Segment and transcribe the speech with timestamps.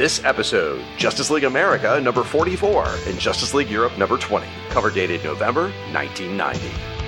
[0.00, 5.22] This episode Justice League America number 44 and Justice League Europe number 20, cover dated
[5.22, 6.99] November 1990.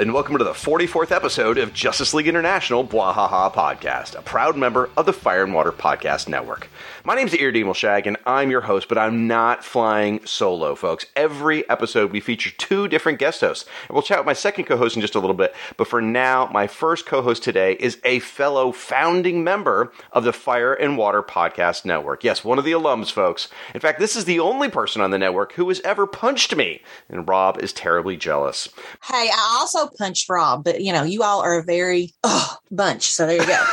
[0.00, 4.88] And welcome to the 44th episode of Justice League International Bwahaha Podcast, a proud member
[4.96, 6.70] of the Fire and Water Podcast Network.
[7.02, 11.06] My name's Irredeemable Shag, and I'm your host, but I'm not flying solo, folks.
[11.16, 14.76] Every episode, we feature two different guest hosts, and we'll chat with my second co
[14.76, 15.54] host in just a little bit.
[15.78, 20.32] But for now, my first co host today is a fellow founding member of the
[20.34, 22.22] Fire and Water Podcast Network.
[22.22, 23.48] Yes, one of the alums, folks.
[23.74, 26.82] In fact, this is the only person on the network who has ever punched me,
[27.08, 28.68] and Rob is terribly jealous.
[29.02, 33.04] Hey, I also punched Rob, but you know, you all are a very oh, bunch.
[33.04, 33.66] So there you go.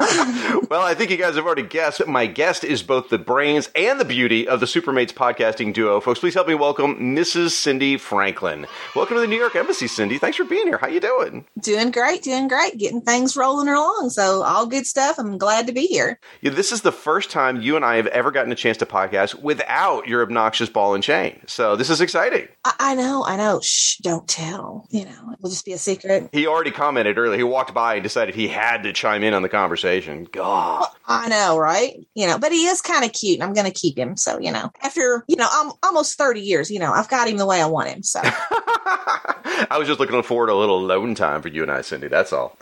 [0.70, 2.06] well, I think you guys have already guessed.
[2.06, 6.00] My guest is both the brains and the beauty of the Supermates podcasting duo.
[6.00, 7.50] Folks, please help me welcome Mrs.
[7.50, 8.66] Cindy Franklin.
[8.94, 10.18] Welcome to the New York Embassy, Cindy.
[10.18, 10.78] Thanks for being here.
[10.78, 11.44] How you doing?
[11.60, 14.10] Doing great, doing great, getting things rolling along.
[14.10, 15.18] So all good stuff.
[15.18, 16.20] I'm glad to be here.
[16.40, 18.86] Yeah, this is the first time you and I have ever gotten a chance to
[18.86, 21.40] podcast without your obnoxious ball and chain.
[21.46, 22.48] So this is exciting.
[22.64, 23.60] I, I know, I know.
[23.62, 26.28] Shh, don't tell you know, it will just be a secret.
[26.32, 27.36] He already commented earlier.
[27.36, 30.26] He walked by and decided he had to chime in on the conversation.
[30.30, 30.80] God.
[30.80, 31.94] Well, I know, right?
[32.14, 34.16] You know, but he is kind of cute and I'm going to keep him.
[34.16, 37.36] So, you know, after, you know, I'm almost 30 years, you know, I've got him
[37.36, 38.02] the way I want him.
[38.02, 41.82] So I was just looking forward to a little alone time for you and I,
[41.82, 42.08] Cindy.
[42.08, 42.56] That's all.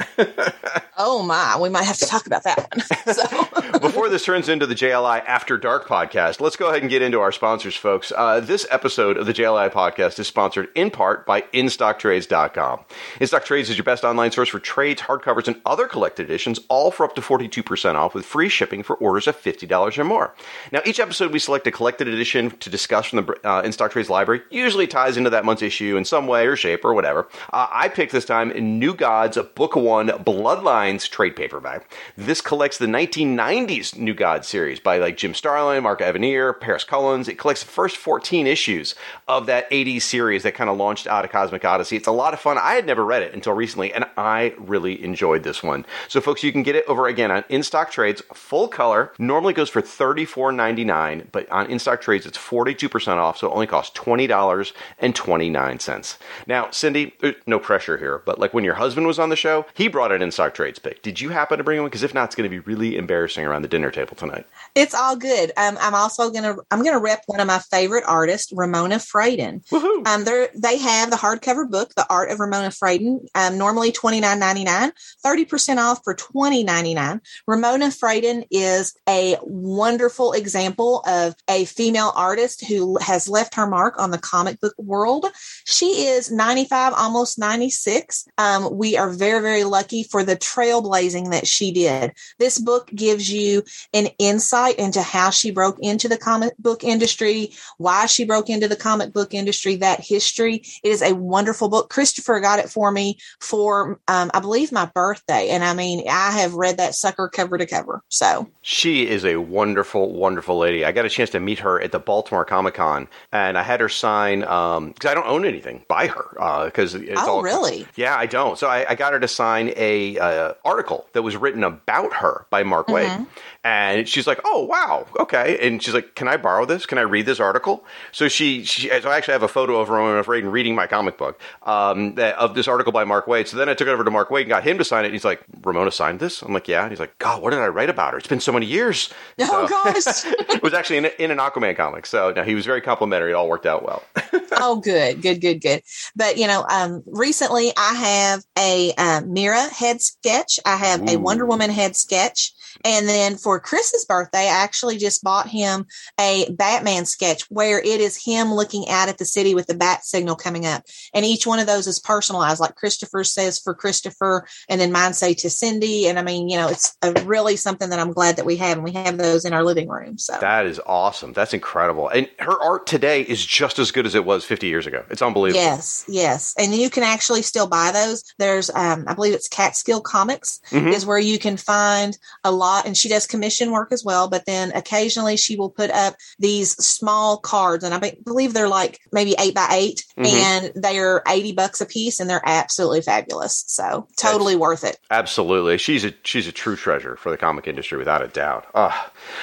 [0.96, 1.58] oh, my.
[1.60, 2.82] We might have to talk about that one.
[3.06, 3.78] So.
[3.78, 7.20] Before this turns into the JLI After Dark podcast, let's go ahead and get into
[7.20, 8.12] our sponsors, folks.
[8.14, 12.80] Uh, this episode of the JLI podcast is sponsored in part by InStockTrades.com.
[13.20, 17.04] InStockTrades is your best online source for trades, hardcovers, and other collected editions, all for
[17.04, 20.34] up to 42% off with free shipping for orders of $50 or more.
[20.72, 24.10] Now, each episode we select a collected edition to discuss from the uh, InStock Trades
[24.10, 27.28] library, usually ties into that month's issue in some way or shape or whatever.
[27.52, 28.48] Uh, I picked this time
[28.78, 31.92] New Gods Book One Bloodlines trade paperback.
[32.16, 37.28] This collects the 1990s New Gods series by like Jim Starlin, Mark Evanier, Paris Cullins.
[37.28, 38.94] It collects the first 14 issues
[39.28, 41.96] of that 80s series that kind of launched out of Cosmic Odyssey.
[41.96, 42.58] It's a lot of fun.
[42.58, 45.84] I had never read it until recently, and I really enjoyed this one.
[46.08, 49.12] So, folks, you can get it over again on In Stock Trades, full color.
[49.18, 53.66] Normally goes for $34.99, but on In Stock Trades, it's 42% off, so it only
[53.66, 56.16] costs $20.29.
[56.46, 57.14] Now, Cindy,
[57.46, 60.22] no pressure here, but like when your husband was on the show, he brought an
[60.22, 61.02] In Stock Trades pick.
[61.02, 61.88] Did you happen to bring one?
[61.88, 64.46] Because if not, it's going to be really embarrassing around the dinner table tonight.
[64.74, 65.52] It's all good.
[65.56, 69.62] Um, I'm also gonna I'm gonna rep one of my favorite artists, Ramona Fradon.
[70.06, 70.24] Um,
[70.54, 74.92] they have the hardcover book, The Art of Ramona Fradon, um, normally $29.99,
[75.24, 77.20] 30% off for $20.99.
[77.46, 83.98] Ramona Fradon is a wonderful example of a female artist who has left her mark
[83.98, 85.26] on the comic book world.
[85.64, 88.28] She is 95, almost 96.
[88.38, 92.12] Um, we are very, very lucky for the trailblazing that she did.
[92.38, 93.62] This book gives you
[93.94, 98.68] an insight into how she broke into the comic book industry, why she broke into
[98.68, 100.62] the comic book industry, that history.
[100.82, 101.88] It is a wonderful book.
[101.88, 105.48] Christopher got it for me for, um, I believe, my birthday.
[105.48, 108.02] And I mean, I have read that sucker cover to cover.
[108.08, 110.84] So she is a wonderful, wonderful lady.
[110.84, 113.80] I got a chance to meet her at the Baltimore Comic Con, and I had
[113.80, 117.42] her sign because um, I don't own anything by her because uh, it's oh, all
[117.42, 118.58] really yeah I don't.
[118.58, 122.46] So I, I got her to sign a uh, article that was written about her
[122.50, 123.22] by Mark mm-hmm.
[123.22, 123.26] Waid,
[123.66, 126.86] and she's like, "Oh wow, okay." And she's like, "Can I borrow this?
[126.86, 129.88] Can I read this article?" So she, she so I actually have a photo of
[129.88, 133.48] Ramona Fradon reading my comic book um, that, of this article by Mark Waid.
[133.48, 135.08] So then I took it over to Mark Waid and got him to sign it.
[135.08, 137.58] And he's like, "Ramona signed this?" I'm like, "Yeah." And he's like, "God, what did
[137.58, 138.18] I write about her?
[138.18, 139.12] It's been so many years."
[139.48, 140.24] Oh so, gosh,
[140.54, 142.06] it was actually in, in, an Aquaman comic.
[142.06, 143.30] So now he was very complimentary.
[143.30, 144.02] It all worked out well.
[144.52, 145.82] oh, good, good, good, good.
[146.16, 150.58] But you know, um, recently I have a uh, Mera head sketch.
[150.64, 151.12] I have Ooh.
[151.12, 152.52] a Wonder Woman head sketch.
[152.84, 155.86] And then for Chris's birthday, I actually just bought him
[156.18, 160.04] a Batman sketch where it is him looking out at the city with the bat
[160.04, 160.84] signal coming up.
[161.14, 165.14] And each one of those is personalized, like Christopher says for Christopher, and then mine
[165.14, 166.06] say to Cindy.
[166.08, 168.84] And I mean, you know, it's really something that I'm glad that we have, and
[168.84, 170.18] we have those in our living room.
[170.18, 171.32] So that is awesome.
[171.32, 172.08] That's incredible.
[172.08, 175.04] And her art today is just as good as it was 50 years ago.
[175.10, 175.62] It's unbelievable.
[175.62, 176.54] Yes, yes.
[176.58, 178.22] And you can actually still buy those.
[178.38, 180.88] There's, um, I believe it's Catskill Comics mm-hmm.
[180.88, 184.28] is where you can find a lot lot and she does commission work as well.
[184.28, 189.00] But then occasionally she will put up these small cards and I believe they're like
[189.12, 190.26] maybe eight by 8 mm-hmm.
[190.26, 193.64] and they're 80 bucks a piece and they're absolutely fabulous.
[193.66, 194.98] So totally That's, worth it.
[195.10, 195.78] Absolutely.
[195.78, 198.66] She's a, she's a true treasure for the comic industry without a doubt.
[198.74, 198.92] Uh,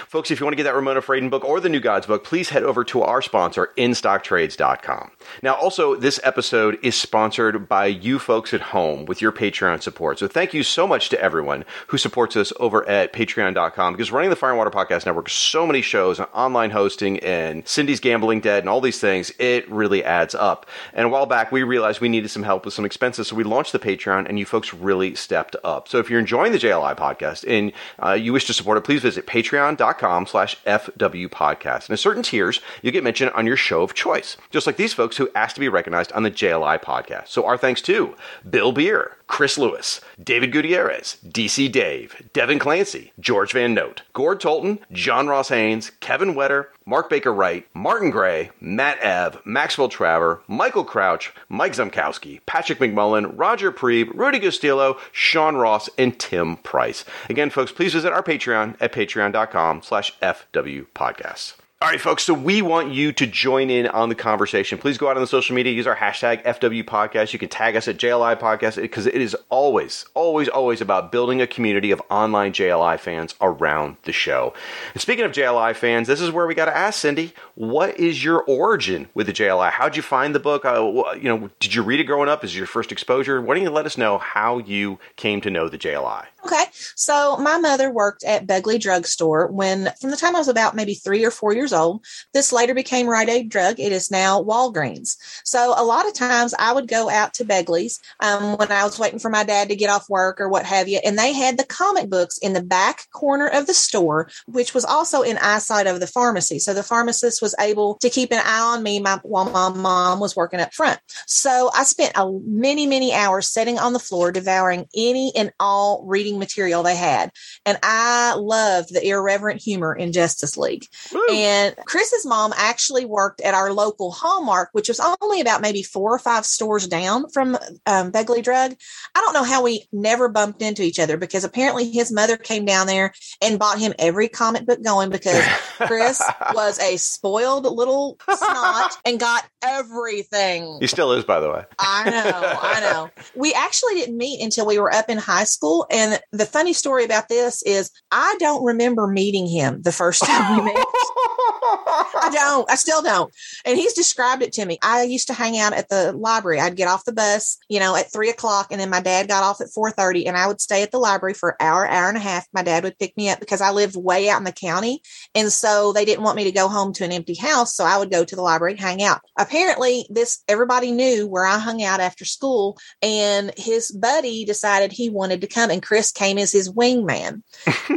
[0.08, 2.24] folks, if you want to get that Ramona Fradon book or the New Gods book,
[2.24, 5.12] please head over to our sponsor, InStockTrades.com.
[5.42, 10.20] Now, also, this episode is sponsored by you folks at home with your Patreon support.
[10.20, 14.30] So thank you so much to everyone who supports us over at Patreon.com because running
[14.30, 18.42] the Fire and Water Podcast Network, so many shows and online hosting and Cindy's Gambling
[18.42, 20.66] Dead and all these things, it really adds up.
[20.94, 23.44] And a while back, we realized we needed some help with some expenses, so we
[23.44, 25.88] launched the Patreon, and you folks really stepped up.
[25.88, 27.72] So if you're enjoying the JLI podcast and
[28.04, 31.86] uh, you wish to support it, please visit patreon.com slash FW podcast.
[31.86, 34.94] And at certain tiers, you get mentioned on your show of choice, just like these
[34.94, 37.28] folks who asked to be recognized on the JLI podcast.
[37.28, 38.16] So our thanks to
[38.50, 44.80] Bill Beer, Chris Lewis, David Gutierrez, DC Dave, Devin Clancy, George Van Note, Gord Tolton,
[44.92, 50.84] John Ross Haynes, Kevin Wetter, Mark Baker Wright, Martin Gray, Matt Ev, Maxwell Traver, Michael
[50.84, 57.06] Crouch, Mike Zumkowski, Patrick McMullen, Roger Preeb, Rudy Gustillo, Sean Ross, and Tim Price.
[57.30, 61.54] Again, folks, please visit our Patreon at patreon.com slash FW Podcasts.
[61.84, 62.24] All right, folks.
[62.24, 64.78] So we want you to join in on the conversation.
[64.78, 67.34] Please go out on the social media, use our hashtag FW Podcast.
[67.34, 71.42] You can tag us at JLI Podcast because it is always, always, always about building
[71.42, 74.54] a community of online JLI fans around the show.
[74.94, 78.24] And speaking of JLI fans, this is where we got to ask Cindy, what is
[78.24, 79.70] your origin with the JLI?
[79.72, 80.64] How'd you find the book?
[80.64, 82.46] Uh, you know, did you read it growing up?
[82.46, 83.42] Is your first exposure?
[83.42, 86.28] Why don't you let us know how you came to know the JLI?
[86.46, 86.66] Okay.
[86.96, 90.76] So my mother worked at Begley Drug Store when, from the time I was about
[90.76, 92.04] maybe three or four years old.
[92.34, 93.80] This later became Rite Aid Drug.
[93.80, 95.16] It is now Walgreens.
[95.46, 99.00] So a lot of times I would go out to Begley's um, when I was
[99.00, 101.58] waiting for my dad to get off work or what have you, and they had
[101.58, 105.88] the comic books in the back corner of the store, which was also in eyesight
[105.88, 106.60] of the pharmacy.
[106.60, 110.20] So the pharmacist was able to keep an eye on me my, while my mom
[110.20, 111.00] was working up front.
[111.26, 116.04] So I spent a, many, many hours sitting on the floor devouring any and all
[116.06, 117.32] reading reading material they had.
[117.66, 120.86] And I loved the irreverent humor in Justice League.
[121.14, 121.22] Woo.
[121.32, 126.14] And Chris's mom actually worked at our local Hallmark, which was only about maybe four
[126.14, 128.76] or five stores down from um, Begley Drug.
[129.16, 132.66] I don't know how we never bumped into each other because apparently his mother came
[132.66, 135.44] down there and bought him every comic book going because
[135.78, 136.22] Chris
[136.54, 140.78] was a spoiled little snot and got everything.
[140.80, 141.64] He still is, by the way.
[141.80, 143.10] I know, I know.
[143.36, 147.06] We actually didn't meet until we were up in high school, and the funny story
[147.06, 150.76] about this is I don't remember meeting him the first time we met.
[150.76, 152.70] I don't.
[152.70, 153.34] I still don't.
[153.66, 154.78] And he's described it to me.
[154.82, 156.60] I used to hang out at the library.
[156.60, 159.44] I'd get off the bus, you know, at three o'clock, and then my dad got
[159.44, 162.08] off at four thirty, and I would stay at the library for an hour, hour
[162.08, 162.48] and a half.
[162.54, 165.02] My dad would pick me up because I lived way out in the county,
[165.36, 167.76] and so they didn't want me to go home to an empty house.
[167.76, 169.22] So I would go to the library and hang out.
[169.38, 175.10] Apparently, this everybody knew where I hung out after school, and his buddy decided he
[175.10, 177.44] wanted to come, and Chris came as his wingman.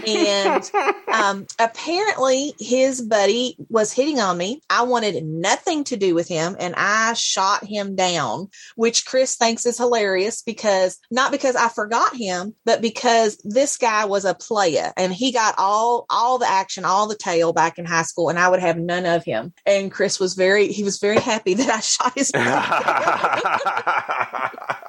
[0.07, 0.71] and
[1.13, 4.61] um, apparently, his buddy was hitting on me.
[4.71, 9.67] I wanted nothing to do with him, and I shot him down, which Chris thinks
[9.67, 14.93] is hilarious because not because I forgot him, but because this guy was a player
[14.97, 18.39] and he got all all the action, all the tail back in high school, and
[18.39, 19.53] I would have none of him.
[19.65, 22.33] And Chris was very he was very happy that I shot his.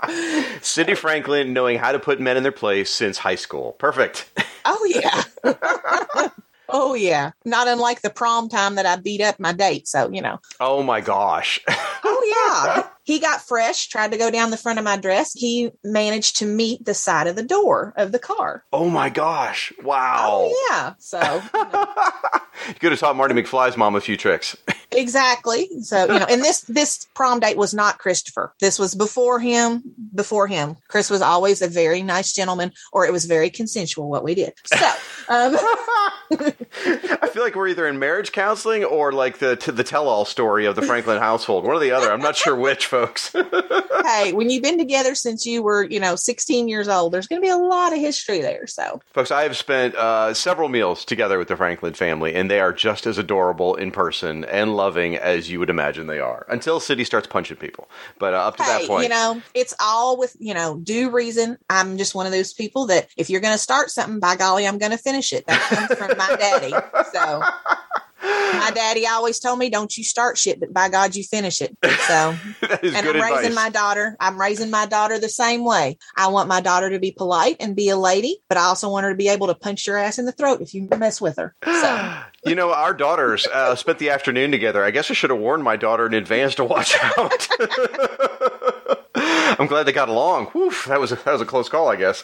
[0.61, 3.73] Cindy Franklin knowing how to put men in their place since high school.
[3.73, 4.29] Perfect.
[4.65, 6.29] Oh yeah.
[6.69, 7.31] oh yeah.
[7.45, 9.87] Not unlike the prom time that I beat up my date.
[9.87, 10.39] So, you know.
[10.59, 11.59] Oh my gosh.
[11.67, 12.89] oh yeah.
[13.07, 15.31] He got fresh, tried to go down the front of my dress.
[15.31, 18.65] He managed to meet the side of the door of the car.
[18.73, 19.71] Oh my gosh.
[19.81, 20.49] Wow.
[20.51, 20.93] Oh yeah.
[20.99, 21.17] So
[21.53, 21.85] you, know.
[22.67, 24.57] you could have taught Marty McFly's mom a few tricks.
[24.91, 25.69] exactly.
[25.83, 28.53] So, you know, and this this prom date was not Christopher.
[28.59, 29.83] This was before him,
[30.13, 30.75] before him.
[30.89, 34.51] Chris was always a very nice gentleman or it was very consensual what we did.
[34.65, 34.85] So,
[35.29, 35.55] um,
[36.29, 40.65] I feel like we're either in marriage counseling or like the the tell all story
[40.65, 41.63] of the Franklin household.
[41.63, 42.11] One or the other.
[42.11, 42.96] I'm not sure which, folks.
[44.05, 47.41] hey, when you've been together since you were, you know, 16 years old, there's going
[47.41, 48.67] to be a lot of history there.
[48.67, 52.59] So, folks, I have spent uh, several meals together with the Franklin family, and they
[52.59, 56.45] are just as adorable in person and loving as you would imagine they are.
[56.49, 57.89] Until Cindy starts punching people,
[58.19, 61.09] but uh, up to hey, that point, you know, it's all with you know due
[61.09, 61.57] reason.
[61.69, 64.67] I'm just one of those people that if you're going to start something, by golly,
[64.67, 65.45] I'm going to finish it.
[65.47, 66.73] That comes from my daddy.
[67.13, 67.43] So
[68.21, 71.77] my daddy always told me, "Don't you start shit, but by God, you finish it."
[72.07, 72.13] So,
[72.61, 73.31] and I'm advice.
[73.31, 74.15] raising my daughter.
[74.19, 75.97] I'm raising my daughter the same way.
[76.15, 79.03] I want my daughter to be polite and be a lady, but I also want
[79.03, 81.37] her to be able to punch your ass in the throat if you mess with
[81.37, 81.55] her.
[81.77, 84.83] So, you know, our daughters uh, spent the afternoon together.
[84.83, 87.47] I guess I should have warned my daughter in advance to watch out.
[89.59, 90.47] I'm glad they got along.
[90.47, 92.23] Whew, that was a, that was a close call, I guess.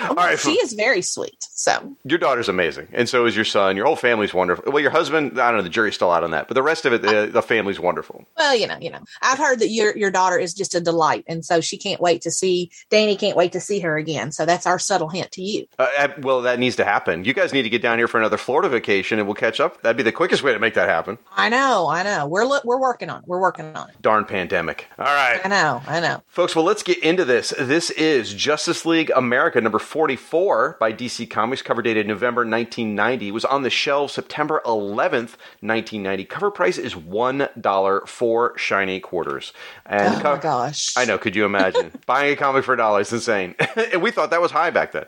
[0.00, 1.36] All right, she is very sweet.
[1.52, 3.76] So your daughter's amazing, and so is your son.
[3.76, 4.72] Your whole family's wonderful.
[4.72, 6.86] Well, your husband, I don't know, the jury's still out on that, but the rest
[6.86, 8.24] of it, the, the family's wonderful.
[8.36, 11.24] Well, you know, you know, I've heard that your your daughter is just a delight,
[11.26, 13.16] and so she can't wait to see Danny.
[13.16, 14.32] Can't wait to see her again.
[14.32, 15.66] So that's our subtle hint to you.
[15.78, 17.24] Uh, well, that needs to happen.
[17.24, 19.82] You guys need to get down here for another Florida vacation, and we'll catch up.
[19.82, 21.18] That'd be the quickest way to make that happen.
[21.36, 22.26] I know, I know.
[22.26, 23.24] We're we're working on it.
[23.28, 24.00] We're working on it.
[24.00, 24.86] Darn pandemic.
[24.98, 26.56] All right, I know, I know, folks.
[26.56, 27.52] Well, let's get into this.
[27.58, 33.28] This is Justice League America number forty four by DC Comics, cover dated November 1990.
[33.28, 36.24] It was on the shelf September 11th, 1990.
[36.26, 39.52] Cover price is $1 for shiny quarters.
[39.86, 40.96] And oh co- my gosh.
[40.96, 41.92] I know, could you imagine?
[42.06, 43.54] Buying a comic for a dollar is insane.
[43.92, 45.06] and we thought that was high back then.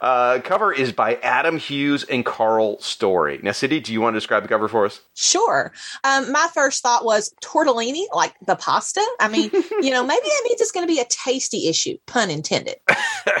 [0.00, 3.38] Uh, cover is by Adam Hughes and Karl Story.
[3.42, 5.00] Now, Cindy, do you want to describe the cover for us?
[5.14, 5.72] Sure.
[6.02, 9.04] Um, my first thought was tortellini, like the pasta.
[9.20, 9.50] I mean,
[9.80, 12.76] you know, maybe that means it's going to be a tasty issue, pun intended.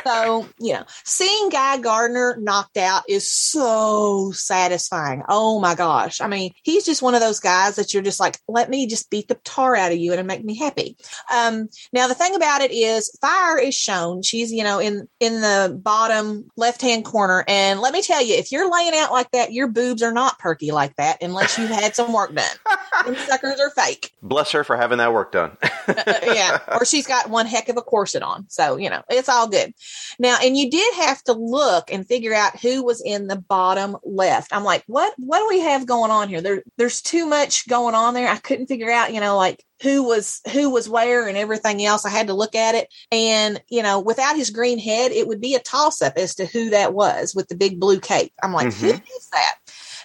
[0.04, 5.22] so, you know, seeing Guy Gardner knocked out is so satisfying.
[5.28, 6.20] Oh my gosh.
[6.20, 9.10] I mean, he's just one of those guys that you're just like, let me just
[9.10, 10.96] beat the tar out of you and it make me happy.
[11.34, 14.22] Um, now the thing about it is fire is shown.
[14.22, 17.44] She's, you know, in, in the bottom left hand corner.
[17.48, 20.38] And let me tell you, if you're laying out like that, your boobs are not
[20.38, 22.56] perky like that unless you've had some work done.
[23.04, 24.12] Them suckers are fake.
[24.22, 25.56] Bless her for having that work done.
[25.88, 26.60] uh, yeah.
[26.68, 28.46] Or she's got one heck of a corset on.
[28.48, 29.74] So, you know, it's all good.
[30.18, 33.96] Now, and you did have to look and figure out who was in the bottom
[34.02, 34.52] left.
[34.52, 36.40] I'm like, what what do we have going on here?
[36.40, 38.28] There there's too much going on there.
[38.28, 42.04] I couldn't figure out, you know, like who was who was where and everything else.
[42.04, 42.92] I had to look at it.
[43.12, 46.46] And, you know, without his green head, it would be a toss up as to
[46.46, 48.32] who that was with the big blue cape.
[48.42, 48.86] I'm like, mm-hmm.
[48.86, 49.54] who is that?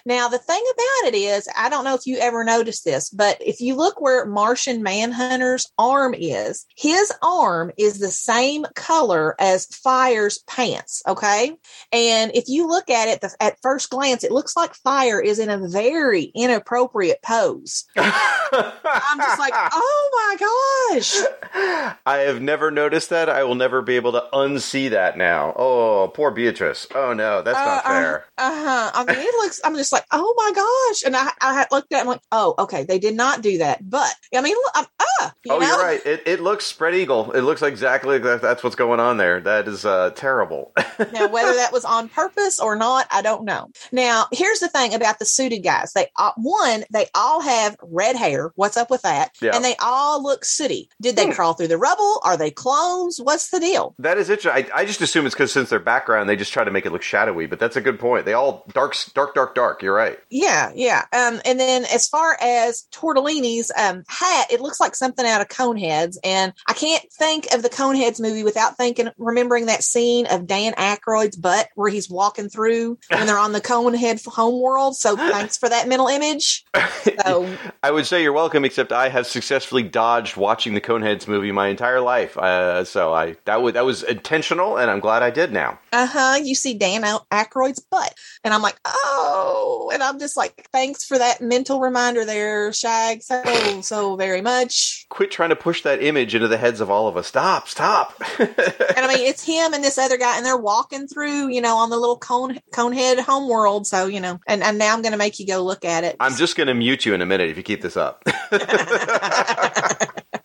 [0.04, 3.36] Now, the thing about it is, I don't know if you ever noticed this, but
[3.40, 9.66] if you look where Martian Manhunter's arm is, his arm is the same color as
[9.66, 11.02] Fire's pants.
[11.06, 11.52] Okay.
[11.92, 15.38] And if you look at it the, at first glance, it looks like Fire is
[15.38, 17.84] in a very inappropriate pose.
[17.96, 21.98] I'm just like, oh my gosh.
[22.06, 23.28] I have never noticed that.
[23.28, 25.52] I will never be able to unsee that now.
[25.56, 26.86] Oh, poor Beatrice.
[26.94, 28.24] Oh no, that's uh, not fair.
[28.38, 28.90] Uh huh.
[28.94, 31.02] I mean, it looks, I'm just like, oh my gosh.
[31.06, 33.88] And I, I looked at it and like, oh, okay, they did not do that.
[33.88, 35.66] But I mean, look, I'm, ah, you oh, know?
[35.66, 36.06] you're right.
[36.06, 37.32] It, it looks spread eagle.
[37.32, 39.40] It looks exactly like that's what's going on there.
[39.40, 40.72] That is uh, terrible.
[41.12, 43.68] now, whether that was on purpose or not, I don't know.
[43.92, 45.92] Now, here's the thing about the suited guys.
[45.92, 48.52] They uh, one, they all have red hair.
[48.56, 49.32] What's up with that?
[49.40, 49.54] Yeah.
[49.54, 50.88] And they all look sooty.
[51.00, 51.32] Did they hmm.
[51.32, 52.20] crawl through the rubble?
[52.22, 53.20] Are they clones?
[53.20, 53.94] What's the deal?
[53.98, 54.70] That is interesting.
[54.72, 56.92] I, I just assume it's because since their background, they just try to make it
[56.92, 57.46] look shadowy.
[57.46, 58.24] But that's a good point.
[58.24, 59.79] They all dark, dark, dark, dark.
[59.82, 60.18] You're right.
[60.30, 61.04] Yeah, yeah.
[61.12, 65.48] Um, and then as far as Tortellini's um, hat, it looks like something out of
[65.48, 70.46] Coneheads, and I can't think of the Coneheads movie without thinking, remembering that scene of
[70.46, 74.96] Dan Aykroyd's butt where he's walking through when they're on the Conehead homeworld.
[74.96, 76.64] So thanks for that mental image.
[77.24, 81.50] So, I would say you're welcome, except I have successfully dodged watching the Coneheads movie
[81.50, 82.36] my entire life.
[82.36, 85.78] Uh, so I that was that was intentional, and I'm glad I did now.
[85.92, 86.38] Uh huh.
[86.42, 91.18] You see Dan Aykroyd's butt, and I'm like, oh, and I'm just like, thanks for
[91.18, 95.06] that mental reminder there, Shag, so, so very much.
[95.08, 97.26] Quit trying to push that image into the heads of all of us.
[97.26, 98.20] Stop, stop.
[98.38, 101.76] and I mean, it's him and this other guy, and they're walking through, you know,
[101.76, 103.86] on the little cone conehead homeworld.
[103.86, 106.16] So, you know, and, and now I'm going to make you go look at it.
[106.20, 108.22] I'm just going to mute you in a minute if you keep this up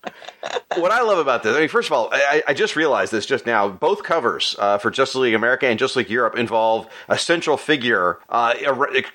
[0.78, 3.26] what I love about this, I mean, first of all, I, I just realized this
[3.26, 3.68] just now.
[3.70, 8.20] Both covers uh, for Justice League America and Justice League Europe involve a central figure
[8.30, 8.54] uh,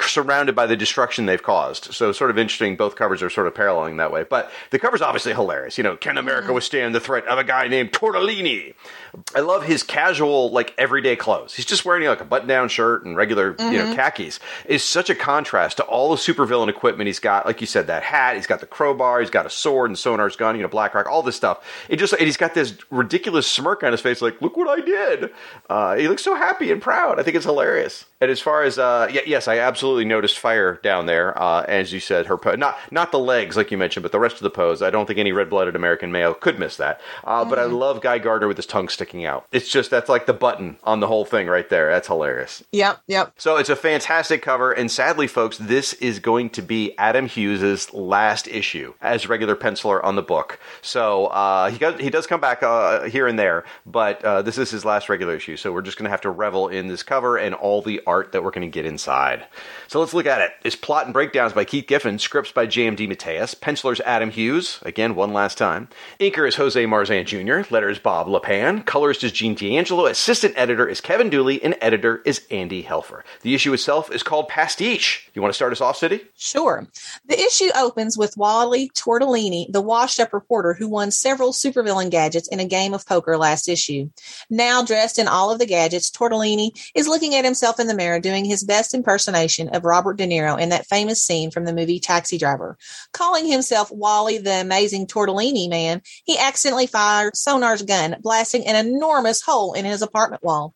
[0.00, 1.92] surrounded by the destruction they've caused.
[1.94, 2.76] So, sort of interesting.
[2.76, 4.24] Both covers are sort of paralleling that way.
[4.24, 5.78] But the cover's obviously hilarious.
[5.78, 6.54] You know, can America mm-hmm.
[6.54, 8.74] withstand the threat of a guy named Tortellini?
[9.34, 11.54] I love his casual, like everyday clothes.
[11.54, 13.72] He's just wearing like a button-down shirt and regular, mm-hmm.
[13.72, 13.94] you know, mm-hmm.
[13.94, 14.38] khakis.
[14.66, 17.46] Is such a contrast to all the supervillain equipment he's got.
[17.46, 18.36] Like you said, that hat.
[18.36, 19.20] He's got the crowbar.
[19.20, 20.56] He's got a sword and Sonar's gun.
[20.56, 21.06] You know, Black Rock.
[21.06, 21.86] All this stuff stuff.
[21.88, 24.84] It just and he's got this ridiculous smirk on his face, like look what I
[24.84, 25.30] did.
[25.68, 27.18] Uh, he looks so happy and proud.
[27.18, 28.04] I think it's hilarious.
[28.20, 31.40] And as far as uh, yeah, yes, I absolutely noticed fire down there.
[31.40, 34.18] Uh, as you said, her po- not not the legs like you mentioned, but the
[34.18, 34.82] rest of the pose.
[34.82, 37.00] I don't think any red blooded American male could miss that.
[37.24, 37.50] Uh, mm.
[37.50, 37.78] But I mm.
[37.78, 39.46] love Guy Gardner with his tongue sticking out.
[39.52, 41.90] It's just that's like the button on the whole thing right there.
[41.90, 42.62] That's hilarious.
[42.72, 43.32] Yep, yep.
[43.38, 47.92] So it's a fantastic cover, and sadly, folks, this is going to be Adam Hughes's
[47.94, 50.60] last issue as regular penciler on the book.
[50.82, 54.58] So uh, he got, he does come back uh, here and there, but uh, this
[54.58, 55.56] is his last regular issue.
[55.56, 58.32] So we're just going to have to revel in this cover and all the art
[58.32, 59.46] that we're going to get inside.
[59.86, 60.50] So let's look at it.
[60.64, 62.96] It's plot and breakdowns by Keith Giffen, scripts by J.M.
[62.96, 65.88] DeMatteis, pencilers Adam Hughes, again, one last time.
[66.18, 71.00] Inker is Jose Marzan Jr., letters Bob Lappan, colorist is Gene D'Angelo, assistant editor is
[71.00, 73.22] Kevin Dooley, and editor is Andy Helfer.
[73.42, 75.30] The issue itself is called Pastiche.
[75.34, 76.22] You want to start us off, Cindy?
[76.36, 76.88] Sure.
[77.26, 82.48] The issue opens with Wally Tortellini, the washed up reporter who won several supervillain gadgets
[82.48, 84.10] in a game of poker last issue.
[84.50, 88.44] Now dressed in all of the gadgets, Tortellini is looking at himself in the doing
[88.44, 92.38] his best impersonation of Robert De Niro in that famous scene from the movie Taxi
[92.38, 92.78] Driver.
[93.12, 99.42] Calling himself Wally the amazing Tortellini man, he accidentally fired Sonar's gun, blasting an enormous
[99.42, 100.74] hole in his apartment wall.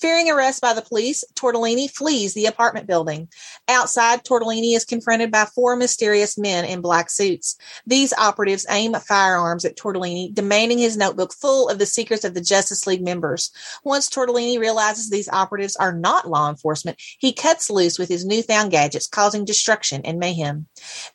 [0.00, 3.28] Fearing arrest by the police, Tortellini flees the apartment building.
[3.66, 7.56] Outside, Tortellini is confronted by four mysterious men in black suits.
[7.86, 12.42] These operatives aim firearms at Tortellini, demanding his notebook full of the secrets of the
[12.42, 13.50] Justice League members.
[13.84, 18.70] Once Tortellini realizes these operatives are not law enforcement, he cuts loose with his newfound
[18.72, 20.66] gadgets, causing destruction and mayhem.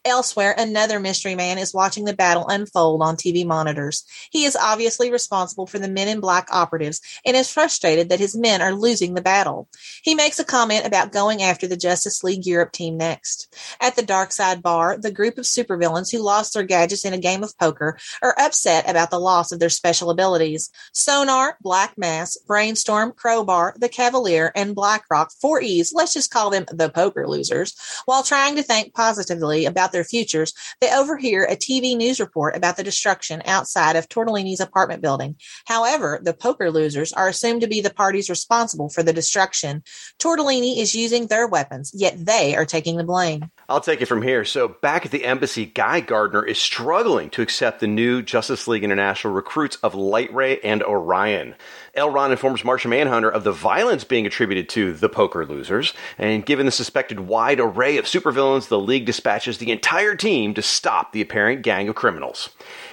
[0.06, 4.06] Elsewhere, another mystery man is watching the battle unfold on TV monitors.
[4.32, 8.36] He is obviously responsible for the men in black operatives and is frustrated that his
[8.36, 9.70] men are are losing the battle.
[10.04, 13.54] He makes a comment about going after the Justice League Europe team next.
[13.80, 17.44] At the Darkside Bar, the group of supervillains who lost their gadgets in a game
[17.44, 20.70] of poker are upset about the loss of their special abilities.
[20.94, 26.66] Sonar, Black Mass, Brainstorm, Crowbar, the Cavalier, and Blackrock, for ease, let's just call them
[26.72, 27.76] the poker losers.
[28.06, 32.78] While trying to think positively about their futures, they overhear a TV news report about
[32.78, 35.36] the destruction outside of Tortellini's apartment building.
[35.66, 39.84] However, the poker losers are assumed to be the party's responsible responsible for the destruction.
[40.20, 43.50] Tortellini is using their weapons, yet they are taking the blame.
[43.68, 44.46] I'll take it from here.
[44.46, 48.84] So, back at the embassy, Guy Gardner is struggling to accept the new Justice League
[48.84, 51.56] International recruits of Light Ray and Orion.
[51.94, 56.66] L-Ron informs Martian Manhunter of the violence being attributed to the poker losers, and given
[56.66, 61.20] the suspected wide array of supervillains, the League dispatches the entire team to stop the
[61.20, 62.50] apparent gang of criminals.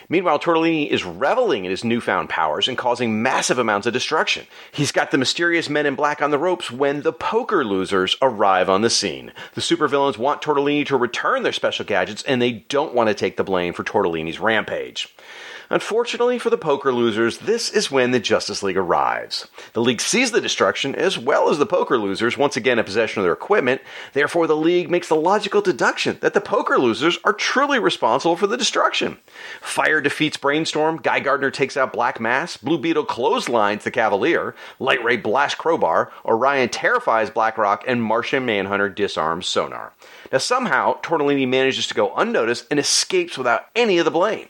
[0.09, 4.49] Meanwhile, Tortellini is reveling in his newfound powers and causing massive amounts of destruction.
[4.73, 8.69] He's got the mysterious men in black on the ropes when the poker losers arrive
[8.69, 9.33] on the scene.
[9.55, 13.37] The supervillains want Tortellini to return their special gadgets, and they don't want to take
[13.37, 15.15] the blame for Tortellini's rampage.
[15.71, 19.47] Unfortunately for the poker losers, this is when the Justice League arrives.
[19.75, 23.21] The League sees the destruction, as well as the poker losers once again in possession
[23.21, 23.83] of their equipment.
[24.15, 28.47] Therefore, the League makes the logical deduction that the poker losers are truly responsible for
[28.47, 29.19] the destruction.
[29.61, 35.05] Fire defeats Brainstorm, Guy Gardner takes out Black Mass, Blue Beetle clotheslines the Cavalier, Light
[35.05, 39.93] Ray blasts Crowbar, Orion terrifies Blackrock, and Martian Manhunter disarms Sonar.
[40.33, 44.49] Now, somehow, Tortellini manages to go unnoticed and escapes without any of the blame.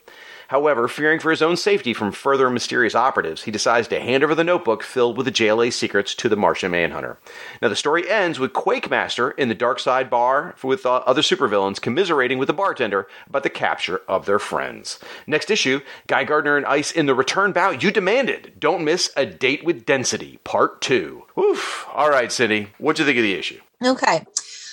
[0.48, 4.34] However, fearing for his own safety from further mysterious operatives, he decides to hand over
[4.34, 7.18] the notebook filled with the JLA secrets to the Martian Manhunter.
[7.60, 12.38] Now, the story ends with Quakemaster in the Darkside Bar with uh, other supervillains commiserating
[12.38, 14.98] with the bartender about the capture of their friends.
[15.26, 18.54] Next issue, Guy Gardner and Ice in the return bout you demanded.
[18.58, 21.24] Don't miss A Date with Density, Part 2.
[21.38, 21.86] Oof.
[21.92, 23.60] All right, Cindy, what'd you think of the issue?
[23.84, 24.24] Okay.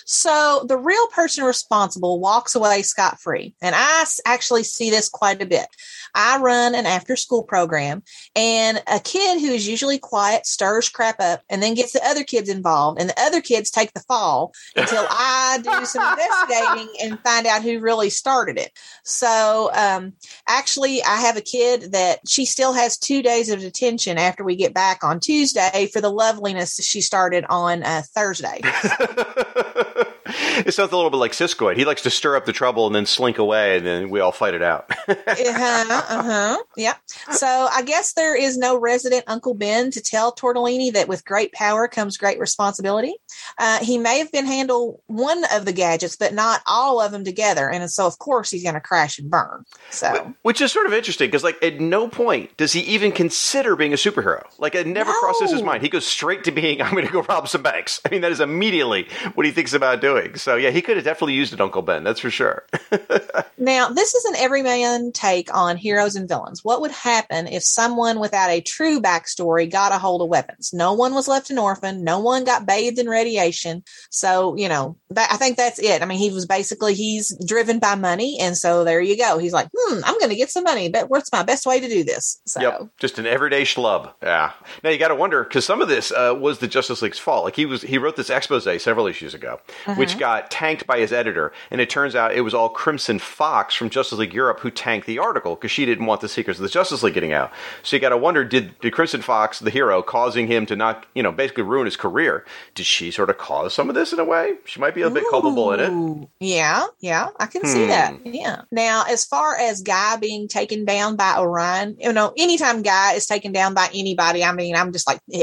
[0.06, 3.56] So the real person responsible walks away scot free.
[3.62, 5.68] And I actually see this quite a bit.
[6.15, 8.04] I run an after school program,
[8.36, 12.23] and a kid who is usually quiet stirs crap up and then gets the other
[12.23, 17.19] kids involved, and the other kids take the fall until I do some investigating and
[17.19, 18.71] find out who really started it.
[19.04, 20.13] So, um,
[20.47, 24.56] actually, I have a kid that she still has two days of detention after we
[24.56, 28.62] get back on Tuesday for the loveliness she started on uh, Thursday.
[30.65, 31.78] it sounds a little bit like Siskoid.
[31.78, 34.32] He likes to stir up the trouble and then slink away, and then we all
[34.32, 34.89] fight it out.
[35.08, 36.58] uh-huh, uh-huh.
[36.78, 36.96] Yeah.
[37.32, 41.52] So I guess there is no resident Uncle Ben to tell Tortellini that with great
[41.54, 43.15] power comes great responsibility.
[43.58, 47.24] Uh, he may have been handled one of the gadgets, but not all of them
[47.24, 49.63] together, and so of course he's going to crash and burn.
[49.89, 53.76] So, which is sort of interesting because, like, at no point does he even consider
[53.76, 54.44] being a superhero.
[54.60, 55.20] Like, it never no.
[55.20, 55.84] crosses his mind.
[55.84, 58.32] He goes straight to being, "I'm going to go rob some banks." I mean, that
[58.32, 60.36] is immediately what he thinks about doing.
[60.36, 62.04] So yeah, he could have definitely used it, Uncle Ben.
[62.04, 62.65] That's for sure.
[63.58, 66.63] now, this is an everyman take on heroes and villains.
[66.63, 70.71] What would happen if someone without a true backstory got a hold of weapons?
[70.73, 72.03] No one was left an orphan.
[72.03, 73.84] No one got bathed in radiation.
[74.10, 76.01] So you know, that, I think that's it.
[76.01, 79.38] I mean, he was basically he's driven by money, and so there you go.
[79.38, 81.88] He's like, hmm, I'm going to get some money, but what's my best way to
[81.88, 82.41] do this?
[82.45, 82.62] So.
[82.62, 84.12] Yep, just an everyday schlub.
[84.21, 84.51] Yeah.
[84.84, 87.45] Now you got to wonder because some of this uh, was the Justice League's fault.
[87.45, 89.95] Like he was, he wrote this expose several issues ago, uh-huh.
[89.95, 93.75] which got tanked by his editor, and it turns out it was all Crimson Fox
[93.75, 96.63] from Justice League Europe who tanked the article because she didn't want the Secrets of
[96.63, 97.51] the Justice League getting out.
[97.83, 101.05] So you got to wonder: did did Crimson Fox, the hero, causing him to not,
[101.13, 102.45] you know, basically ruin his career?
[102.73, 104.55] Did she sort of cause some of this in a way?
[104.65, 106.29] She might be a bit culpable in it.
[106.39, 107.67] Yeah, yeah, I can hmm.
[107.67, 108.25] see that.
[108.25, 108.61] Yeah.
[108.71, 113.25] Now, as far as Guy being taken down by Orion, you know, anytime Guy is
[113.25, 115.19] taken down by anybody, I mean, I'm just like,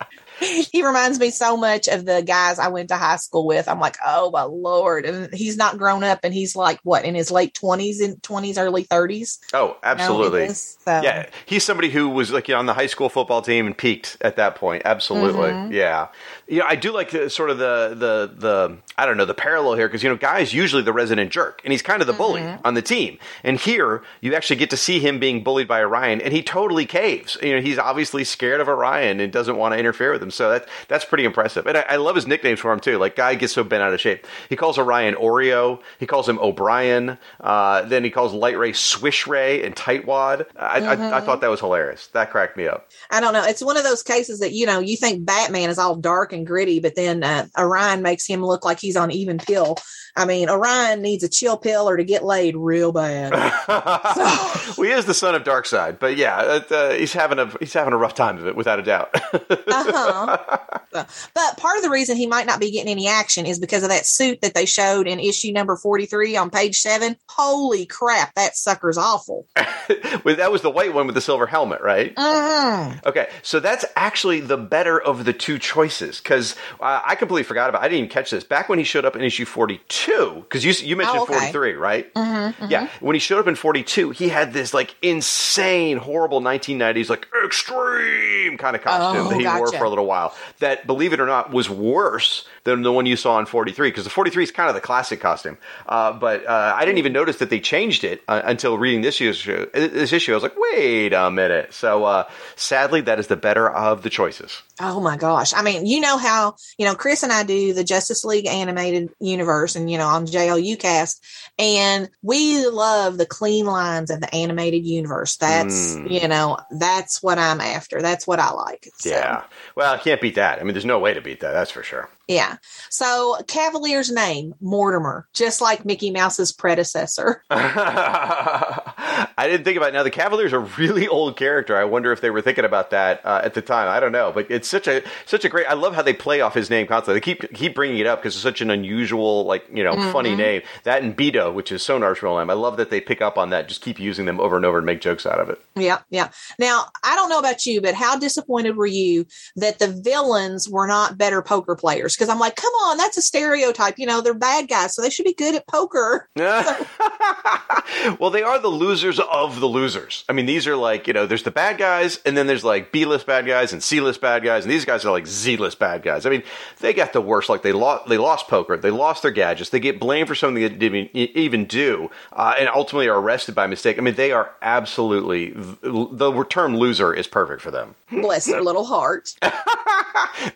[0.72, 3.68] he reminds me so much of the guys I went to high school with.
[3.68, 5.04] I'm like, oh my lord!
[5.04, 8.58] And he's not grown up, and he's like what in his late twenties, in twenties,
[8.58, 9.38] early thirties.
[9.52, 10.42] Oh, absolutely.
[10.42, 11.00] You know, so.
[11.02, 13.76] Yeah, he's somebody who was like you know, on the high school football team and
[13.76, 14.82] peaked at that point.
[14.84, 15.72] Absolutely, mm-hmm.
[15.72, 16.08] yeah.
[16.48, 19.34] You know, I do like the, sort of the the the I don't know the
[19.34, 22.12] parallel here because you know, guys usually the resident jerk, and he's kind of the
[22.12, 22.66] bully mm-hmm.
[22.66, 23.18] on the team.
[23.44, 26.86] And here, you actually get to see him being bullied by Orion, and he totally
[26.86, 27.36] caves.
[27.42, 30.29] You know, he's obviously scared of Orion and doesn't want to interfere with him.
[30.30, 31.66] So that that's pretty impressive.
[31.66, 32.98] And I, I, love his nicknames for him too.
[32.98, 34.26] Like Guy gets so bent out of shape.
[34.48, 35.80] He calls Orion Oreo.
[35.98, 37.18] He calls him O'Brien.
[37.40, 40.46] Uh, then he calls Light Ray Swish Ray and Tightwad.
[40.56, 41.02] I, mm-hmm.
[41.02, 42.08] I, I, thought that was hilarious.
[42.08, 42.90] That cracked me up.
[43.10, 43.44] I don't know.
[43.44, 46.46] It's one of those cases that you know you think Batman is all dark and
[46.46, 49.76] gritty, but then uh, Orion makes him look like he's on even pill.
[50.16, 53.32] I mean, Orion needs a chill pill or to get laid real bad.
[53.34, 54.74] so.
[54.82, 56.36] well, he is the son of Darkseid, but yeah,
[56.70, 59.10] uh, he's having a he's having a rough time of it without a doubt.
[59.32, 60.19] uh-huh.
[60.92, 63.90] But part of the reason he might not be getting any action is because of
[63.90, 67.16] that suit that they showed in issue number forty three on page seven.
[67.28, 69.46] Holy crap, that sucker's awful.
[69.54, 72.12] that was the white one with the silver helmet, right?
[72.16, 72.92] Uh-huh.
[73.06, 77.68] Okay, so that's actually the better of the two choices because uh, I completely forgot
[77.68, 77.82] about.
[77.82, 80.40] I didn't even catch this back when he showed up in issue forty two 42,
[80.42, 81.34] because you, you mentioned oh, okay.
[81.34, 82.14] 43, right?
[82.14, 82.70] Mm-hmm, mm-hmm.
[82.70, 82.88] Yeah.
[83.00, 88.58] When he showed up in 42, he had this like insane, horrible 1990s, like extreme
[88.58, 89.58] kind of costume oh, that he gotcha.
[89.58, 90.09] wore for a little while.
[90.58, 94.04] That, believe it or not, was worse than the one you saw in 43 because
[94.04, 95.56] the 43 is kind of the classic costume.
[95.86, 99.20] Uh, but uh, I didn't even notice that they changed it uh, until reading this
[99.20, 99.66] issue.
[99.72, 101.72] This issue, I was like, wait a minute.
[101.72, 104.62] So uh, sadly, that is the better of the choices.
[104.82, 105.52] Oh my gosh!
[105.52, 109.10] I mean, you know how you know Chris and I do the Justice League animated
[109.20, 111.22] universe, and you know on JLU cast,
[111.58, 115.36] and we love the clean lines of the animated universe.
[115.36, 116.10] That's mm.
[116.10, 118.00] you know that's what I'm after.
[118.00, 118.88] That's what I like.
[118.98, 119.10] So.
[119.10, 119.44] Yeah.
[119.74, 120.60] Well, I can't beat that.
[120.60, 121.52] I mean, there's no way to beat that.
[121.52, 122.08] That's for sure.
[122.30, 122.58] Yeah.
[122.90, 127.42] So Cavalier's name, Mortimer, just like Mickey Mouse's predecessor.
[127.50, 129.94] I didn't think about it.
[129.94, 131.76] Now the Cavalier's a really old character.
[131.76, 133.88] I wonder if they were thinking about that uh, at the time.
[133.88, 135.66] I don't know, but it's such a such a great.
[135.66, 137.18] I love how they play off his name constantly.
[137.18, 140.12] They keep keep bringing it up because it's such an unusual, like you know, mm-hmm.
[140.12, 140.62] funny name.
[140.84, 142.48] That and Beto, which is Sonar's real name.
[142.48, 143.66] I love that they pick up on that.
[143.66, 145.60] Just keep using them over and over and make jokes out of it.
[145.74, 146.28] Yeah, yeah.
[146.60, 150.86] Now I don't know about you, but how disappointed were you that the villains were
[150.86, 152.19] not better poker players?
[152.20, 153.98] Because I'm like, come on, that's a stereotype.
[153.98, 156.28] You know, they're bad guys, so they should be good at poker.
[156.36, 160.26] well, they are the losers of the losers.
[160.28, 162.92] I mean, these are like, you know, there's the bad guys, and then there's like
[162.92, 165.56] B list bad guys and C list bad guys, and these guys are like Z
[165.56, 166.26] list bad guys.
[166.26, 166.42] I mean,
[166.80, 167.48] they got the worst.
[167.48, 170.62] Like they lost, they lost poker, they lost their gadgets, they get blamed for something
[170.62, 173.96] they didn't even do, uh, and ultimately are arrested by mistake.
[173.96, 177.94] I mean, they are absolutely the term loser is perfect for them.
[178.10, 179.34] Bless their little heart.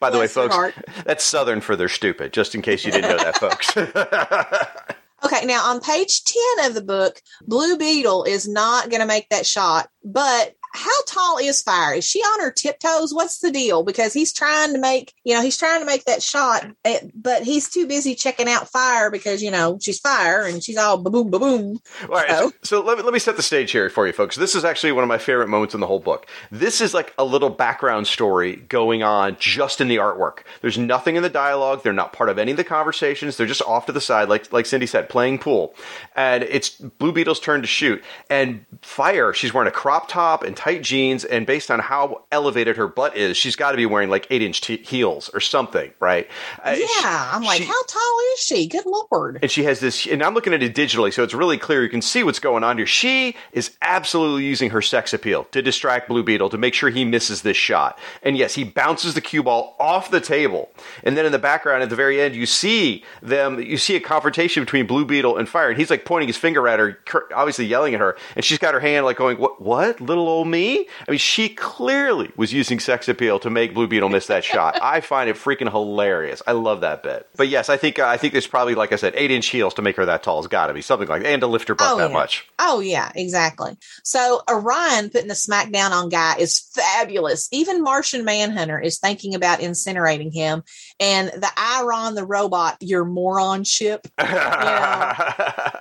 [0.00, 3.10] By the Bless way, folks, that's Southern for their stupid, just in case you didn't
[3.10, 3.76] know that, folks.
[5.24, 6.24] okay, now on page
[6.58, 11.02] 10 of the book, Blue Beetle is not going to make that shot, but how
[11.06, 11.94] tall is Fire?
[11.94, 13.14] Is she on her tiptoes?
[13.14, 13.84] What's the deal?
[13.84, 17.44] Because he's trying to make, you know, he's trying to make that shot, eh, but
[17.44, 21.30] he's too busy checking out Fire because, you know, she's Fire and she's all boom,
[21.30, 21.80] boom, boom.
[22.02, 22.28] All right.
[22.28, 24.34] So, so let, me, let me set the stage here for you folks.
[24.34, 26.26] This is actually one of my favorite moments in the whole book.
[26.50, 30.38] This is like a little background story going on just in the artwork.
[30.60, 31.84] There's nothing in the dialogue.
[31.84, 33.36] They're not part of any of the conversations.
[33.36, 35.74] They're just off to the side, like, like Cindy said, playing pool.
[36.16, 38.02] And it's Blue Beetle's turn to shoot.
[38.28, 42.78] And Fire, she's wearing a crop top and tight jeans, and based on how elevated
[42.78, 45.92] her butt is, she's got to be wearing like eight inch t- heels or something,
[46.00, 46.26] right?
[46.64, 48.66] Uh, yeah, she, I'm like, she, how tall is she?
[48.66, 49.40] Good lord!
[49.42, 51.82] And she has this, and I'm looking at it digitally, so it's really clear.
[51.82, 52.86] You can see what's going on here.
[52.86, 57.04] She is absolutely using her sex appeal to distract Blue Beetle to make sure he
[57.04, 57.98] misses this shot.
[58.22, 60.70] And yes, he bounces the cue ball off the table,
[61.02, 63.60] and then in the background at the very end, you see them.
[63.60, 66.66] You see a confrontation between Blue Beetle and Fire, and he's like pointing his finger
[66.66, 66.98] at her,
[67.34, 69.60] obviously yelling at her, and she's got her hand like going, "What?
[69.60, 70.00] What?
[70.00, 74.08] Little old me?" I mean, she clearly was using sex appeal to make Blue Beetle
[74.08, 74.78] miss that shot.
[74.80, 76.42] I find it freaking hilarious.
[76.46, 77.28] I love that bit.
[77.36, 79.74] But yes, I think uh, I think there's probably, like I said, eight inch heels
[79.74, 81.68] to make her that tall has got to be something like that, and to lift
[81.68, 82.12] her butt oh, that yeah.
[82.12, 82.46] much.
[82.58, 83.76] Oh yeah, exactly.
[84.02, 87.48] So Orion putting the smackdown on Guy is fabulous.
[87.52, 90.62] Even Martian Manhunter is thinking about incinerating him,
[91.00, 94.06] and the Iron the robot, your moron ship.
[94.24, 94.40] You know,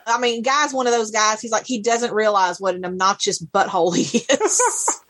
[0.06, 1.42] I mean, Guy's one of those guys.
[1.42, 4.62] He's like he doesn't realize what an obnoxious butthole he is.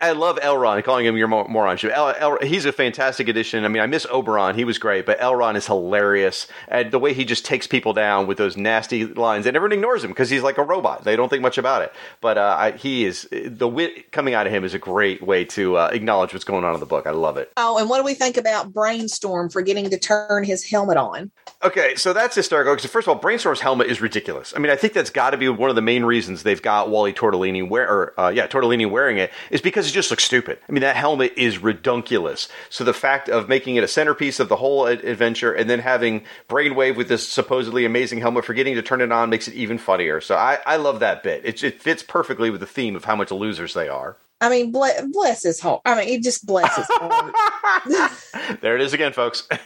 [0.00, 1.78] I love Elron, calling him your moron.
[1.82, 3.64] El, El, he's a fantastic addition.
[3.64, 7.12] I mean, I miss Oberon; he was great, but Elron is hilarious, and the way
[7.12, 10.42] he just takes people down with those nasty lines, and everyone ignores him because he's
[10.42, 11.04] like a robot.
[11.04, 11.92] They don't think much about it.
[12.20, 15.44] But uh, I, he is the wit coming out of him is a great way
[15.46, 17.06] to uh, acknowledge what's going on in the book.
[17.06, 17.52] I love it.
[17.56, 21.30] Oh, and what do we think about Brainstorm for getting to turn his helmet on?
[21.62, 24.54] Okay, so that's hysterical because first of all, Brainstorm's helmet is ridiculous.
[24.56, 26.88] I mean, I think that's got to be one of the main reasons they've got
[26.88, 30.58] Wally Tortellini wear, or uh, yeah, Tortellini wearing it is because it just looks stupid.
[30.68, 32.48] I mean, that helmet is redunculous.
[32.68, 36.24] So the fact of making it a centerpiece of the whole adventure and then having
[36.48, 40.20] Brainwave with this supposedly amazing helmet, forgetting to turn it on makes it even funnier.
[40.20, 41.44] So I, I love that bit.
[41.44, 44.16] It, it fits perfectly with the theme of how much losers they are.
[44.42, 45.82] I mean, bless, bless his heart.
[45.84, 46.86] I mean, it just blesses
[48.62, 49.46] there it is again, folks.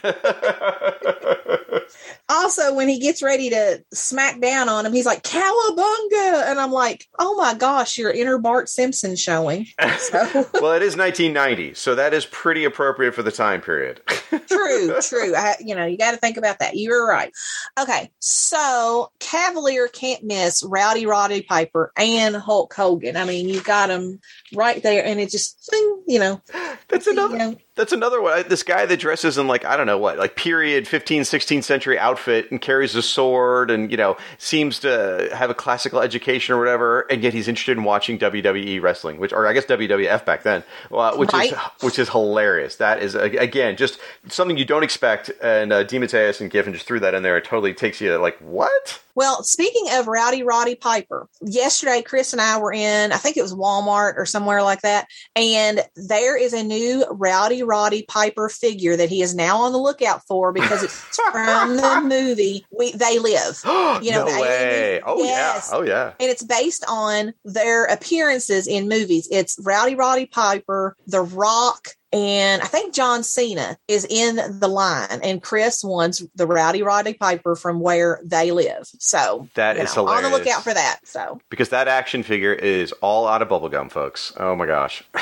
[2.27, 6.49] also, when he gets ready to smack down on him, he's like, Cowabunga!
[6.49, 9.67] And I'm like, oh my gosh, your inner Bart Simpson showing.
[9.97, 10.19] So.
[10.53, 14.01] well, it is 1990, so that is pretty appropriate for the time period.
[14.47, 15.33] true, true.
[15.35, 16.75] I, you know, you got to think about that.
[16.75, 17.31] You were right.
[17.79, 23.15] Okay, so Cavalier can't miss Rowdy Roddy Piper and Hulk Hogan.
[23.15, 24.19] I mean, you got him
[24.53, 25.69] right there, and it just,
[26.07, 26.41] you know.
[26.89, 27.33] That's another.
[27.33, 28.45] You know, that's another one.
[28.47, 31.99] This guy that dresses in like I don't know what, like period 15th, 16th century
[31.99, 36.59] outfit and carries a sword and you know seems to have a classical education or
[36.59, 40.43] whatever, and yet he's interested in watching WWE wrestling, which or I guess WWF back
[40.43, 41.51] then, uh, which right.
[41.51, 42.77] is which is hilarious.
[42.77, 47.01] That is again just something you don't expect, and uh, DeMatteis and Giffen just threw
[47.01, 47.37] that in there.
[47.37, 49.01] It totally takes you to, like what?
[49.15, 53.41] Well, speaking of Rowdy Roddy Piper, yesterday Chris and I were in, I think it
[53.41, 58.95] was Walmart or somewhere like that, and there is a new Rowdy Roddy Piper figure
[58.95, 60.95] that he is now on the lookout for because it's
[61.31, 63.61] from the movie We They Live.
[64.05, 65.01] You know, no way.
[65.05, 65.69] Oh yes.
[65.71, 65.77] yeah.
[65.77, 66.13] Oh yeah.
[66.19, 69.27] And it's based on their appearances in movies.
[69.31, 75.19] It's Rowdy Roddy Piper, The Rock, and I think John Cena is in the line,
[75.23, 78.87] and Chris wants the Rowdy Roddy Piper from where they live.
[78.99, 80.25] So that is know, hilarious.
[80.25, 80.99] On the lookout for that.
[81.03, 84.33] So because that action figure is all out of bubblegum, folks.
[84.37, 85.03] Oh my gosh.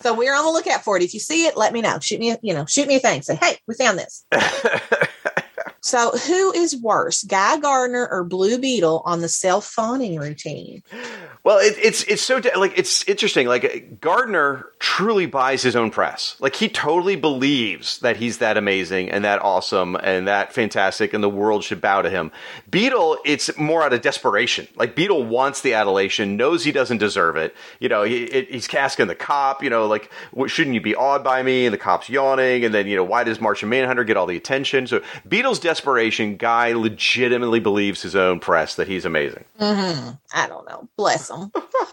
[0.00, 1.02] so we're on the lookout for it.
[1.02, 1.98] If you see it, let me know.
[2.00, 3.22] Shoot me, a, you know, shoot me a thing.
[3.22, 4.24] Say, hey, we found this.
[5.90, 10.84] So, who is worse, Guy Gardner or Blue Beetle on the self fawning routine?
[11.42, 13.48] Well, it, it's it's so like it's interesting.
[13.48, 16.36] Like Gardner truly buys his own press.
[16.38, 21.24] Like he totally believes that he's that amazing and that awesome and that fantastic, and
[21.24, 22.30] the world should bow to him.
[22.70, 24.68] Beetle, it's more out of desperation.
[24.76, 27.56] Like Beetle wants the adulation, knows he doesn't deserve it.
[27.80, 29.64] You know, he, he's asking the cop.
[29.64, 30.08] You know, like
[30.46, 31.66] shouldn't you be awed by me?
[31.66, 34.36] And the cop's yawning, and then you know why does Martian Manhunter get all the
[34.36, 34.86] attention?
[34.86, 39.46] So Beetle's desperation, Guy legitimately believes his own press that he's amazing.
[39.58, 40.10] Mm-hmm.
[40.34, 40.86] I don't know.
[40.96, 41.50] Bless him.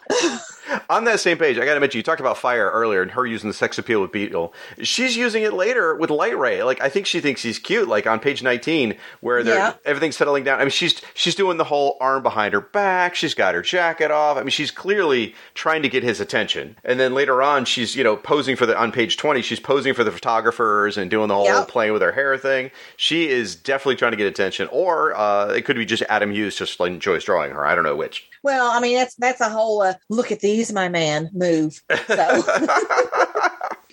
[0.90, 3.26] On that same page, I got to mention you talked about fire earlier and her
[3.26, 4.54] using the sex appeal with Beetle.
[4.82, 6.64] She's using it later with Light Ray.
[6.64, 7.88] Like I think she thinks he's cute.
[7.88, 9.74] Like on page nineteen, where yeah.
[9.86, 10.60] everything's settling down.
[10.60, 13.16] I mean, she's she's doing the whole arm behind her back.
[13.16, 14.38] She's got her jacket off.
[14.38, 16.78] I mean, she's clearly trying to get his attention.
[16.84, 19.42] And then later on, she's you know posing for the on page twenty.
[19.42, 21.68] She's posing for the photographers and doing the whole yep.
[21.68, 22.72] playing with her hair thing.
[22.96, 24.68] She is definitely trying to get attention.
[24.72, 27.66] Or uh, it could be just Adam Hughes just enjoys drawing her.
[27.66, 28.30] I don't know which.
[28.43, 31.82] Well, I mean that's that's a whole uh, look at these, my man move.
[32.08, 32.43] So.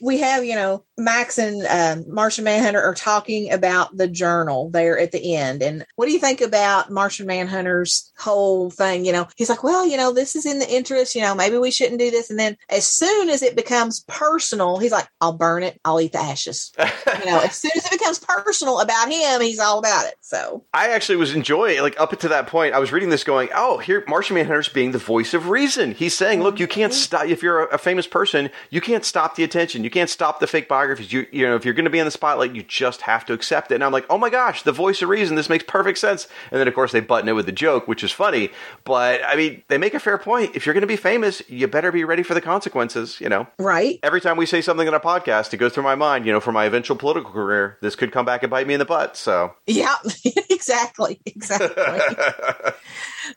[0.04, 4.98] we have, you know, Max and um, Martian Manhunter are talking about the journal there
[4.98, 5.62] at the end.
[5.62, 9.06] And what do you think about Martian Manhunter's whole thing?
[9.06, 11.56] You know, he's like, well, you know, this is in the interest, you know, maybe
[11.56, 12.28] we shouldn't do this.
[12.28, 16.12] And then as soon as it becomes personal, he's like, I'll burn it, I'll eat
[16.12, 16.70] the ashes.
[16.78, 20.14] you know, as soon as it becomes personal about him, he's all about it.
[20.20, 23.48] So I actually was enjoying like up to that point, I was reading this going,
[23.54, 25.92] oh, here Martian Manhunter's being the voice of reason.
[25.92, 27.00] He's saying, look, you can't mm-hmm.
[27.00, 29.82] stop if you're a, a famous person, you can't stop the attention.
[29.82, 31.12] You can't stop the fake biographies.
[31.12, 33.32] You you know, if you're going to be in the spotlight, you just have to
[33.32, 33.76] accept it.
[33.76, 35.36] And I'm like, oh my gosh, the voice of reason.
[35.36, 36.28] This makes perfect sense.
[36.50, 38.50] And then of course they button it with a joke, which is funny.
[38.84, 40.54] But I mean, they make a fair point.
[40.54, 43.20] If you're going to be famous, you better be ready for the consequences.
[43.20, 43.98] You know, right?
[44.02, 46.26] Every time we say something on a podcast, it goes through my mind.
[46.26, 48.80] You know, for my eventual political career, this could come back and bite me in
[48.80, 49.16] the butt.
[49.16, 49.94] So yeah,
[50.50, 51.82] exactly, exactly.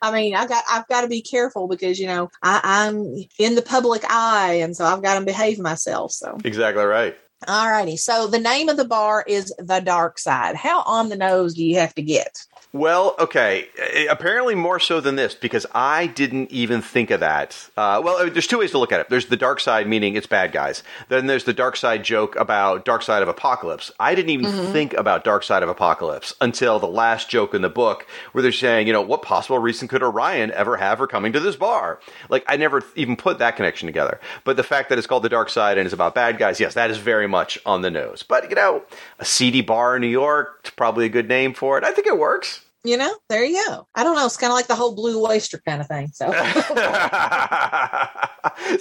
[0.02, 3.56] I mean, I got I've got to be careful because you know I, I'm in
[3.56, 6.12] the public eye, and so I've got to behave myself.
[6.12, 7.18] So exactly right.
[7.48, 7.98] All righty.
[7.98, 10.56] So the name of the bar is The Dark Side.
[10.56, 12.36] How on the nose do you have to get?
[12.74, 13.70] Well, okay.
[14.10, 17.70] Apparently more so than this because I didn't even think of that.
[17.78, 19.10] Uh, well, there's two ways to look at it.
[19.10, 20.84] There's the dark side, meaning it's bad guys.
[21.08, 23.92] Then there's the dark side joke about Darkseid of Apokolips.
[24.00, 24.72] I didn't even mm-hmm.
[24.74, 28.86] think about Darkseid of Apokolips until the last joke in the book where they're saying,
[28.86, 32.00] you know, what possible reason could Orion ever have for coming to this bar?
[32.30, 34.20] Like, I never even put that connection together.
[34.44, 36.74] But the fact that it's called the dark side and it's about bad guys, yes,
[36.74, 38.24] that is very much on the nose.
[38.24, 38.84] But, you know,
[39.20, 41.84] a seedy bar in New York, it's probably a good name for it.
[41.84, 43.88] I think it works you know, there you go.
[43.96, 44.26] I don't know.
[44.26, 46.10] It's kind of like the whole blue oyster kind of thing.
[46.14, 46.34] So, is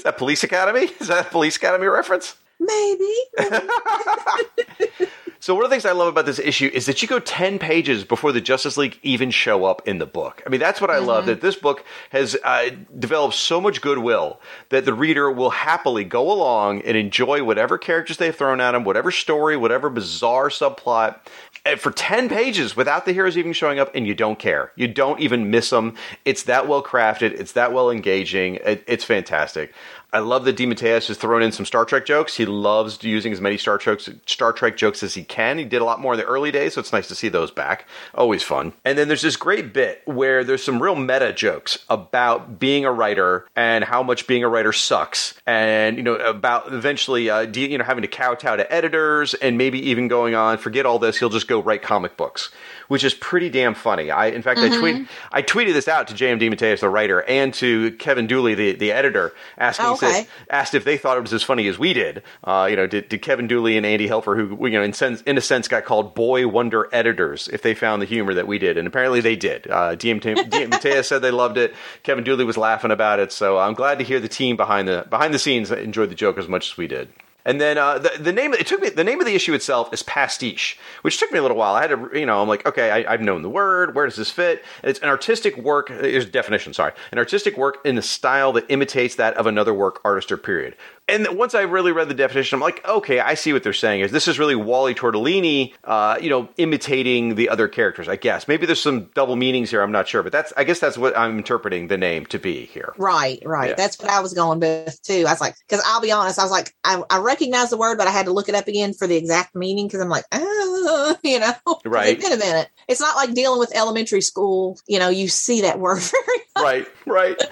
[0.03, 0.91] that Police Academy?
[1.01, 2.37] Is that a Police Academy reference?
[2.59, 3.13] Maybe.
[5.41, 7.59] so one of the things I love about this issue is that you go 10
[7.59, 10.43] pages before the Justice League even show up in the book.
[10.47, 11.07] I mean, that's what I mm-hmm.
[11.07, 16.05] love that this book has uh, developed so much goodwill that the reader will happily
[16.05, 21.19] go along and enjoy whatever characters they've thrown at them, whatever story, whatever bizarre subplot
[21.67, 24.71] Eh, for 10 pages without the heroes even showing up and you don't care.
[24.77, 25.97] You don't even miss them.
[26.25, 27.33] It's that well crafted.
[27.33, 28.57] It's that well engaging.
[28.57, 29.75] It, it's fantastic.
[30.13, 32.37] I love that DeMatteis has thrown in some Star Trek jokes.
[32.37, 35.59] He loves using as many Star Trek Star Trek jokes as he can.
[35.59, 37.51] He did a lot more in the early days, so it's nice to see those
[37.51, 37.87] back.
[38.15, 38.73] Always fun.
[38.85, 42.93] And then there's this great bit where there's some real meta jokes about being a
[42.93, 47.77] writer and how much being a writer sucks, and you know about eventually uh, you
[47.77, 51.19] know having to kowtow to editors and maybe even going on forget all this.
[51.19, 52.51] He'll just go write comic books
[52.89, 54.11] which is pretty damn funny.
[54.11, 54.75] I, in fact, mm-hmm.
[54.75, 56.39] I tweet, I tweeted this out to J.M.
[56.39, 60.13] DeMatteis, the writer, and to Kevin Dooley, the, the editor, asking, okay.
[60.13, 62.23] said, asked if they thought it was as funny as we did.
[62.45, 65.23] Uh, you know, did, did Kevin Dooley and Andy Helfer, who you know, in, sense,
[65.23, 68.59] in a sense, got called boy wonder editors, if they found the humor that we
[68.59, 69.67] did, and apparently they did.
[69.69, 71.75] Uh, DeMatteis said they loved it.
[72.03, 75.07] Kevin Dooley was laughing about it, so I'm glad to hear the team behind the
[75.09, 77.09] behind the scenes enjoyed the joke as much as we did.
[77.47, 79.95] And then uh, the, the name it took me the name of the issue itself
[79.95, 81.75] is pastiche, which took me a little while.
[81.75, 83.95] I had to you know I'm like okay I, have known the word.
[83.95, 84.65] Where does this fit?
[84.83, 85.89] And it's an artistic work.
[85.89, 86.75] Here's definition.
[86.75, 90.37] Sorry, an artistic work in the style that imitates that of another work, artist or
[90.37, 90.75] period
[91.09, 94.01] and once I really read the definition, I'm like, okay, I see what they're saying.
[94.01, 98.09] Is this is really Wally Tortellini, uh, you know, imitating the other characters?
[98.09, 99.83] I guess maybe there's some double meanings here.
[99.83, 102.65] I'm not sure, but that's I guess that's what I'm interpreting the name to be
[102.67, 102.93] here.
[102.99, 103.71] Right, right.
[103.71, 103.75] Yeah.
[103.77, 105.25] That's what I was going with too.
[105.29, 107.99] I was like, because I'll be honest, I was like, I, I recognize the word,
[107.99, 110.25] but I had to look it up again for the exact meaning because I'm like,
[110.33, 112.17] oh, you know, right.
[112.17, 112.69] It's been a minute.
[112.89, 114.79] It's not like dealing with elementary school.
[114.89, 117.43] You know, you see that word very right, right.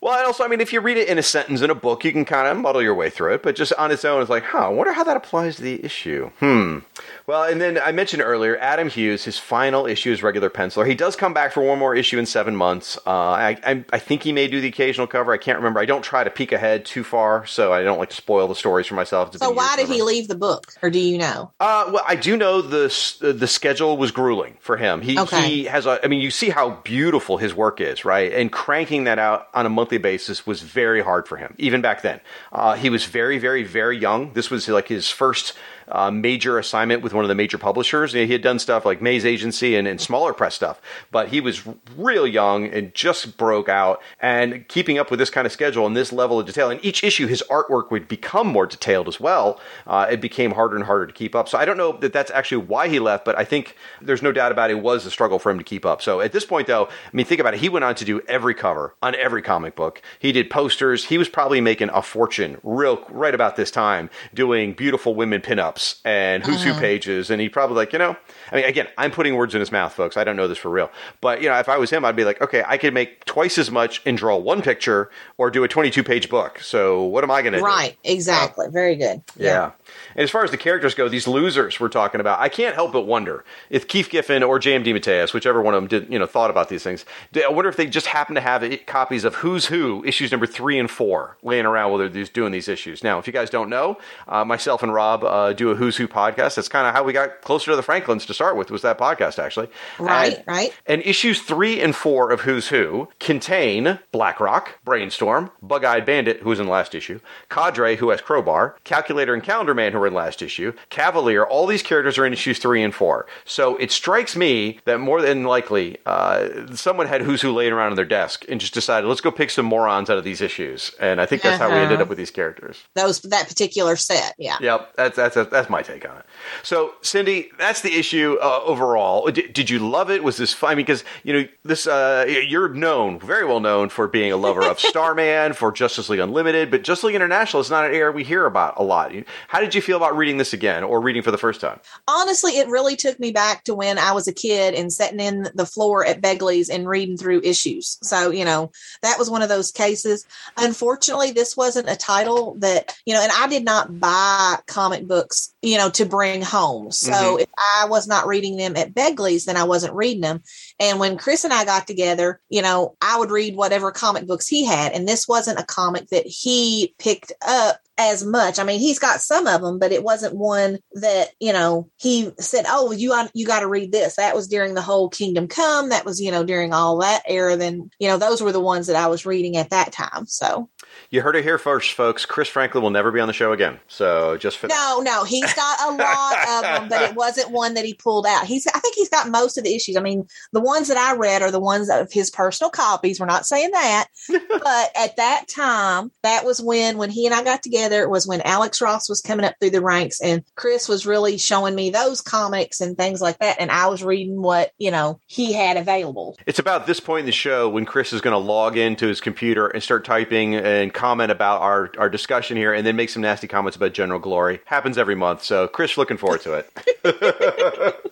[0.00, 2.12] Well, also, I mean, if you read it in a sentence in a book, you
[2.12, 3.42] can kind of muddle your way through it.
[3.42, 5.84] But just on its own, it's like, huh, I wonder how that applies to the
[5.84, 6.30] issue.
[6.38, 6.78] Hmm.
[7.26, 10.86] Well, and then I mentioned earlier, Adam Hughes, his final issue is regular penciler.
[10.86, 12.98] He does come back for one more issue in seven months.
[13.06, 15.32] Uh, I, I, I, think he may do the occasional cover.
[15.32, 15.80] I can't remember.
[15.80, 18.54] I don't try to peek ahead too far, so I don't like to spoil the
[18.54, 19.36] stories for myself.
[19.36, 21.52] So why did he leave the book, or do you know?
[21.60, 25.00] Uh, well, I do know the the schedule was grueling for him.
[25.00, 25.48] He okay.
[25.48, 26.04] he has a.
[26.04, 28.32] I mean, you see how beautiful his work is, right?
[28.32, 32.02] And cranking that out on a monthly basis was very hard for him, even back
[32.02, 32.20] then.
[32.50, 34.32] Uh, he was very, very, very young.
[34.32, 35.54] This was like his first
[35.92, 38.12] uh, major assignment with one of the major publishers.
[38.12, 41.62] He had done stuff like Maze Agency and, and smaller press stuff, but he was
[41.96, 44.02] real young and just broke out.
[44.18, 47.04] And keeping up with this kind of schedule and this level of detail, and each
[47.04, 49.60] issue, his artwork would become more detailed as well.
[49.86, 51.48] Uh, it became harder and harder to keep up.
[51.48, 54.32] So I don't know that that's actually why he left, but I think there's no
[54.32, 56.00] doubt about it, was a struggle for him to keep up.
[56.00, 57.60] So at this point, though, I mean, think about it.
[57.60, 60.00] He went on to do every cover on every comic book.
[60.18, 61.04] He did posters.
[61.04, 65.81] He was probably making a fortune real right about this time doing beautiful women pinups
[66.04, 66.74] and who's uh-huh.
[66.74, 68.16] who pages, and he'd probably like, you know,
[68.50, 70.16] I mean, again, I'm putting words in his mouth, folks.
[70.16, 70.90] I don't know this for real,
[71.20, 73.58] but you know, if I was him, I'd be like, okay, I could make twice
[73.58, 76.60] as much and draw one picture, or do a 22 page book.
[76.60, 77.64] So what am I going to do?
[77.64, 78.66] Right, exactly.
[78.66, 79.22] Uh, Very good.
[79.36, 79.46] Yeah.
[79.46, 79.70] yeah.
[80.14, 82.92] And as far as the characters go, these losers we're talking about, I can't help
[82.92, 84.84] but wonder if Keith Giffen or J.M.
[84.84, 87.04] DeMatteis, whichever one of them did, you know, thought about these things.
[87.34, 90.78] I wonder if they just happen to have copies of Who's Who issues number three
[90.78, 93.02] and four laying around while they're doing these issues.
[93.02, 93.98] Now, if you guys don't know,
[94.28, 96.56] uh, myself and Rob uh, do a Who's Who podcast.
[96.56, 98.70] That's kind of how we got closer to the Franklins to start with.
[98.70, 99.68] Was that podcast actually?
[99.98, 100.72] Right, and, right.
[100.86, 106.50] And issues three and four of Who's Who contain Blackrock, Brainstorm, Bug Eyed Bandit, who
[106.50, 110.08] was in the last issue, Cadre, who has Crowbar, Calculator and Calendar Man, who were
[110.08, 111.44] in last issue, Cavalier.
[111.44, 113.26] All these characters are in issues three and four.
[113.44, 117.90] So it strikes me that more than likely uh, someone had Who's Who laying around
[117.90, 120.92] on their desk and just decided, let's go pick some morons out of these issues.
[121.00, 121.70] And I think that's uh-huh.
[121.70, 122.02] how we ended uh-huh.
[122.02, 122.82] up with these characters.
[122.94, 124.56] Those that particular set, yeah.
[124.60, 126.26] Yep, that's that's that's my take on it.
[126.62, 129.30] So Cindy, that's the issue uh, overall.
[129.30, 130.24] Did, did, you love it?
[130.24, 130.76] Was this fun?
[130.76, 134.80] Because you know this, uh, you're known, very well known for being a lover of
[134.92, 138.46] Starman, for Justice League Unlimited, but Justice League International is not an area we hear
[138.46, 139.12] about a lot.
[139.48, 141.80] How did you feel about reading this again or reading for the first time?
[142.08, 145.48] Honestly, it really took me back to when I was a kid and sitting in
[145.54, 147.98] the floor at Begley's and reading through issues.
[148.02, 148.70] So you know
[149.02, 150.26] that was one of those cases.
[150.56, 155.54] Unfortunately, this wasn't a title that you know, and I did not buy comic books,
[155.62, 156.90] you know, to bring home.
[156.90, 157.40] So mm-hmm.
[157.40, 160.42] if I was not reading them at Begley's, then I wasn't reading them.
[160.80, 164.48] And when Chris and I got together, you know, I would read whatever comic books
[164.48, 164.92] he had.
[164.92, 168.58] And this wasn't a comic that he picked up as much.
[168.58, 172.30] I mean, he's got some of them, but it wasn't one that you know he
[172.40, 175.90] said, "Oh, you you got to read this." That was during the whole Kingdom Come.
[175.90, 177.56] That was you know during all that era.
[177.56, 180.26] Then you know those were the ones that I was reading at that time.
[180.26, 180.68] So
[181.10, 182.24] you heard it here first, folks.
[182.24, 183.78] Chris Franklin will never be on the show again.
[183.88, 185.04] So just for no, that.
[185.04, 188.46] no, he's got a lot of them, but it wasn't one that he pulled out.
[188.46, 189.96] He's, I think he's got most of the issues.
[189.96, 193.20] I mean, the ones that I read are the ones of his personal copies.
[193.20, 197.44] We're not saying that, but at that time, that was when when he and I
[197.44, 198.02] got together.
[198.02, 201.38] It was when Alex Ross was coming up through the ranks, and Chris was really
[201.38, 205.20] showing me those comics and things like that, and I was reading what you know
[205.26, 206.38] he had available.
[206.46, 209.20] It's about this point in the show when Chris is going to log into his
[209.20, 213.22] computer and start typing and comment about our, our discussion here and then make some
[213.22, 214.60] nasty comments about General Glory.
[214.64, 215.42] Happens every month.
[215.42, 218.11] So, Chris, looking forward to it.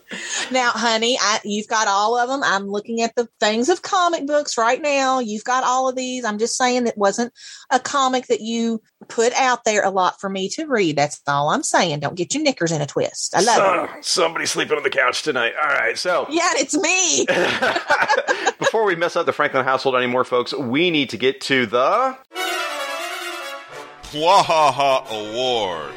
[0.51, 2.41] now, honey, I, you've got all of them.
[2.43, 5.19] I'm looking at the things of comic books right now.
[5.19, 6.25] You've got all of these.
[6.25, 7.33] I'm just saying it wasn't
[7.69, 10.95] a comic that you put out there a lot for me to read.
[10.95, 11.99] That's all I'm saying.
[11.99, 13.35] Don't get your knickers in a twist.
[13.35, 14.05] I love so, it.
[14.05, 15.53] Somebody sleeping on the couch tonight.
[15.61, 15.97] All right.
[15.97, 17.25] So, yeah, it's me.
[18.59, 22.17] Before we mess up the Franklin household anymore, folks, we need to get to the.
[24.11, 25.93] Bwahaha Award.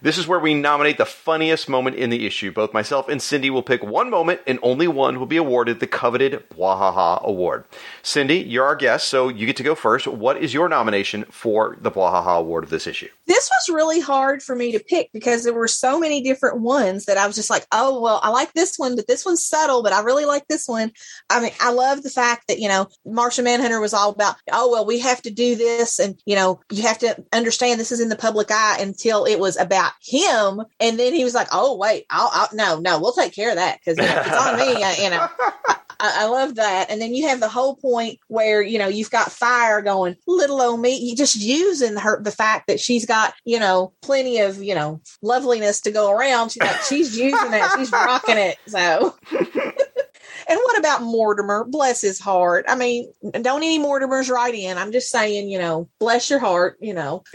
[0.00, 2.52] This is where we nominate the funniest moment in the issue.
[2.52, 5.88] Both myself and Cindy will pick one moment, and only one will be awarded the
[5.88, 7.64] coveted Bwahaha Award.
[8.04, 10.06] Cindy, you're our guest, so you get to go first.
[10.06, 13.08] What is your nomination for the Bwahaha Award of this issue?
[13.26, 17.06] This was really hard for me to pick because there were so many different ones
[17.06, 19.82] that I was just like, oh, well, I like this one, but this one's subtle,
[19.82, 20.92] but I really like this one.
[21.28, 24.70] I mean, I love the fact that, you know, Martian Manhunter was all about, oh,
[24.70, 28.00] well, we have to do this, and, you know, you have to understand this is
[28.00, 30.62] in the public eye until it was about him.
[30.80, 33.56] And then he was like, "Oh wait, I'll, I'll no, no, we'll take care of
[33.56, 35.28] that because it's on me." I, you know,
[36.00, 36.90] I, I, love that.
[36.90, 40.60] And then you have the whole point where you know you've got fire going, little
[40.60, 40.96] old me.
[40.98, 45.00] You just using her the fact that she's got you know plenty of you know
[45.22, 46.50] loveliness to go around.
[46.50, 48.58] She's like she's using that, she's rocking it.
[48.66, 49.16] So.
[50.48, 51.64] And what about Mortimer?
[51.64, 52.64] Bless his heart.
[52.68, 54.78] I mean, don't any Mortimers write in.
[54.78, 57.22] I'm just saying, you know, bless your heart, you know.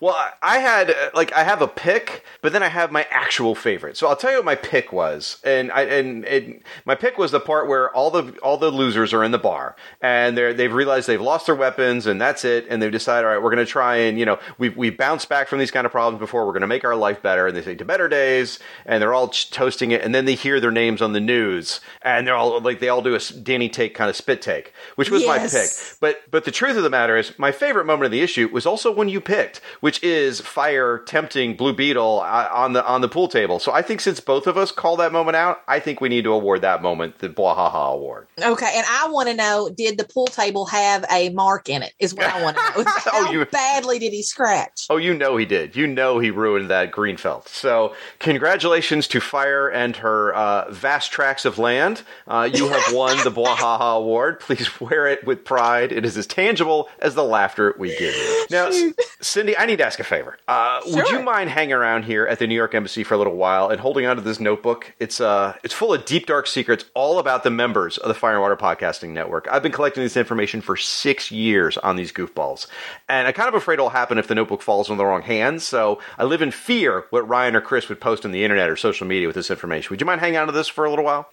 [0.00, 3.54] Well, I had uh, like I have a pick, but then I have my actual
[3.54, 3.96] favorite.
[3.96, 7.30] So I'll tell you what my pick was, and I and, and my pick was
[7.30, 10.72] the part where all the all the losers are in the bar, and they they've
[10.72, 13.64] realized they've lost their weapons, and that's it, and they've decided, all right, we're going
[13.64, 16.46] to try and you know we we bounced back from these kind of problems before,
[16.46, 19.14] we're going to make our life better, and they say to better days, and they're
[19.14, 22.60] all toasting it, and then they hear their names on the news, and they're all
[22.60, 25.28] like they all do a Danny take kind of spit take, which was yes.
[25.28, 25.98] my pick.
[26.00, 28.66] But but the truth of the matter is, my favorite moment of the issue was
[28.66, 33.08] also when you picked, which is fire tempting Blue Beetle uh, on the on the
[33.08, 33.60] pool table.
[33.60, 36.24] So I think since both of us call that moment out, I think we need
[36.24, 38.26] to award that moment the Bwahaha Award.
[38.36, 41.92] Okay, and I want to know: Did the pool table have a mark in it?
[42.00, 42.70] Is what I want to know.
[42.78, 44.86] Oh, How oh, you, badly did he scratch?
[44.90, 45.76] Oh, you know he did.
[45.76, 47.46] You know he ruined that green felt.
[47.46, 52.02] So congratulations to Fire and her uh, vast tracts of land.
[52.26, 54.40] Uh, you have won the Bwahaha Award.
[54.40, 55.92] Please wear it with pride.
[55.92, 58.46] It is as tangible as the laughter we give you.
[58.50, 58.72] Now,
[59.20, 60.38] Cindy, I need need to ask a favor.
[60.48, 60.96] Uh, sure.
[60.96, 63.68] Would you mind hanging around here at the New York Embassy for a little while
[63.68, 64.94] and holding on to this notebook?
[64.98, 68.32] It's uh, it's full of deep, dark secrets all about the members of the Fire
[68.34, 69.46] and Water Podcasting Network.
[69.50, 72.66] I've been collecting this information for six years on these goofballs,
[73.08, 75.64] and I'm kind of afraid it'll happen if the notebook falls in the wrong hands.
[75.64, 78.76] So I live in fear what Ryan or Chris would post on the internet or
[78.76, 79.90] social media with this information.
[79.90, 81.28] Would you mind hanging on to this for a little while?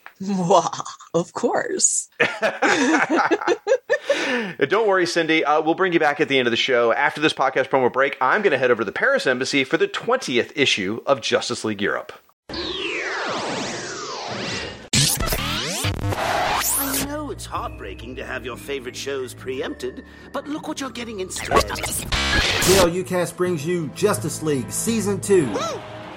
[1.14, 2.10] of course.
[4.68, 5.44] Don't worry, Cindy.
[5.46, 6.92] Uh, we'll bring you back at the end of the show.
[6.92, 9.78] After this podcast promo break, I'm going to head over to the Paris Embassy for
[9.78, 12.14] the 20th issue of Justice League Europe.
[16.80, 21.20] I know it's heartbreaking to have your favorite shows preempted, but look what you're getting
[21.20, 21.50] instead.
[21.62, 25.48] JLUcast brings you Justice League Season 2.
[25.48, 25.60] Woo!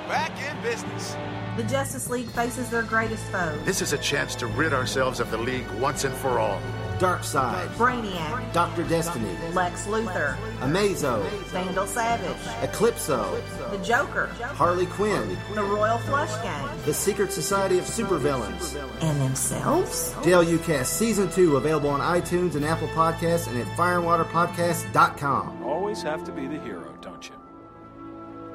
[0.09, 1.17] Back in business.
[1.57, 3.59] The Justice League faces their greatest foe.
[3.65, 6.61] This is a chance to rid ourselves of the League once and for all.
[6.99, 8.83] Darkseid, Brainiac, Dr.
[8.85, 13.41] Destiny, Lex Luthor, Amazo, Vandal Savage, Eclipso,
[13.71, 20.15] the Joker, Harley Quinn, the Royal Flush Gang, the Secret Society of Supervillains, and themselves.
[20.23, 25.63] JLUcast Season 2 available on iTunes and Apple Podcasts and at fireandwaterpodcast.com.
[25.65, 27.35] Always have to be the hero, don't you?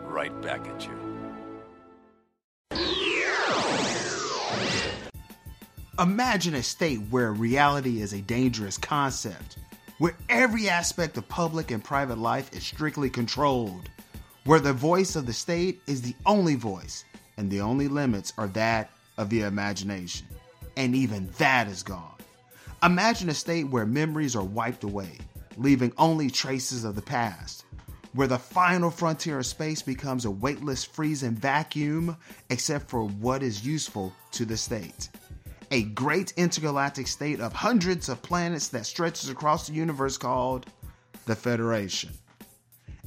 [0.03, 1.11] Right back at you.
[5.99, 9.57] Imagine a state where reality is a dangerous concept,
[9.97, 13.89] where every aspect of public and private life is strictly controlled,
[14.45, 17.03] where the voice of the state is the only voice,
[17.35, 20.25] and the only limits are that of the imagination.
[20.77, 22.15] And even that is gone.
[22.81, 25.17] Imagine a state where memories are wiped away,
[25.57, 27.65] leaving only traces of the past,
[28.13, 32.15] where the final frontier of space becomes a weightless freezing vacuum
[32.49, 35.09] except for what is useful to the state
[35.71, 40.65] a great intergalactic state of hundreds of planets that stretches across the universe called
[41.25, 42.11] the Federation.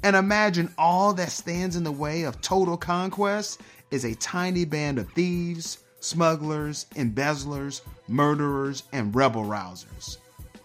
[0.03, 3.61] And imagine all that stands in the way of total conquest
[3.91, 10.17] is a tiny band of thieves, smugglers, embezzlers, murderers, and rebel rousers.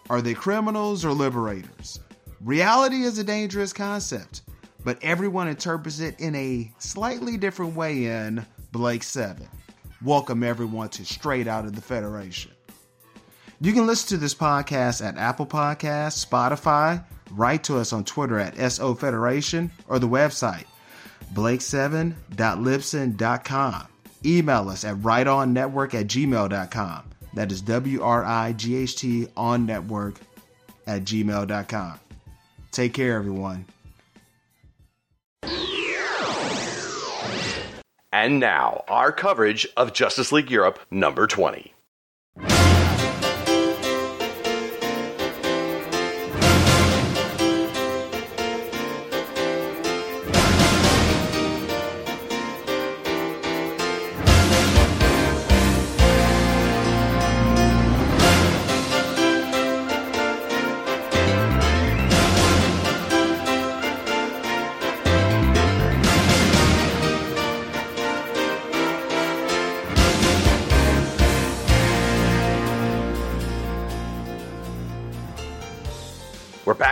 [0.10, 2.00] Are they criminals or liberators?
[2.42, 4.42] Reality is a dangerous concept,
[4.84, 9.48] but everyone interprets it in a slightly different way in Blake 7
[10.04, 12.52] welcome everyone to Straight Out of the Federation.
[13.62, 18.40] You can listen to this podcast at Apple Podcasts, Spotify, write to us on Twitter
[18.40, 20.64] at SO Federation, or the website
[21.34, 23.88] blake7.libsyn.com.
[24.26, 27.04] Email us at wrightonnetwork at gmail.com.
[27.36, 30.16] That is W R I G H T on network
[30.88, 32.00] at gmail.com.
[32.72, 33.66] Take care, everyone.
[38.12, 41.74] And now, our coverage of Justice League Europe number 20.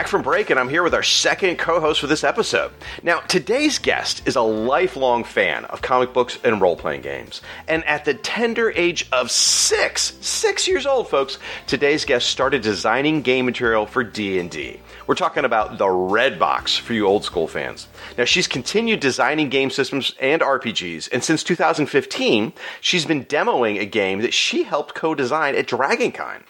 [0.07, 2.71] From break, and I'm here with our second co host for this episode.
[3.03, 7.41] Now, today's guest is a lifelong fan of comic books and role playing games.
[7.67, 11.37] And at the tender age of six, six years old, folks,
[11.67, 14.79] today's guest started designing game material for D&D.
[15.05, 17.87] We're talking about the Red Box for you old school fans.
[18.17, 23.85] Now, she's continued designing game systems and RPGs, and since 2015, she's been demoing a
[23.85, 26.43] game that she helped co design at DragonCon.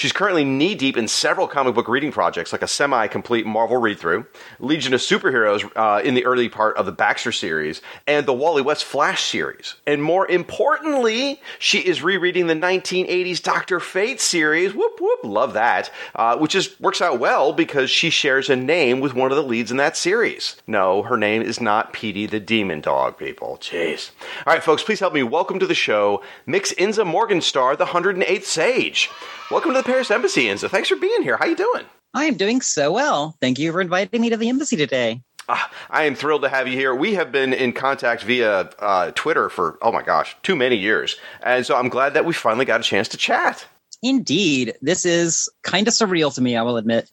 [0.00, 3.76] She's currently knee deep in several comic book reading projects, like a semi complete Marvel
[3.76, 4.24] read through,
[4.58, 8.62] Legion of Superheroes uh, in the early part of the Baxter series, and the Wally
[8.62, 9.74] West Flash series.
[9.86, 14.72] And more importantly, she is rereading the 1980s Doctor Fate series.
[14.72, 15.90] Whoop whoop, love that.
[16.14, 19.42] Uh, which is works out well because she shares a name with one of the
[19.42, 20.56] leads in that series.
[20.66, 23.58] No, her name is not Petey the Demon Dog, people.
[23.60, 24.12] Jeez.
[24.46, 28.44] All right, folks, please help me welcome to the show Mix Inza Morgenstar, the 108th
[28.44, 29.10] Sage.
[29.50, 30.68] Welcome to the Paris Embassy, Inza.
[30.70, 31.36] Thanks for being here.
[31.36, 31.84] How you doing?
[32.14, 33.36] I am doing so well.
[33.40, 35.20] Thank you for inviting me to the embassy today.
[35.48, 35.58] Uh,
[35.90, 36.94] I am thrilled to have you here.
[36.94, 41.16] We have been in contact via uh, Twitter for, oh my gosh, too many years.
[41.42, 43.66] And so I'm glad that we finally got a chance to chat.
[44.00, 44.74] Indeed.
[44.80, 47.10] This is kind of surreal to me, I will admit.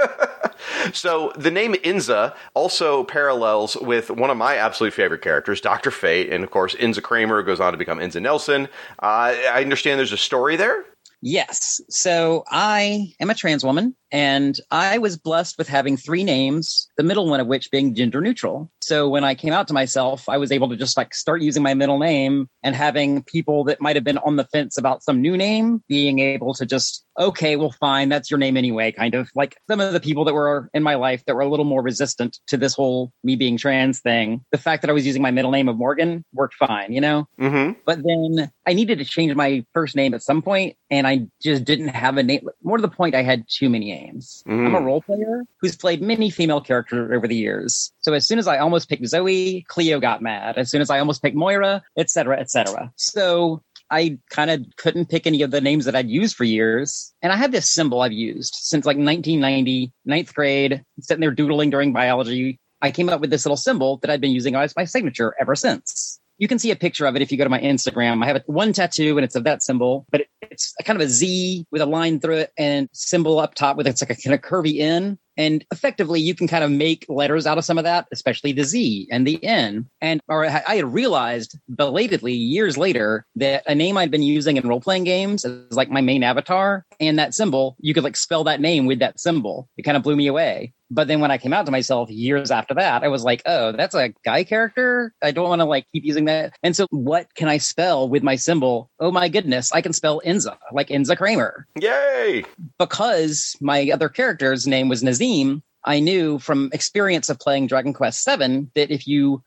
[0.92, 5.90] so the name Inza also parallels with one of my absolute favorite characters, Dr.
[5.90, 6.30] Fate.
[6.30, 8.68] And of course, Inza Kramer goes on to become Inza Nelson.
[8.98, 10.84] Uh, I understand there's a story there.
[11.22, 11.80] Yes.
[11.88, 17.02] So I am a trans woman And I was blessed with having three names, the
[17.02, 18.70] middle one of which being gender neutral.
[18.82, 21.62] So when I came out to myself, I was able to just like start using
[21.62, 25.22] my middle name and having people that might have been on the fence about some
[25.22, 29.30] new name being able to just, okay, well, fine, that's your name anyway, kind of
[29.34, 31.82] like some of the people that were in my life that were a little more
[31.82, 34.44] resistant to this whole me being trans thing.
[34.52, 37.28] The fact that I was using my middle name of Morgan worked fine, you know?
[37.40, 37.78] Mm-hmm.
[37.86, 41.64] But then I needed to change my first name at some point, and I just
[41.64, 42.46] didn't have a name.
[42.62, 44.01] More to the point, I had too many names.
[44.46, 44.66] Mm.
[44.66, 47.92] I'm a role player who's played many female characters over the years.
[48.00, 50.58] So as soon as I almost picked Zoe, Cleo got mad.
[50.58, 52.92] As soon as I almost picked Moira, et cetera, et cetera.
[52.96, 57.12] So I kind of couldn't pick any of the names that I'd used for years.
[57.20, 61.70] And I had this symbol I've used since like 1990, ninth grade, sitting there doodling
[61.70, 62.58] during biology.
[62.80, 65.54] I came up with this little symbol that I'd been using as my signature ever
[65.54, 66.18] since.
[66.38, 68.24] You can see a picture of it if you go to my Instagram.
[68.24, 70.28] I have one tattoo and it's of that symbol, but it,
[70.62, 73.76] it's a kind of a Z with a line through it and symbol up top
[73.76, 75.18] with it's like a kind of curvy N.
[75.38, 78.64] And effectively, you can kind of make letters out of some of that, especially the
[78.64, 79.88] Z and the N.
[80.00, 84.68] And or I had realized belatedly years later that a name I'd been using in
[84.68, 88.44] role playing games is like my main avatar, and that symbol you could like spell
[88.44, 89.68] that name with that symbol.
[89.78, 90.74] It kind of blew me away.
[90.92, 93.72] But then when I came out to myself years after that, I was like, oh,
[93.72, 95.14] that's a guy character.
[95.22, 96.52] I don't want to like keep using that.
[96.62, 98.90] And so what can I spell with my symbol?
[99.00, 101.66] Oh my goodness, I can spell Inza, like Inza Kramer.
[101.80, 102.44] Yay!
[102.78, 108.24] Because my other character's name was Nazim, I knew from experience of playing Dragon Quest
[108.24, 109.42] VII that if you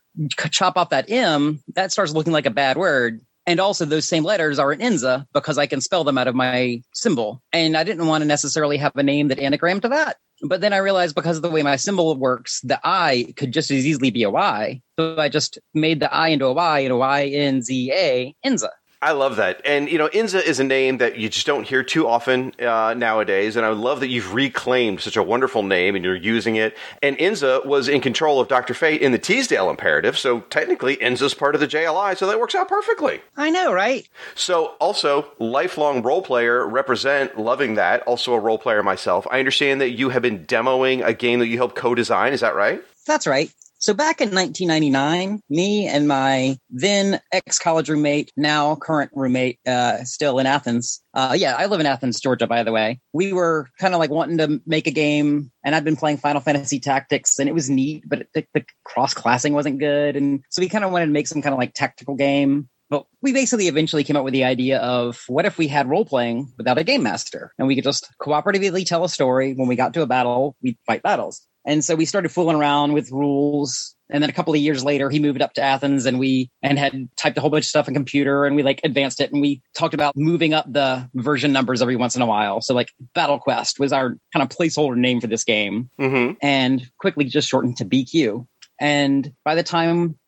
[0.52, 3.22] chop off that M, that starts looking like a bad word.
[3.48, 6.34] And also, those same letters are in Inza because I can spell them out of
[6.34, 7.44] my symbol.
[7.54, 10.18] And I didn't want to necessarily have a name that anagrammed to that.
[10.42, 13.72] But then I realized because of the way my symbol works, the I could just
[13.72, 14.82] as easily be a Y.
[15.00, 18.36] So I just made the I into a Y and a Y N Z A
[18.46, 18.70] Enza.
[19.02, 19.62] I love that.
[19.66, 22.94] And, you know, Inza is a name that you just don't hear too often uh,
[22.98, 23.56] nowadays.
[23.56, 26.76] And I love that you've reclaimed such a wonderful name and you're using it.
[27.04, 28.74] And Inza was in control of Dr.
[28.74, 30.18] Fate in the Teasdale Imperative.
[30.18, 32.18] So technically, Inza's part of the JLI.
[32.18, 33.22] So that works out perfectly.
[33.38, 34.08] I know, right?
[34.34, 38.02] So also, lifelong role player, represent loving that.
[38.04, 39.28] Also a role player myself.
[39.30, 42.34] I understand that you have been demoing a game that you helped co design.
[42.34, 42.82] Is that right?
[43.06, 43.52] That's right.
[43.86, 50.40] So back in 1999, me and my then ex-college roommate, now current roommate, uh, still
[50.40, 51.04] in Athens.
[51.14, 53.00] Uh, yeah, I live in Athens, Georgia, by the way.
[53.14, 56.42] We were kind of like wanting to make a game and I'd been playing Final
[56.42, 60.16] Fantasy Tactics and it was neat, but the, the cross-classing wasn't good.
[60.16, 62.68] And so we kind of wanted to make some kind of like tactical game.
[62.90, 66.06] But we basically eventually came up with the idea of what if we had role
[66.06, 69.54] playing without a game master and we could just cooperatively tell a story.
[69.54, 71.46] When we got to a battle, we'd fight battles.
[71.66, 73.96] And so we started fooling around with rules.
[74.10, 76.78] And then a couple of years later, he moved up to Athens and we, and
[76.78, 79.42] had typed a whole bunch of stuff in computer and we like advanced it and
[79.42, 82.62] we talked about moving up the version numbers every once in a while.
[82.62, 86.34] So like Battle Quest was our kind of placeholder name for this game Mm-hmm.
[86.44, 88.46] and quickly just shortened to BQ.
[88.80, 90.20] And by the time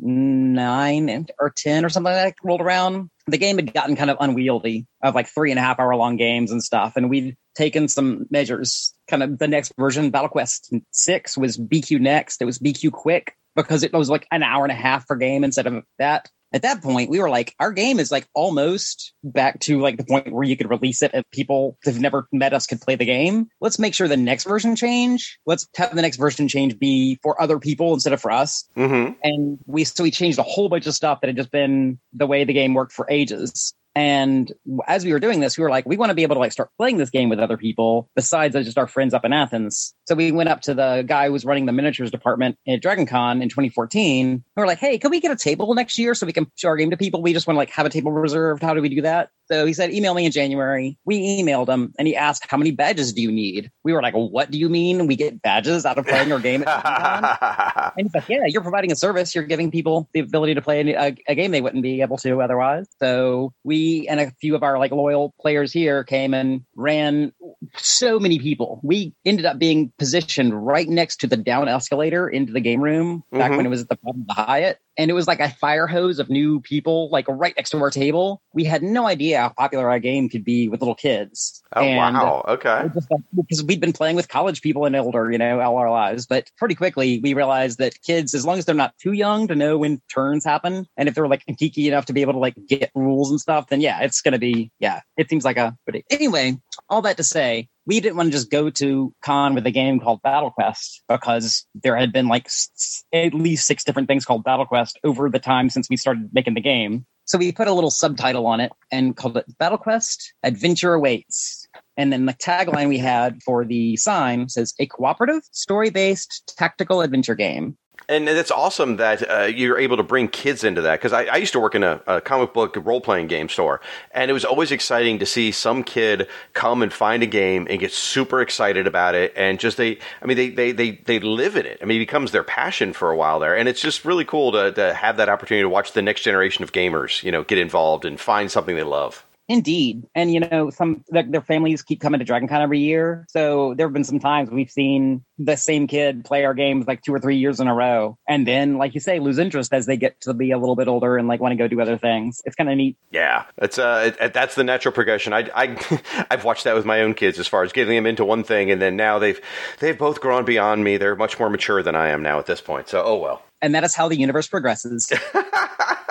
[0.00, 4.16] 2009 or 10 or something like that rolled around, the game had gotten kind of
[4.20, 6.94] unwieldy of like three and a half hour long games and stuff.
[6.96, 8.94] And we'd taken some measures.
[9.08, 12.40] Kind of the next version, Battle Quest 6 was BQ Next.
[12.40, 15.42] It was BQ Quick because it was like an hour and a half per game
[15.42, 16.28] instead of that.
[16.52, 20.04] At that point, we were like, our game is like almost back to like the
[20.04, 23.04] point where you could release it and people who've never met us could play the
[23.04, 23.48] game.
[23.60, 25.38] Let's make sure the next version change.
[25.44, 28.64] Let's have the next version change be for other people instead of for us.
[28.76, 29.14] Mm-hmm.
[29.24, 32.26] And we so we changed a whole bunch of stuff that had just been the
[32.26, 33.74] way the game worked for ages.
[33.96, 34.52] And
[34.86, 36.52] as we were doing this, we were like, we want to be able to like
[36.52, 39.94] start playing this game with other people besides just our friends up in Athens.
[40.06, 43.06] So we went up to the guy who was running the miniatures department at Dragon
[43.06, 44.26] Con in 2014.
[44.26, 46.68] And We're like, hey, can we get a table next year so we can show
[46.68, 47.22] our game to people?
[47.22, 48.62] We just want to like have a table reserved.
[48.62, 49.30] How do we do that?
[49.48, 50.98] So he said, email me in January.
[51.06, 53.70] We emailed him and he asked, how many badges do you need?
[53.82, 55.06] We were like, what do you mean?
[55.06, 57.92] We get badges out of playing our game at Dragon Con?
[57.96, 59.34] And he's like, yeah, you're providing a service.
[59.34, 62.42] You're giving people the ability to play a, a game they wouldn't be able to
[62.42, 62.86] otherwise.
[63.00, 67.32] So we and a few of our like loyal players here came and ran
[67.76, 68.80] so many people.
[68.82, 73.24] We ended up being positioned right next to the down escalator into the game room
[73.32, 73.56] back Mhm.
[73.58, 74.78] when it was at the bottom of the Hyatt.
[74.98, 77.90] And it was like a fire hose of new people, like right next to our
[77.90, 78.40] table.
[78.54, 81.62] We had no idea how popular our game could be with little kids.
[81.74, 82.44] Oh, And, uh, wow.
[82.48, 82.88] Okay.
[82.94, 85.90] just like- because we'd been playing with college people and older, you know, all our
[85.90, 86.26] lives.
[86.26, 89.54] But pretty quickly, we realized that kids, as long as they're not too young to
[89.54, 92.54] know when turns happen, and if they're like geeky enough to be able to like
[92.66, 95.76] get rules and stuff, then yeah, it's going to be, yeah, it seems like a,
[95.86, 96.56] but anyway,
[96.88, 100.00] all that to say, we didn't want to just go to con with a game
[100.00, 104.44] called Battle Quest because there had been like s- at least six different things called
[104.44, 107.06] Battle Quest over the time since we started making the game.
[107.26, 111.66] So we put a little subtitle on it and called it Battle Quest Adventure Awaits.
[111.96, 117.00] And then the tagline we had for the sign says a cooperative, story based tactical
[117.00, 117.76] adventure game.
[118.08, 121.36] And it's awesome that uh, you're able to bring kids into that because I, I,
[121.38, 123.80] used to work in a, a comic book role playing game store,
[124.12, 127.80] and it was always exciting to see some kid come and find a game and
[127.80, 131.56] get super excited about it, and just they, I mean, they they they, they live
[131.56, 131.80] in it.
[131.82, 134.52] I mean, it becomes their passion for a while there, and it's just really cool
[134.52, 137.58] to, to have that opportunity to watch the next generation of gamers, you know, get
[137.58, 139.24] involved and find something they love.
[139.48, 140.04] Indeed.
[140.14, 143.26] And, you know, some like their families keep coming to DragonCon every year.
[143.28, 147.02] So there have been some times we've seen the same kid play our games like
[147.02, 148.18] two or three years in a row.
[148.28, 150.88] And then, like you say, lose interest as they get to be a little bit
[150.88, 152.42] older and like want to go do other things.
[152.44, 152.96] It's kind of neat.
[153.12, 153.44] Yeah.
[153.58, 155.32] It's, uh, it, that's the natural progression.
[155.32, 158.24] I, I, I've watched that with my own kids as far as getting them into
[158.24, 158.72] one thing.
[158.72, 159.40] And then now they've,
[159.78, 160.96] they've both grown beyond me.
[160.96, 162.88] They're much more mature than I am now at this point.
[162.88, 163.42] So, oh well.
[163.62, 165.12] And that is how the universe progresses.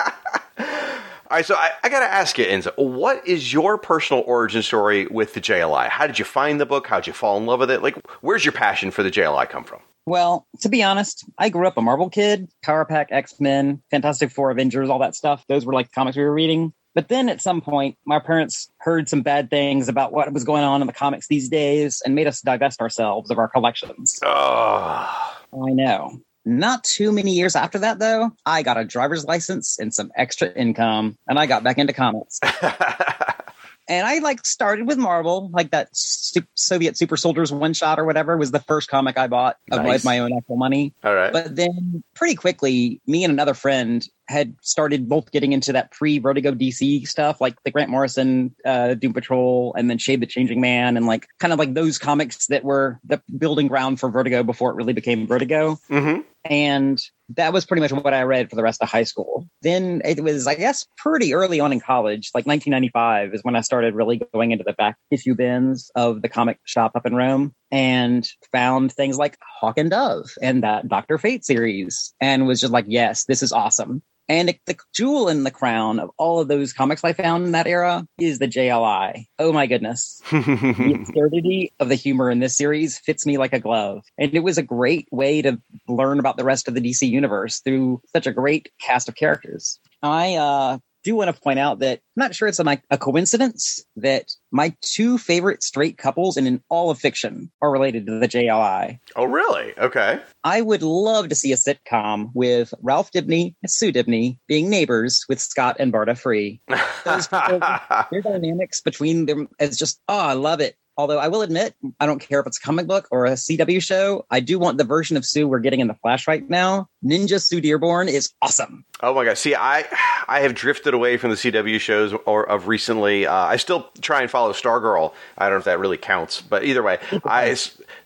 [1.28, 4.62] All right, so I, I got to ask you, Inza, what is your personal origin
[4.62, 5.88] story with the JLI?
[5.88, 6.86] How did you find the book?
[6.86, 7.82] How did you fall in love with it?
[7.82, 9.80] Like, where's your passion for the JLI come from?
[10.06, 12.48] Well, to be honest, I grew up a Marvel kid.
[12.62, 15.44] Power Pack, X Men, Fantastic Four, Avengers, all that stuff.
[15.48, 16.72] Those were like the comics we were reading.
[16.94, 20.62] But then at some point, my parents heard some bad things about what was going
[20.62, 24.20] on in the comics these days and made us divest ourselves of our collections.
[24.22, 25.34] Oh.
[25.52, 26.20] I know.
[26.48, 30.48] Not too many years after that, though, I got a driver's license and some extra
[30.52, 32.38] income, and I got back into comics.
[33.88, 38.36] and I like started with Marvel, like that Soviet Super Soldiers one shot or whatever
[38.36, 40.04] was the first comic I bought of nice.
[40.04, 40.92] my own actual money.
[41.04, 41.32] All right.
[41.32, 46.18] But then pretty quickly, me and another friend had started both getting into that pre
[46.18, 50.60] Vertigo DC stuff, like the Grant Morrison uh, Doom Patrol, and then Shade the Changing
[50.60, 54.42] Man, and like kind of like those comics that were the building ground for Vertigo
[54.42, 55.78] before it really became Vertigo.
[55.88, 56.22] Mm-hmm.
[56.44, 59.46] And that was pretty much what I read for the rest of high school.
[59.62, 63.60] Then it was, I guess, pretty early on in college, like 1995 is when I
[63.60, 67.52] started really going into the back issue bins of the comic shop up in Rome
[67.70, 71.18] and found things like Hawk and Dove and that Dr.
[71.18, 74.02] Fate series and was just like, yes, this is awesome.
[74.28, 77.66] And the jewel in the crown of all of those comics I found in that
[77.66, 79.26] era is the JLI.
[79.38, 80.20] Oh my goodness.
[80.30, 84.04] the absurdity of the humor in this series fits me like a glove.
[84.18, 87.60] And it was a great way to learn about the rest of the DC universe
[87.60, 89.78] through such a great cast of characters.
[90.02, 93.84] I uh, do want to point out that I'm not sure it's a, a coincidence
[93.94, 98.26] that my two favorite straight couples in, in all of fiction are related to the
[98.26, 98.98] JLI.
[99.14, 99.72] Oh, really?
[99.78, 100.20] Okay.
[100.42, 105.24] I would love to see a sitcom with Ralph Dibny and Sue Dibny being neighbors
[105.28, 106.60] with Scott and Barda Free.
[107.04, 107.28] Those
[108.10, 110.74] their dynamics between them is just, oh, I love it.
[110.96, 113.82] Although I will admit, I don't care if it's a comic book or a CW
[113.82, 114.24] show.
[114.30, 116.88] I do want the version of Sue we're getting in the Flash right now.
[117.04, 118.84] Ninja Sue Dearborn is awesome.
[119.02, 119.36] Oh my god!
[119.36, 119.84] See, I
[120.26, 123.26] I have drifted away from the CW shows or of recently.
[123.26, 125.12] Uh, I still try and follow Stargirl.
[125.36, 127.54] I don't know if that really counts, but either way, I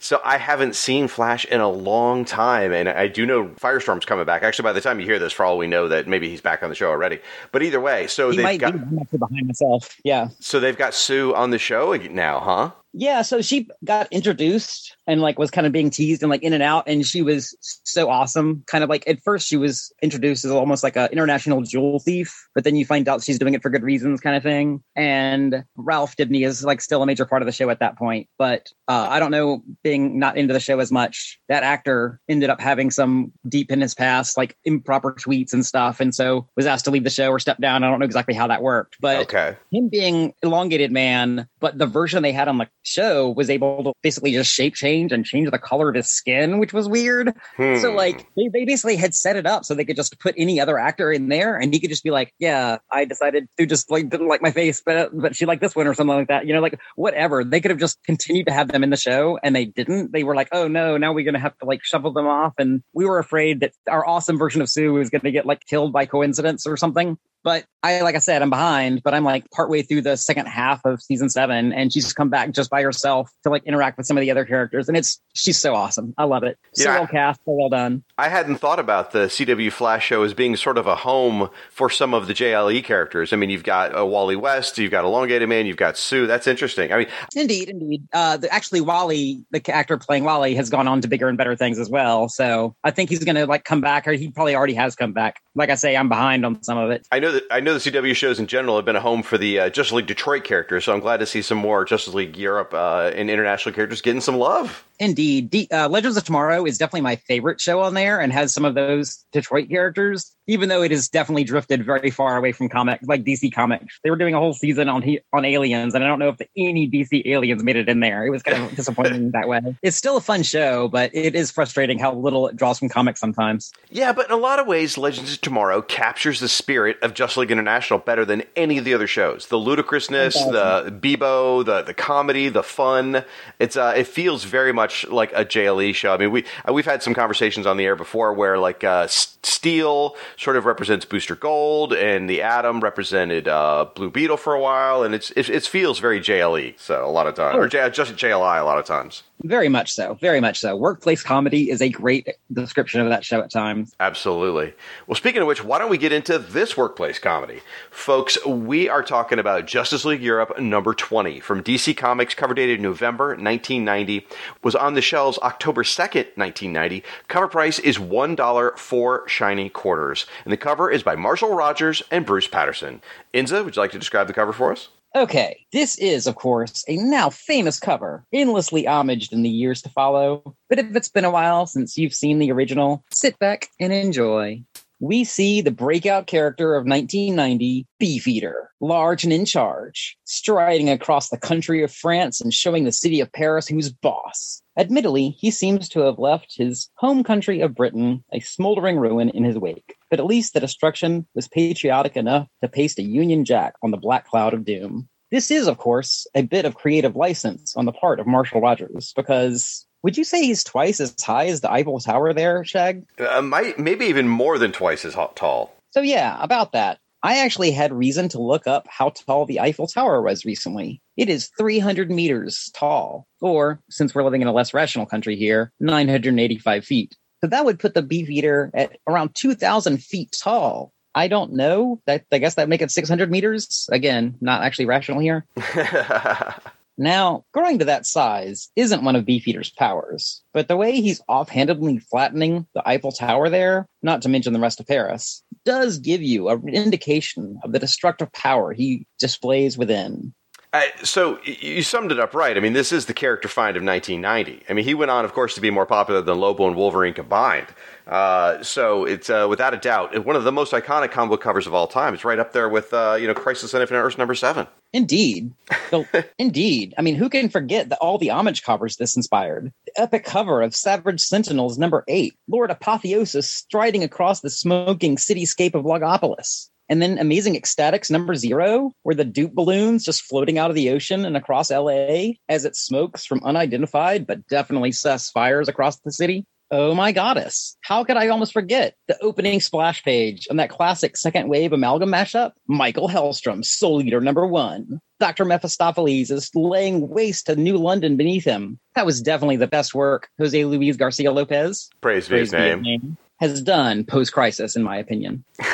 [0.01, 4.24] so I haven't seen Flash in a long time, and I do know Firestorm's coming
[4.24, 4.43] back.
[4.43, 6.62] Actually, by the time you hear this, for all we know, that maybe he's back
[6.62, 7.20] on the show already.
[7.53, 9.97] But either way, so he they've might got be behind myself.
[10.03, 10.30] Yeah.
[10.41, 12.70] So they've got Sue on the show now, huh?
[12.93, 16.53] Yeah, so she got introduced and like was kind of being teased and like in
[16.53, 18.64] and out, and she was so awesome.
[18.66, 22.34] Kind of like at first she was introduced as almost like an international jewel thief,
[22.55, 24.82] but then you find out she's doing it for good reasons, kind of thing.
[24.97, 28.28] And Ralph Dibny is like still a major part of the show at that point,
[28.38, 32.51] but uh, I don't know, being not into the show as much, that actor ended
[32.51, 36.66] up having some deep in his past, like improper tweets and stuff, and so was
[36.66, 37.84] asked to leave the show or step down.
[37.84, 39.57] I don't know exactly how that worked, but okay.
[39.70, 43.92] him being elongated man, but the version they had on the show was able to
[44.02, 47.34] basically just shape change and change the color of his skin, which was weird.
[47.56, 47.76] Hmm.
[47.76, 50.60] So like they, they basically had set it up so they could just put any
[50.60, 53.90] other actor in there and he could just be like, yeah, I decided to just
[53.90, 56.46] like didn't like my face, but but she liked this one or something like that.
[56.46, 57.44] You know, like whatever.
[57.44, 60.12] They could have just continued to have them in the show and they didn't.
[60.12, 62.54] They were like, oh no, now we're gonna have to like shovel them off.
[62.58, 65.92] And we were afraid that our awesome version of Sue was gonna get like killed
[65.92, 67.18] by coincidence or something.
[67.43, 70.84] But I, like I said, I'm behind, but I'm like partway through the second half
[70.84, 74.18] of season seven, and she's come back just by herself to like interact with some
[74.18, 76.14] of the other characters, and it's she's so awesome.
[76.18, 76.59] I love it.
[76.74, 78.05] So yeah, well cast, so well done.
[78.18, 81.88] I hadn't thought about the CW Flash show as being sort of a home for
[81.88, 83.32] some of the JLE characters.
[83.32, 86.26] I mean, you've got uh, Wally West, you've got Elongated Man, you've got Sue.
[86.26, 86.93] That's interesting.
[86.93, 88.07] I mean, indeed, indeed.
[88.12, 91.57] Uh, the, actually, Wally, the actor playing Wally, has gone on to bigger and better
[91.57, 92.28] things as well.
[92.28, 95.12] So I think he's going to like come back, or he probably already has come
[95.12, 95.41] back.
[95.55, 97.07] Like I say, I'm behind on some of it.
[97.11, 99.38] I know that I know the CW shows in general have been a home for
[99.38, 102.36] the uh, Justice League Detroit characters, so I'm glad to see some more Justice League
[102.36, 104.84] Europe uh, and international characters getting some love.
[105.01, 105.48] Indeed.
[105.48, 108.66] D- uh, Legends of Tomorrow is definitely my favorite show on there and has some
[108.66, 113.07] of those Detroit characters, even though it has definitely drifted very far away from comics,
[113.09, 113.98] like DC Comics.
[114.05, 116.36] They were doing a whole season on he- on aliens, and I don't know if
[116.36, 118.26] the, any DC aliens made it in there.
[118.26, 119.61] It was kind of disappointing that way.
[119.82, 123.20] It's still a fun show, but it is frustrating how little it draws from comics
[123.20, 123.72] sometimes.
[123.88, 127.38] Yeah, but in a lot of ways, Legends of Tomorrow captures the spirit of Just
[127.38, 129.46] League International better than any of the other shows.
[129.46, 133.24] The ludicrousness, the Bebo, the the comedy, the fun.
[133.59, 136.12] It's uh, it feels very much like a JLE show.
[136.12, 139.07] I mean, we uh, we've had some conversations on the air before where like uh,
[139.09, 144.61] Steel sort of represents Booster Gold, and the Atom represented uh, Blue Beetle for a
[144.61, 146.78] while, and it's it, it feels very JLE.
[146.78, 149.22] So a lot of times, or J- just JLI a lot of times.
[149.43, 150.14] Very much so.
[150.14, 150.76] Very much so.
[150.76, 153.95] Workplace comedy is a great description of that show at times.
[153.99, 154.74] Absolutely.
[155.07, 157.61] Well, speaking of which, why don't we get into this workplace comedy?
[157.91, 162.80] Folks, we are talking about Justice League Europe number 20 from DC Comics, cover dated
[162.80, 164.26] November 1990,
[164.62, 167.03] was on the shelves October 2nd, 1990.
[167.28, 170.26] Cover price is $1 for shiny quarters.
[170.45, 173.01] And the cover is by Marshall Rogers and Bruce Patterson.
[173.32, 174.88] Inza, would you like to describe the cover for us?
[175.16, 179.88] Okay, this is, of course, a now famous cover, endlessly homaged in the years to
[179.88, 180.54] follow.
[180.68, 184.62] But if it's been a while since you've seen the original, sit back and enjoy.
[185.00, 191.38] We see the breakout character of 1990, Beefeater, large and in charge, striding across the
[191.38, 194.62] country of France and showing the city of Paris who's boss.
[194.78, 199.42] Admittedly, he seems to have left his home country of Britain a smoldering ruin in
[199.42, 203.74] his wake, but at least the destruction was patriotic enough to paste a Union Jack
[203.82, 205.08] on the black cloud of doom.
[205.30, 209.12] This is, of course, a bit of creative license on the part of Marshall Rogers,
[209.14, 213.04] because would you say he's twice as high as the Eiffel Tower there, Shag?
[213.18, 215.72] Uh, might, maybe even more than twice as tall.
[215.92, 216.98] So, yeah, about that.
[217.22, 221.02] I actually had reason to look up how tall the Eiffel Tower was recently.
[221.18, 225.70] It is 300 meters tall, or, since we're living in a less rational country here,
[225.80, 227.16] 985 feet.
[227.43, 230.93] So that would put the Beefeater at around 2,000 feet tall.
[231.14, 232.01] I don't know.
[232.07, 233.88] That I guess that make it 600 meters.
[233.91, 235.47] Again, not actually rational here.
[237.01, 241.99] Now, growing to that size isn't one of Beefeater's powers, but the way he's offhandedly
[241.99, 246.51] flattening the Eiffel Tower there, not to mention the rest of Paris, does give you
[246.51, 250.34] an indication of the destructive power he displays within.
[250.72, 252.56] Uh, so you summed it up right.
[252.56, 254.64] I mean, this is the character find of 1990.
[254.68, 257.12] I mean, he went on, of course, to be more popular than Lobo and Wolverine
[257.12, 257.66] combined.
[258.06, 261.66] Uh, so it's uh, without a doubt one of the most iconic comic book covers
[261.66, 262.14] of all time.
[262.14, 264.66] It's right up there with uh, you know Crisis on Infinite Earths number seven.
[264.92, 265.52] Indeed.
[265.90, 266.06] So,
[266.38, 266.94] indeed.
[266.98, 269.72] I mean, who can forget that all the homage covers this inspired?
[269.86, 275.74] The epic cover of Savage Sentinels number eight, Lord Apotheosis striding across the smoking cityscape
[275.74, 276.69] of Logopolis.
[276.91, 280.91] And then Amazing Ecstatics number zero, where the dupe balloons just floating out of the
[280.91, 286.11] ocean and across LA as it smokes from unidentified but definitely sus fires across the
[286.11, 286.45] city.
[286.72, 287.76] Oh my goddess.
[287.80, 292.11] How could I almost forget the opening splash page on that classic second wave amalgam
[292.11, 292.53] mashup?
[292.68, 295.01] Michael Hellstrom, Soul Eater number one.
[295.18, 295.45] Dr.
[295.45, 298.78] Mephistopheles is laying waste to New London beneath him.
[298.95, 302.66] That was definitely the best work Jose Luis Garcia Lopez Praise his praise be his
[302.66, 302.82] name.
[302.82, 305.45] name, has done post crisis, in my opinion.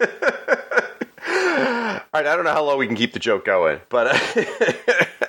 [0.00, 0.06] All
[2.14, 4.44] right, I don't know how long we can keep the joke going, but uh,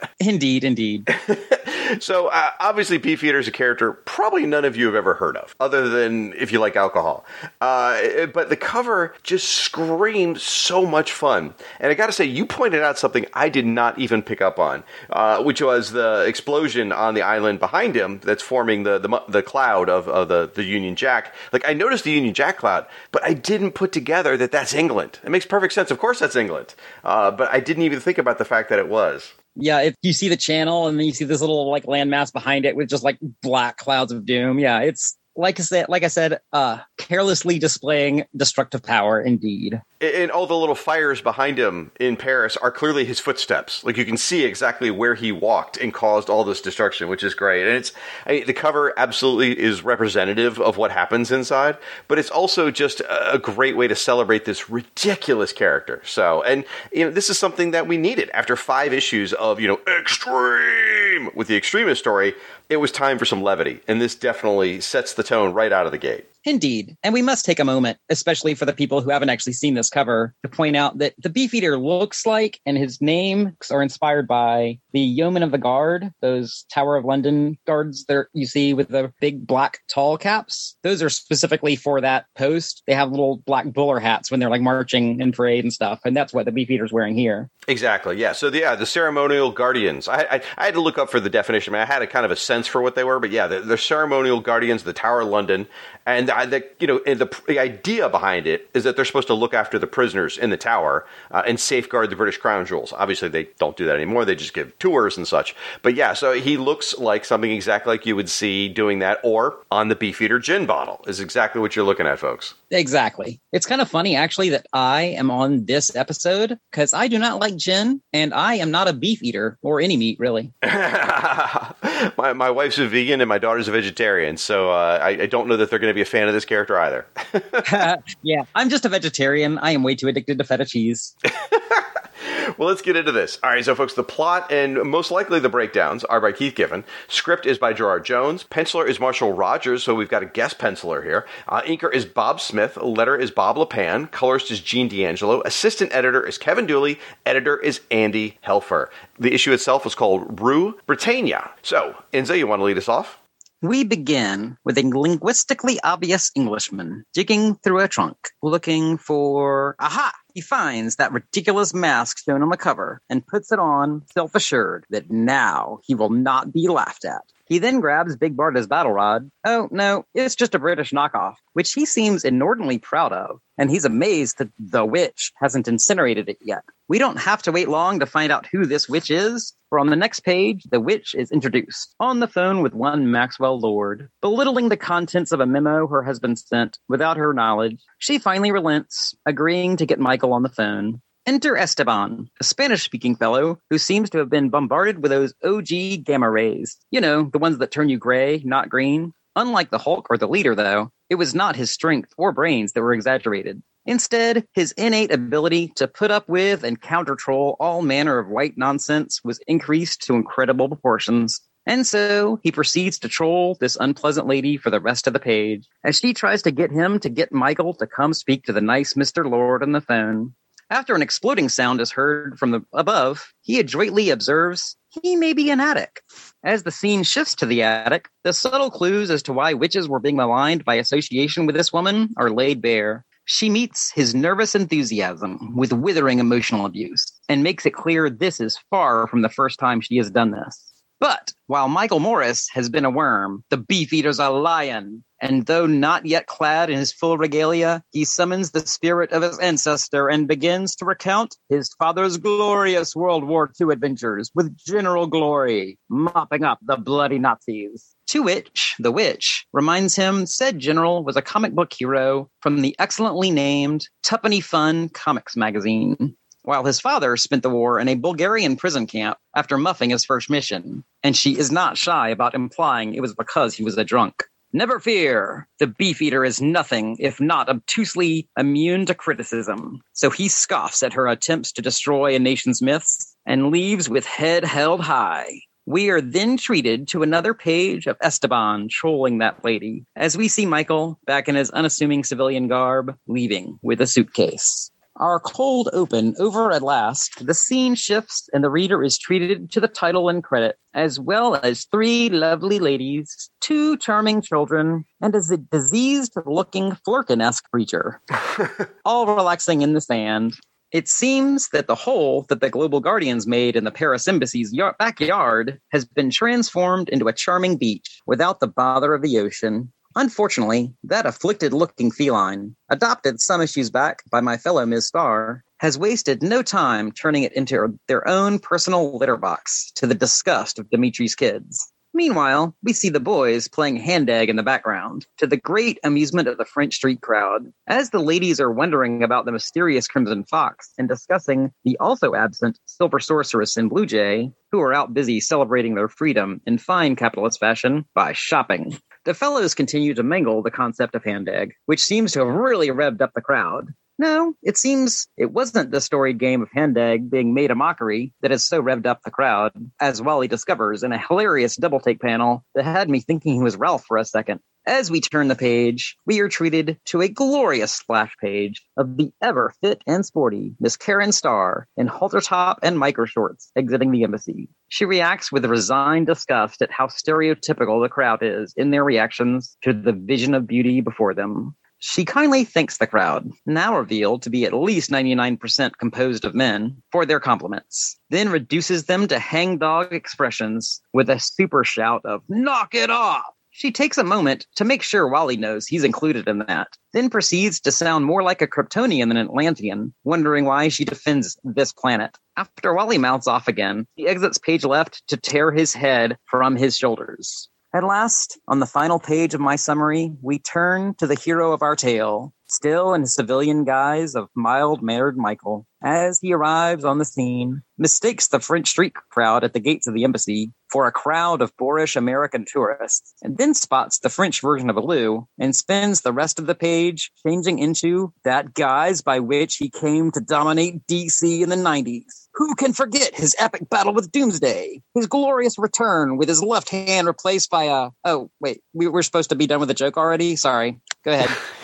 [0.19, 1.07] Indeed, indeed.
[1.99, 5.55] so uh, obviously Beefeater is a character probably none of you have ever heard of,
[5.59, 7.25] other than if you like alcohol.
[7.59, 12.45] Uh, but the cover just screams so much fun, and I got to say, you
[12.45, 16.91] pointed out something I did not even pick up on, uh, which was the explosion
[16.91, 20.63] on the island behind him that's forming the the, the cloud of, of the the
[20.63, 21.33] Union Jack.
[21.51, 25.19] Like I noticed the Union Jack cloud, but I didn't put together that that's England.
[25.23, 25.91] It makes perfect sense.
[25.91, 28.87] Of course, that's England, uh, but I didn't even think about the fact that it
[28.87, 29.33] was.
[29.55, 32.65] Yeah, if you see the channel and then you see this little like landmass behind
[32.65, 34.59] it with just like black clouds of doom.
[34.59, 39.21] Yeah, it's like I said, like I said, uh, carelessly displaying destructive power.
[39.21, 39.81] Indeed.
[40.01, 43.83] and all the little fires behind him in Paris are clearly his footsteps.
[43.83, 47.33] Like you can see exactly where he walked and caused all this destruction, which is
[47.33, 47.67] great.
[47.67, 47.93] And it's
[48.25, 51.77] I, the cover absolutely is representative of what happens inside,
[52.07, 56.01] but it's also just a great way to celebrate this ridiculous character.
[56.05, 59.67] So, and you know, this is something that we needed after five issues of you
[59.67, 62.33] know extreme with the extremist story.
[62.71, 65.91] It was time for some levity, and this definitely sets the tone right out of
[65.91, 66.23] the gate.
[66.43, 66.97] Indeed.
[67.03, 69.89] And we must take a moment, especially for the people who haven't actually seen this
[69.89, 74.79] cover, to point out that the Beefeater looks like and his names are inspired by
[74.93, 79.13] the Yeomen of the Guard, those Tower of London guards that you see with the
[79.21, 80.75] big black tall caps.
[80.83, 82.83] Those are specifically for that post.
[82.87, 85.99] They have little black bowler hats when they're like marching in parade and stuff.
[86.05, 87.49] And that's what the Beefeater's wearing here.
[87.67, 88.17] Exactly.
[88.17, 88.31] Yeah.
[88.31, 90.07] So the, yeah, the ceremonial guardians.
[90.07, 91.75] I, I, I had to look up for the definition.
[91.75, 93.47] I, mean, I had a kind of a sense for what they were, but yeah,
[93.47, 95.67] the, the ceremonial guardians, the Tower of London,
[96.05, 99.33] and I, the, you know, the, the idea behind it is that they're supposed to
[99.33, 102.93] look after the prisoners in the tower uh, and safeguard the British crown jewels.
[102.93, 104.25] Obviously, they don't do that anymore.
[104.25, 105.55] They just give tours and such.
[105.81, 109.57] But yeah, so he looks like something exactly like you would see doing that, or
[109.71, 112.55] on the Beefeater gin bottle is exactly what you're looking at, folks.
[112.71, 113.39] Exactly.
[113.51, 117.39] It's kind of funny, actually, that I am on this episode because I do not
[117.39, 120.53] like gin and I am not a beef eater or any meat, really.
[120.63, 125.47] my, my wife's a vegan and my daughter's a vegetarian, so uh, I, I don't
[125.47, 127.05] know that they're going to be a fan of this character either.
[128.21, 129.57] yeah, I'm just a vegetarian.
[129.59, 131.15] I am way too addicted to feta cheese.
[132.57, 133.39] well, let's get into this.
[133.43, 136.83] All right, so folks, the plot and most likely the breakdowns are by Keith Giffen.
[137.07, 138.43] Script is by Gerard Jones.
[138.43, 141.25] Penciler is Marshall Rogers, so we've got a guest penciler here.
[141.47, 142.77] Uh, inker is Bob Smith.
[142.77, 144.09] Letter is Bob Lappan.
[144.11, 145.41] Colorist is Gene D'Angelo.
[145.43, 146.99] Assistant editor is Kevin Dooley.
[147.25, 148.87] Editor is Andy Helfer.
[149.19, 151.51] The issue itself is called Rue Britannia.
[151.61, 153.20] So, Inza, you want to lead us off?
[153.63, 160.41] We begin with a linguistically obvious Englishman digging through a trunk, looking for, aha, he
[160.41, 165.11] finds that ridiculous mask shown on the cover and puts it on, self assured that
[165.11, 167.21] now he will not be laughed at.
[167.51, 169.29] He then grabs Big Barda's battle rod.
[169.45, 173.83] Oh, no, it's just a British knockoff, which he seems inordinately proud of, and he's
[173.83, 176.63] amazed that the witch hasn't incinerated it yet.
[176.87, 179.87] We don't have to wait long to find out who this witch is, for on
[179.87, 184.69] the next page, the witch is introduced on the phone with one Maxwell Lord, belittling
[184.69, 187.83] the contents of a memo her husband sent without her knowledge.
[187.99, 191.01] She finally relents, agreeing to get Michael on the phone.
[191.27, 196.03] Enter Esteban, a Spanish speaking fellow who seems to have been bombarded with those OG
[196.03, 196.77] gamma rays.
[196.89, 199.13] You know, the ones that turn you gray, not green.
[199.35, 202.81] Unlike the Hulk or the leader, though, it was not his strength or brains that
[202.81, 203.61] were exaggerated.
[203.85, 208.57] Instead, his innate ability to put up with and counter troll all manner of white
[208.57, 211.39] nonsense was increased to incredible proportions.
[211.67, 215.67] And so he proceeds to troll this unpleasant lady for the rest of the page
[215.83, 218.95] as she tries to get him to get Michael to come speak to the nice
[218.95, 219.29] Mr.
[219.29, 220.33] Lord on the phone.
[220.71, 225.49] After an exploding sound is heard from the above, he adroitly observes he may be
[225.49, 226.01] an attic.
[226.45, 229.99] As the scene shifts to the attic, the subtle clues as to why witches were
[229.99, 233.03] being maligned by association with this woman are laid bare.
[233.25, 238.57] She meets his nervous enthusiasm with withering emotional abuse and makes it clear this is
[238.69, 240.70] far from the first time she has done this.
[241.01, 245.03] But while Michael Morris has been a worm, the beefeater's a lion.
[245.19, 249.39] And though not yet clad in his full regalia, he summons the spirit of his
[249.39, 255.79] ancestor and begins to recount his father's glorious World War II adventures with general glory,
[255.89, 257.95] mopping up the bloody Nazis.
[258.09, 262.75] To which the witch reminds him said general was a comic book hero from the
[262.77, 268.55] excellently named Tuppenny Fun Comics magazine while his father spent the war in a Bulgarian
[268.55, 273.01] prison camp after muffing his first mission, and she is not shy about implying it
[273.01, 274.23] was because he was a drunk.
[274.53, 279.79] Never fear, the beef eater is nothing if not obtusely immune to criticism.
[279.93, 284.43] So he scoffs at her attempts to destroy a nation's myths and leaves with head
[284.43, 285.39] held high.
[285.65, 290.45] We are then treated to another page of Esteban trolling that lady as we see
[290.45, 294.69] Michael, back in his unassuming civilian garb, leaving with a suitcase.
[295.01, 299.59] Our cold open over at last, the scene shifts and the reader is treated to
[299.59, 305.31] the title and credit, as well as three lovely ladies, two charming children, and as
[305.31, 307.99] a diseased looking Flurkin-esque creature,
[308.85, 310.35] all relaxing in the sand.
[310.71, 314.75] It seems that the hole that the Global Guardians made in the Paris Embassy's yard-
[314.77, 319.73] backyard has been transformed into a charming beach without the bother of the ocean.
[319.95, 324.87] Unfortunately, that afflicted looking feline, adopted some issues back by my fellow Ms.
[324.87, 329.95] Starr, has wasted no time turning it into their own personal litter box to the
[329.95, 331.71] disgust of Dimitri's kids.
[331.93, 336.37] Meanwhile, we see the boys playing hand-egg in the background, to the great amusement of
[336.37, 340.87] the French street crowd, as the ladies are wondering about the mysterious Crimson Fox and
[340.87, 345.87] discussing the also absent Silver Sorceress and Blue Jay, who are out busy celebrating their
[345.87, 348.77] freedom in fine capitalist fashion by shopping.
[349.05, 352.67] The fellows continue to mangle the concept of hand egg, which seems to have really
[352.67, 353.73] revved up the crowd.
[353.97, 358.13] No, it seems it wasn't the storied game of hand egg being made a mockery
[358.21, 361.99] that has so revved up the crowd, as Wally discovers in a hilarious double take
[361.99, 364.39] panel that had me thinking he was Ralph for a second.
[364.67, 369.11] As we turn the page, we are treated to a glorious splash page of the
[369.19, 374.03] ever fit and sporty Miss Karen Starr in halter top and micro shorts exiting the
[374.03, 374.49] embassy.
[374.69, 379.73] She reacts with resigned disgust at how stereotypical the crowd is in their reactions to
[379.73, 381.55] the vision of beauty before them.
[381.79, 386.83] She kindly thanks the crowd, now revealed to be at least 99% composed of men,
[386.91, 392.75] for their compliments, then reduces them to hangdog expressions with a super shout of, Knock
[392.75, 393.33] it off!
[393.53, 397.59] She takes a moment to make sure Wally knows he's included in that, then proceeds
[397.61, 402.17] to sound more like a Kryptonian than an Atlantean, wondering why she defends this planet.
[402.37, 406.77] After Wally mounts off again, he exits page left to tear his head from his
[406.77, 407.49] shoulders.
[407.73, 411.61] At last, on the final page of my summary, we turn to the hero of
[411.61, 416.99] our tale, still in his civilian guise of mild mannered Michael, as he arrives on
[416.99, 420.91] the scene, mistakes the French street crowd at the gates of the embassy for a
[420.91, 426.01] crowd of boorish American tourists, and then spots the French version of Alou and spends
[426.01, 430.85] the rest of the page changing into that guise by which he came to dominate
[430.87, 432.27] DC in the 90s.
[432.35, 434.81] Who can forget his epic battle with Doomsday?
[434.95, 437.89] His glorious return with his left hand replaced by a.
[438.05, 440.35] Oh, wait, we were supposed to be done with the joke already?
[440.35, 440.79] Sorry.
[441.03, 441.29] Go ahead.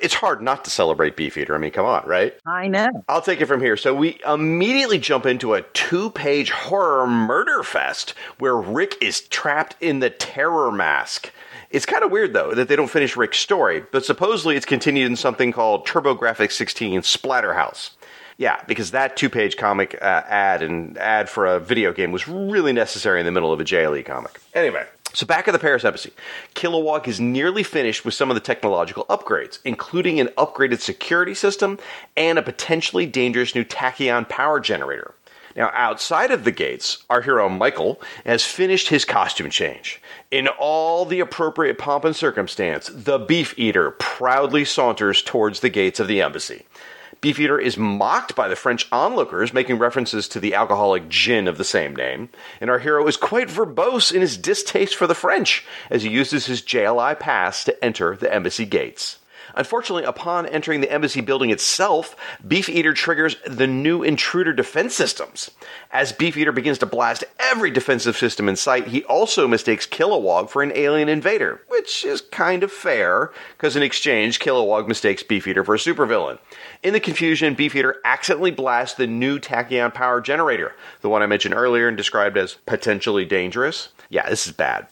[0.00, 1.54] It's hard not to celebrate Beefeater.
[1.54, 2.34] I mean, come on, right?
[2.46, 2.88] I know.
[3.08, 3.76] I'll take it from here.
[3.76, 10.00] So we immediately jump into a two-page horror murder fest where Rick is trapped in
[10.00, 11.30] the terror mask.
[11.70, 15.06] It's kind of weird though that they don't finish Rick's story, but supposedly it's continued
[15.06, 17.90] in something called TurboGrafx 16 Splatterhouse.
[18.38, 22.72] Yeah, because that two-page comic uh, ad and ad for a video game was really
[22.72, 24.40] necessary in the middle of a JLE comic.
[24.54, 26.12] Anyway, so back at the Paris Embassy,
[26.54, 31.78] Kilowog is nearly finished with some of the technological upgrades, including an upgraded security system
[32.16, 35.14] and a potentially dangerous new tachyon power generator.
[35.56, 40.00] Now, outside of the gates, our hero Michael has finished his costume change.
[40.30, 45.98] In all the appropriate pomp and circumstance, the beef eater proudly saunters towards the gates
[45.98, 46.64] of the embassy.
[47.20, 51.64] Beefeater is mocked by the French onlookers, making references to the alcoholic gin of the
[51.64, 52.28] same name,
[52.60, 56.46] and our hero is quite verbose in his distaste for the French as he uses
[56.46, 59.18] his JLI pass to enter the embassy gates.
[59.58, 62.14] Unfortunately, upon entering the embassy building itself,
[62.46, 65.50] Beefeater triggers the new intruder defense systems.
[65.90, 70.62] As Beefeater begins to blast every defensive system in sight, he also mistakes Kilowog for
[70.62, 75.74] an alien invader, which is kind of fair, because in exchange, Kilowog mistakes Beefeater for
[75.74, 76.38] a supervillain.
[76.84, 81.54] In the confusion, Beefeater accidentally blasts the new tachyon power generator, the one I mentioned
[81.54, 83.88] earlier and described as potentially dangerous.
[84.08, 84.86] Yeah, this is bad.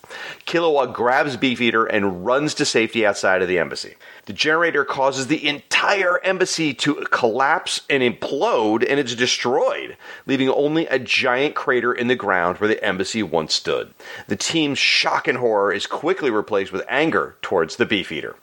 [0.44, 3.94] Kilowog grabs Beefeater and runs to safety outside of the embassy.
[4.26, 9.96] The generator causes the entire embassy to collapse and implode, and it's destroyed,
[10.26, 13.94] leaving only a giant crater in the ground where the embassy once stood.
[14.26, 18.34] The team's shock and horror is quickly replaced with anger towards the Beefeater.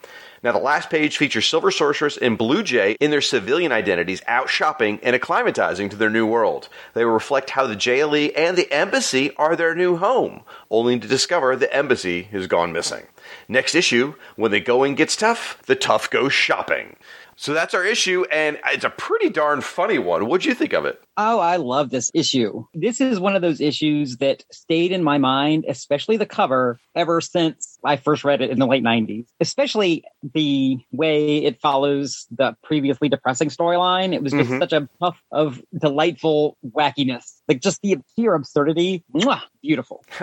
[0.42, 4.50] Now, the last page features Silver Sorceress and Blue Jay in their civilian identities out
[4.50, 6.70] shopping and acclimatizing to their new world.
[6.94, 11.58] They reflect how the JLE and the embassy are their new home, only to discover
[11.58, 13.04] the embassy has gone missing.
[13.48, 16.96] Next issue, when the going gets tough, the tough go shopping.
[17.36, 20.28] So that's our issue, and it's a pretty darn funny one.
[20.28, 21.02] What'd you think of it?
[21.18, 22.66] Oh, I love this issue.
[22.74, 27.22] This is one of those issues that stayed in my mind, especially the cover, ever
[27.22, 29.26] since I first read it in the late 90s.
[29.40, 30.04] Especially
[30.34, 34.14] the way it follows the previously depressing storyline.
[34.14, 34.60] It was just Mhm.
[34.60, 37.24] such a puff of delightful wackiness.
[37.48, 39.04] Like just the sheer absurdity.
[39.14, 40.04] Mwah, beautiful.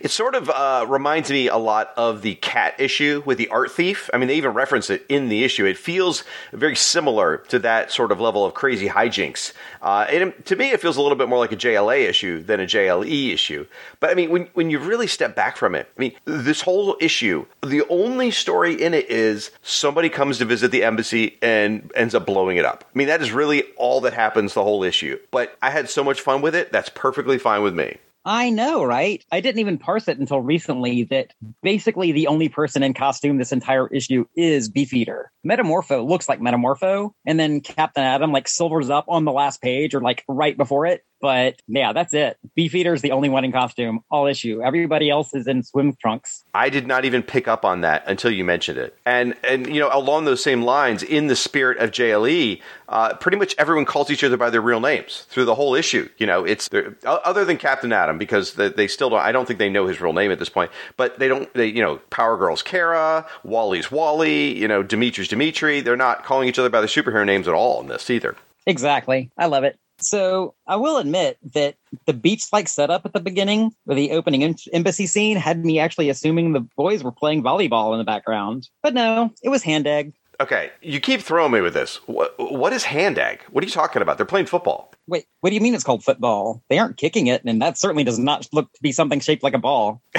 [0.00, 3.70] it sort of uh, reminds me a lot of the cat issue with the art
[3.70, 4.10] thief.
[4.12, 5.64] I mean, they even reference it in the issue.
[5.66, 9.52] It feels very similar to that sort of level of crazy hijinks.
[9.82, 12.60] Uh, and to me, it feels a little bit more like a JLA issue than
[12.60, 13.66] a JLE issue.
[14.00, 16.12] But I mean, when when you really step back from it, I mean,
[16.56, 21.36] this whole issue, the only story in it is somebody comes to visit the embassy
[21.42, 22.82] and ends up blowing it up.
[22.86, 25.18] I mean, that is really all that happens the whole issue.
[25.30, 26.72] But I had so much fun with it.
[26.72, 27.98] That's perfectly fine with me.
[28.24, 29.22] I know, right?
[29.30, 31.32] I didn't even parse it until recently that
[31.62, 35.30] basically the only person in costume this entire issue is Beefeater.
[35.46, 39.94] Metamorpho looks like Metamorpho, and then Captain Atom like silvers up on the last page
[39.94, 41.04] or like right before it.
[41.26, 42.38] But yeah, that's it.
[42.54, 44.62] Beefeater is the only one in costume all issue.
[44.62, 46.44] Everybody else is in swim trunks.
[46.54, 48.96] I did not even pick up on that until you mentioned it.
[49.04, 53.38] And and you know, along those same lines, in the spirit of JLE, uh, pretty
[53.38, 56.08] much everyone calls each other by their real names through the whole issue.
[56.16, 56.70] You know, it's
[57.04, 59.18] other than Captain Atom because they, they still don't.
[59.18, 60.70] I don't think they know his real name at this point.
[60.96, 61.52] But they don't.
[61.54, 64.56] They you know, Power Girl's Kara, Wally's Wally.
[64.56, 65.80] You know, Dimitri's Dimitri.
[65.80, 68.36] They're not calling each other by their superhero names at all in this either.
[68.64, 69.32] Exactly.
[69.36, 69.76] I love it.
[69.98, 71.76] So I will admit that
[72.06, 76.10] the beach-like setup at the beginning, with the opening em- embassy scene, had me actually
[76.10, 78.68] assuming the boys were playing volleyball in the background.
[78.82, 80.12] But no, it was hand egg.
[80.38, 81.96] Okay, you keep throwing me with this.
[82.06, 83.40] What, what is hand egg?
[83.50, 84.18] What are you talking about?
[84.18, 84.92] They're playing football.
[85.06, 86.62] Wait, what do you mean it's called football?
[86.68, 89.54] They aren't kicking it, and that certainly does not look to be something shaped like
[89.54, 90.02] a ball.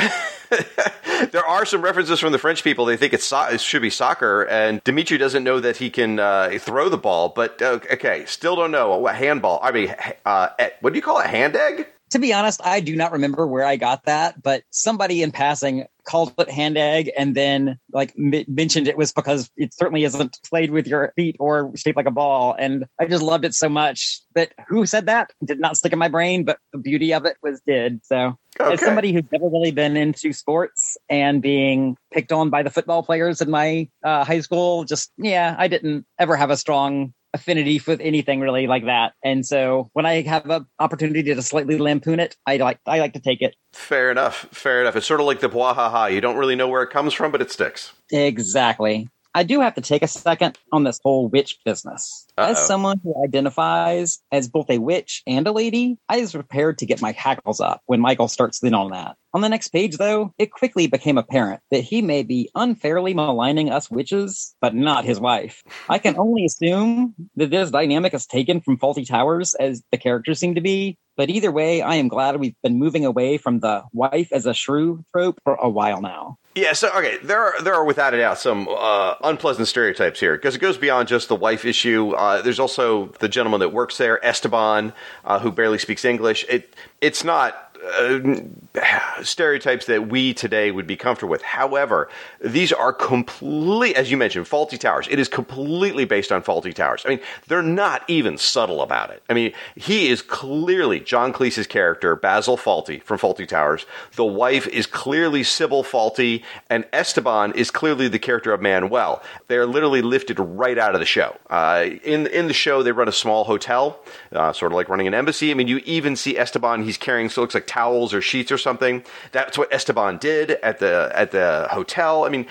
[1.31, 2.85] there are some references from the French people.
[2.85, 6.57] They think so- it should be soccer, and Dimitri doesn't know that he can uh,
[6.59, 7.29] throw the ball.
[7.29, 9.59] But uh, okay, still don't know what handball.
[9.61, 9.95] I mean,
[10.25, 10.49] uh,
[10.81, 11.27] what do you call it?
[11.27, 11.87] Hand egg?
[12.11, 15.87] To be honest, I do not remember where I got that, but somebody in passing
[16.07, 20.39] called it hand egg and then like m- mentioned it was because it certainly isn't
[20.49, 22.55] played with your feet or shaped like a ball.
[22.57, 25.99] And I just loved it so much that who said that did not stick in
[25.99, 28.01] my brain, but the beauty of it was did.
[28.05, 28.73] So Okay.
[28.73, 33.03] as somebody who's never really been into sports and being picked on by the football
[33.03, 37.81] players in my uh, high school, just yeah, I didn't ever have a strong affinity
[37.85, 39.13] with anything really like that.
[39.23, 43.13] And so when I have an opportunity to slightly lampoon it, I like I like
[43.13, 43.55] to take it.
[43.73, 44.47] Fair enough.
[44.51, 44.95] Fair enough.
[44.95, 46.11] It's sort of like the bwahaha.
[46.13, 47.93] You don't really know where it comes from, but it sticks.
[48.11, 49.07] Exactly.
[49.37, 52.25] I do have to take a second on this whole witch business.
[52.39, 52.65] As Uh-oh.
[52.65, 57.03] someone who identifies as both a witch and a lady, I was prepared to get
[57.03, 59.15] my hackles up when Michael starts in on that.
[59.33, 63.69] On the next page, though, it quickly became apparent that he may be unfairly maligning
[63.69, 65.63] us witches, but not his wife.
[65.89, 70.39] I can only assume that this dynamic is taken from Fawlty Towers, as the characters
[70.39, 70.97] seem to be.
[71.17, 74.53] But either way, I am glad we've been moving away from the wife as a
[74.53, 76.37] shrew trope for a while now.
[76.53, 80.35] Yeah, so okay, there are there are without a doubt some uh, unpleasant stereotypes here
[80.35, 82.11] because it goes beyond just the wife issue.
[82.11, 84.93] Uh, there's also the gentleman that works there, Esteban,
[85.25, 86.45] uh, who barely speaks English.
[86.49, 87.66] It it's not.
[87.83, 91.41] Uh, stereotypes that we today would be comfortable with.
[91.41, 92.09] However,
[92.39, 95.07] these are complete, as you mentioned, Fawlty Towers.
[95.09, 97.03] It is completely based on Fawlty Towers.
[97.05, 99.23] I mean, they're not even subtle about it.
[99.29, 103.85] I mean, he is clearly John Cleese's character, Basil Fawlty from Fawlty Towers.
[104.15, 109.21] The wife is clearly Sybil Fawlty, and Esteban is clearly the character of Manuel.
[109.47, 111.35] They're literally lifted right out of the show.
[111.49, 113.99] Uh, in in the show, they run a small hotel,
[114.31, 115.51] uh, sort of like running an embassy.
[115.51, 116.83] I mean, you even see Esteban.
[116.83, 119.03] He's carrying so it looks like towels or sheets or something.
[119.31, 122.25] That's what Esteban did at the at the hotel.
[122.25, 122.47] I mean,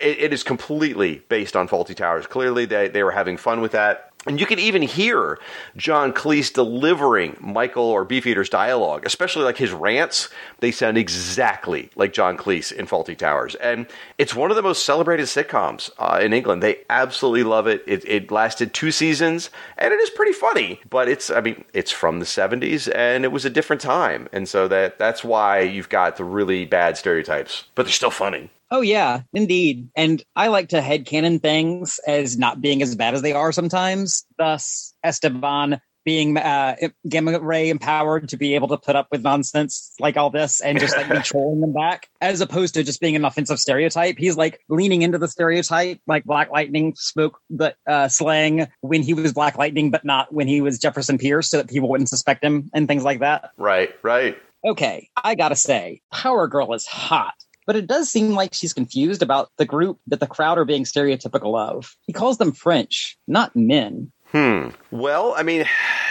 [0.00, 2.26] it, it is completely based on Fawlty Towers.
[2.26, 4.07] Clearly, they they were having fun with that.
[4.28, 5.38] And you can even hear
[5.74, 10.28] John Cleese delivering Michael or Beefeater's dialogue, especially like his rants.
[10.58, 13.54] They sound exactly like John Cleese in Fawlty Towers.
[13.54, 13.86] And
[14.18, 16.62] it's one of the most celebrated sitcoms uh, in England.
[16.62, 17.82] They absolutely love it.
[17.86, 18.04] it.
[18.06, 19.48] It lasted two seasons,
[19.78, 20.80] and it is pretty funny.
[20.90, 24.28] But it's, I mean, it's from the 70s, and it was a different time.
[24.30, 28.50] And so that that's why you've got the really bad stereotypes, but they're still funny.
[28.70, 29.88] Oh yeah, indeed.
[29.96, 34.26] And I like to headcanon things as not being as bad as they are sometimes.
[34.36, 36.74] Thus, Esteban being uh,
[37.06, 40.80] gamma ray empowered to be able to put up with nonsense like all this and
[40.80, 44.16] just like be trolling them back, as opposed to just being an offensive stereotype.
[44.16, 49.12] He's like leaning into the stereotype, like Black Lightning spoke but uh, slang when he
[49.12, 52.42] was Black Lightning, but not when he was Jefferson Pierce, so that people wouldn't suspect
[52.42, 53.50] him and things like that.
[53.58, 54.38] Right, right.
[54.64, 57.34] Okay, I gotta say, Power Girl is hot
[57.68, 60.84] but it does seem like she's confused about the group that the crowd are being
[60.84, 61.94] stereotypical of.
[62.06, 64.10] He calls them French, not men.
[64.32, 64.70] Hmm.
[64.90, 65.66] Well, I mean,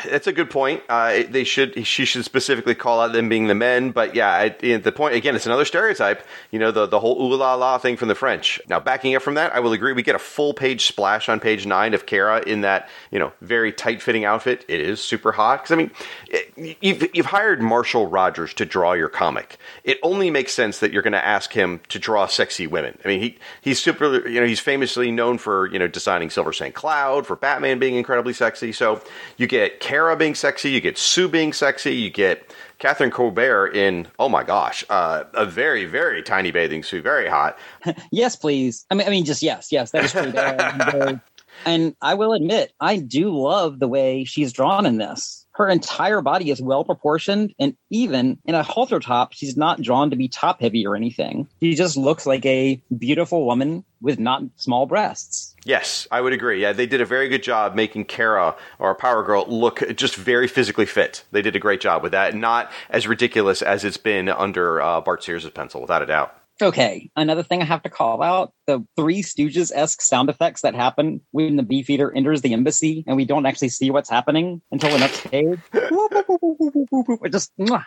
[0.05, 0.83] that's a good point.
[0.89, 3.91] Uh, they should, she should specifically call out them being the men.
[3.91, 6.25] But yeah, I, the point again, it's another stereotype.
[6.51, 8.61] You know, the the whole ooh la la thing from the French.
[8.67, 9.93] Now, backing up from that, I will agree.
[9.93, 13.31] We get a full page splash on page nine of Kara in that you know
[13.41, 14.65] very tight fitting outfit.
[14.67, 15.91] It is super hot because I mean,
[16.27, 19.57] it, you've you've hired Marshall Rogers to draw your comic.
[19.83, 22.97] It only makes sense that you're going to ask him to draw sexy women.
[23.03, 24.27] I mean, he he's super.
[24.27, 26.73] You know, he's famously known for you know designing Silver St.
[26.73, 28.71] Cloud, for Batman being incredibly sexy.
[28.71, 29.01] So
[29.37, 34.05] you get Kara being sexy, you get Sue being sexy, you get Catherine Cobert in
[34.19, 37.57] oh my gosh, uh, a very very tiny bathing suit, very hot.
[38.11, 38.85] yes, please.
[38.91, 41.21] I mean, I mean, just yes, yes, that is true.
[41.65, 45.45] and I will admit, I do love the way she's drawn in this.
[45.51, 50.09] Her entire body is well proportioned, and even in a halter top, she's not drawn
[50.09, 51.47] to be top heavy or anything.
[51.61, 55.46] She just looks like a beautiful woman with not small breasts.
[55.67, 56.61] Yes, I would agree.
[56.61, 60.47] Yeah, they did a very good job making Kara or Power Girl look just very
[60.47, 61.25] physically fit.
[61.33, 65.01] They did a great job with that, not as ridiculous as it's been under uh,
[65.01, 66.33] Bart Sears' pencil, without a doubt.
[66.59, 70.73] Okay, another thing I have to call out the Three Stooges esque sound effects that
[70.73, 74.89] happen when the beefeater enters the embassy and we don't actually see what's happening until
[74.89, 75.59] the next page.
[75.73, 77.85] It just, mwah.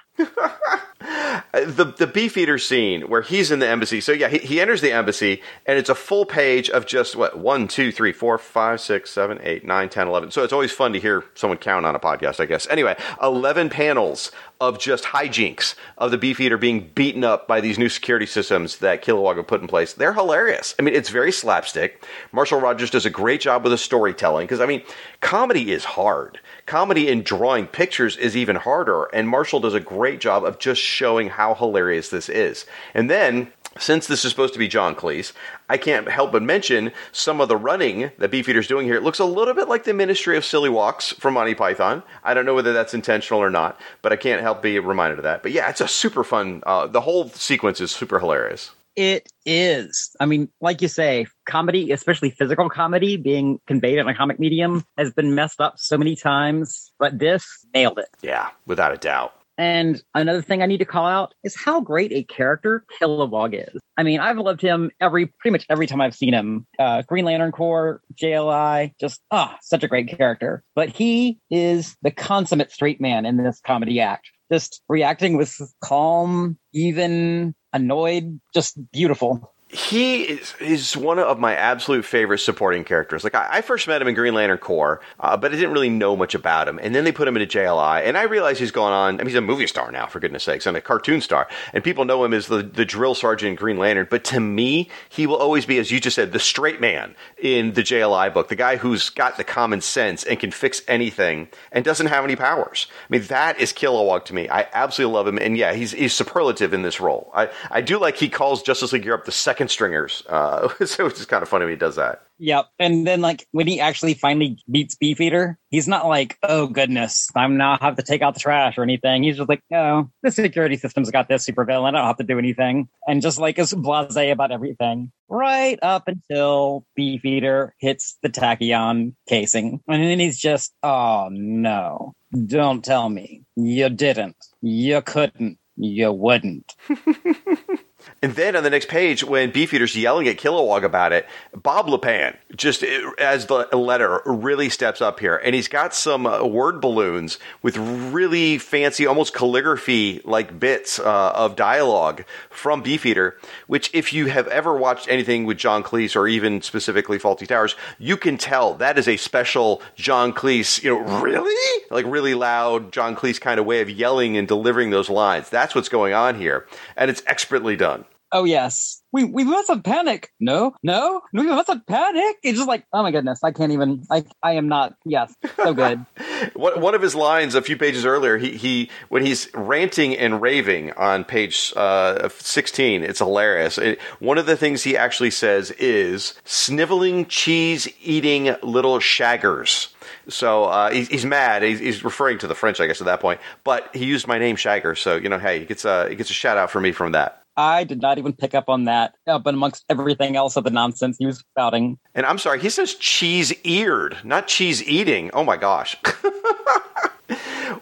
[1.52, 4.01] the the beefeater scene where he's in the embassy.
[4.01, 7.38] So yeah, he, he enters the embassy and it's a full page of just what
[7.38, 10.30] one, two, three, four, five, six, seven, eight, nine, ten, eleven.
[10.30, 12.68] So it's always fun to hear someone count on a podcast, I guess.
[12.68, 14.30] Anyway, eleven panels
[14.60, 19.02] of just hijinks of the beefeater being beaten up by these new security systems that
[19.02, 19.92] Kilowog put in place.
[19.92, 20.74] They're hilarious.
[20.78, 22.04] I mean, it's very slapstick.
[22.32, 24.82] Marshall Rogers does a great job with the storytelling because I mean,
[25.20, 30.20] comedy is hard comedy in drawing pictures is even harder, and Marshall does a great
[30.20, 32.64] job of just showing how hilarious this is.
[32.94, 35.32] And then, since this is supposed to be John Cleese,
[35.69, 38.97] I can't help but mention some of the running that Beefeater's doing here.
[38.97, 42.02] It looks a little bit like the Ministry of Silly Walks from Monty Python.
[42.23, 45.24] I don't know whether that's intentional or not, but I can't help be reminded of
[45.24, 45.43] that.
[45.43, 46.62] But yeah, it's a super fun.
[46.66, 48.70] Uh, the whole sequence is super hilarious.
[48.97, 50.15] It is.
[50.20, 54.85] I mean, like you say, comedy, especially physical comedy, being conveyed in a comic medium,
[54.98, 58.09] has been messed up so many times, but this nailed it.
[58.20, 59.39] Yeah, without a doubt.
[59.60, 63.78] And another thing I need to call out is how great a character Kilowog is.
[63.98, 66.66] I mean, I've loved him every pretty much every time I've seen him.
[66.78, 70.64] Uh, Green Lantern Corps, JLI, just ah, such a great character.
[70.74, 74.30] But he is the consummate straight man in this comedy act.
[74.50, 75.54] Just reacting with
[75.84, 83.22] calm, even annoyed, just beautiful he is, is one of my absolute favorite supporting characters.
[83.22, 85.88] Like I, I first met him in Green Lantern Corps, uh, but I didn't really
[85.88, 86.80] know much about him.
[86.82, 89.14] And then they put him into JLI, and I realized he's gone on.
[89.14, 91.47] I mean, he's a movie star now, for goodness sakes, and a cartoon star.
[91.72, 94.09] And people know him as the, the drill sergeant in Green Lantern.
[94.10, 97.74] But to me, he will always be, as you just said, the straight man in
[97.74, 101.84] the JLI book, the guy who's got the common sense and can fix anything and
[101.84, 102.88] doesn't have any powers.
[103.09, 104.48] I mean, that is Kilowog to me.
[104.48, 107.30] I absolutely love him, and yeah, he's he's superlative in this role.
[107.32, 110.22] I I do like he calls Justice League Europe the second second stringers.
[110.26, 112.22] Uh, so it's just kind of funny when he does that.
[112.38, 112.68] Yep.
[112.78, 117.58] And then like when he actually finally beats Beefeater, he's not like, oh goodness, I'm
[117.58, 119.22] now have to take out the trash or anything.
[119.22, 121.94] He's just like, oh, the security system's got this super villain.
[121.94, 122.88] I don't have to do anything.
[123.06, 125.12] And just like is blase about everything.
[125.28, 129.82] Right up until Beefeater hits the tachyon casing.
[129.86, 132.14] And then he's just, oh no.
[132.46, 133.42] Don't tell me.
[133.56, 134.36] You didn't.
[134.62, 135.58] You couldn't.
[135.76, 136.74] You wouldn't.
[138.22, 142.36] And then on the next page, when Beefeater's yelling at Kilowog about it, Bob Lappan,
[142.55, 145.36] just as the letter, really steps up here.
[145.36, 151.32] And he's got some uh, word balloons with really fancy, almost calligraphy like bits uh,
[151.35, 156.28] of dialogue from Beefeater, which, if you have ever watched anything with John Cleese or
[156.28, 161.20] even specifically Fawlty Towers, you can tell that is a special John Cleese, you know,
[161.20, 161.85] really?
[161.90, 165.48] Like really loud John Cleese kind of way of yelling and delivering those lines.
[165.51, 166.66] That's what's going on here.
[166.97, 167.99] And it's expertly done.
[168.32, 170.32] Oh yes, we we mustn't panic.
[170.39, 172.36] No, no, we mustn't panic.
[172.43, 174.05] It's just like, oh my goodness, I can't even.
[174.11, 174.94] I I am not.
[175.05, 176.05] Yes, so good.
[176.55, 180.93] One of his lines a few pages earlier, he he when he's ranting and raving
[180.93, 183.78] on page uh, sixteen, it's hilarious.
[183.78, 189.89] It, one of the things he actually says is sniveling, cheese eating little shaggers.
[190.28, 191.62] So uh, he's, he's, mad.
[191.62, 193.40] He's, he's, referring to the French, I guess, at that point.
[193.65, 196.31] But he used my name Shagger, so you know, hey, he gets a he gets
[196.31, 197.39] a shout out for me from that.
[197.60, 200.70] I did not even pick up on that, uh, but amongst everything else of the
[200.70, 201.98] nonsense he was spouting.
[202.14, 205.30] And I'm sorry, he says cheese eared, not cheese eating.
[205.34, 205.94] Oh my gosh.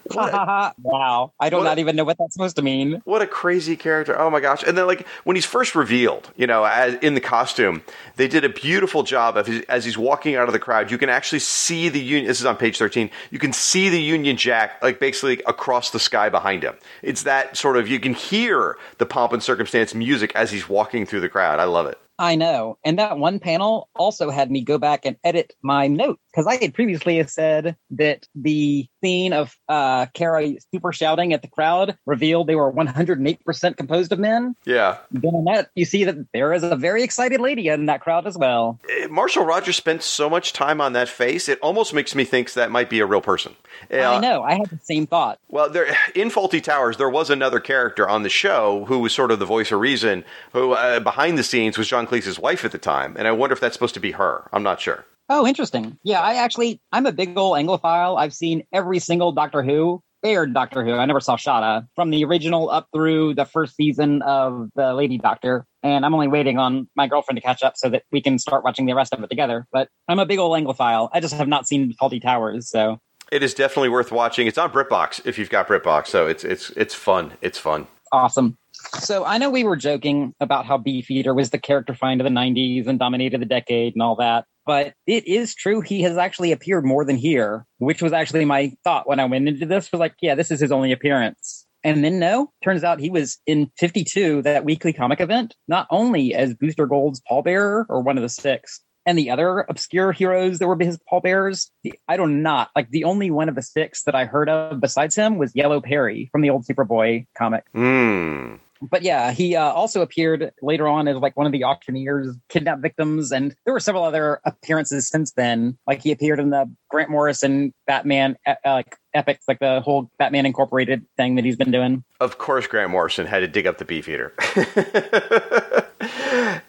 [0.10, 1.32] wow.
[1.40, 3.00] I do not even know what that's supposed to mean.
[3.04, 4.18] What a crazy character.
[4.18, 4.62] Oh my gosh.
[4.62, 7.82] And then, like, when he's first revealed, you know, as, in the costume,
[8.16, 10.90] they did a beautiful job of his, as he's walking out of the crowd.
[10.90, 12.26] You can actually see the Union.
[12.26, 13.10] This is on page 13.
[13.30, 16.74] You can see the Union Jack, like, basically across the sky behind him.
[17.02, 21.06] It's that sort of, you can hear the pomp and circumstance music as he's walking
[21.06, 21.60] through the crowd.
[21.60, 21.98] I love it.
[22.18, 22.78] I know.
[22.84, 26.56] And that one panel also had me go back and edit my note because I
[26.56, 29.72] had previously said that the scene of uh,
[30.14, 34.56] Kara super shouting at the crowd revealed they were 108% composed of men.
[34.64, 34.98] Yeah.
[35.10, 38.26] Then on that, you see that there is a very excited lady in that crowd
[38.26, 38.78] as well.
[38.88, 42.52] Eh, Marshall Rogers spent so much time on that face, it almost makes me think
[42.52, 43.54] that might be a real person.
[43.92, 44.42] Uh, I know.
[44.42, 45.38] I had the same thought.
[45.48, 49.30] Well, there in Fawlty Towers, there was another character on the show who was sort
[49.30, 52.72] of the voice of reason, who uh, behind the scenes was John Cleese's wife at
[52.72, 54.48] the time, and I wonder if that's supposed to be her.
[54.52, 55.04] I'm not sure.
[55.28, 55.98] Oh, interesting.
[56.02, 58.18] Yeah, I actually I'm a big old Anglophile.
[58.18, 60.94] I've seen every single Doctor Who, aired Doctor Who.
[60.94, 65.18] I never saw Shada from the original up through the first season of the Lady
[65.18, 68.38] Doctor, and I'm only waiting on my girlfriend to catch up so that we can
[68.38, 69.66] start watching the rest of it together.
[69.70, 71.10] But I'm a big old Anglophile.
[71.12, 72.98] I just have not seen Fawlty Towers, so
[73.30, 74.46] it is definitely worth watching.
[74.46, 77.32] It's on BritBox if you've got BritBox, so it's it's it's fun.
[77.42, 77.86] It's fun.
[78.12, 78.56] Awesome.
[78.72, 82.30] So I know we were joking about how Beefeater was the character find of the
[82.30, 86.52] 90s and dominated the decade and all that, but it is true he has actually
[86.52, 89.98] appeared more than here, which was actually my thought when I went into this was
[89.98, 91.66] like, yeah, this is his only appearance.
[91.84, 96.34] And then no, turns out he was in 52, that weekly comic event, not only
[96.34, 100.66] as Booster Gold's pallbearer or one of the six, and the other obscure heroes that
[100.66, 101.70] were his pallbearers,
[102.06, 105.16] I do not like the only one of the six that I heard of besides
[105.16, 107.64] him was Yellow Peri from the old Superboy comic.
[107.74, 108.60] Mm.
[108.82, 112.82] But yeah, he uh, also appeared later on as like one of the auctioneers, kidnapped
[112.82, 115.78] victims, and there were several other appearances since then.
[115.86, 120.46] Like he appeared in the Grant Morrison Batman uh, like epics, like the whole Batman
[120.46, 122.04] Incorporated thing that he's been doing.
[122.20, 124.34] Of course, Grant Morrison had to dig up the Beefeater.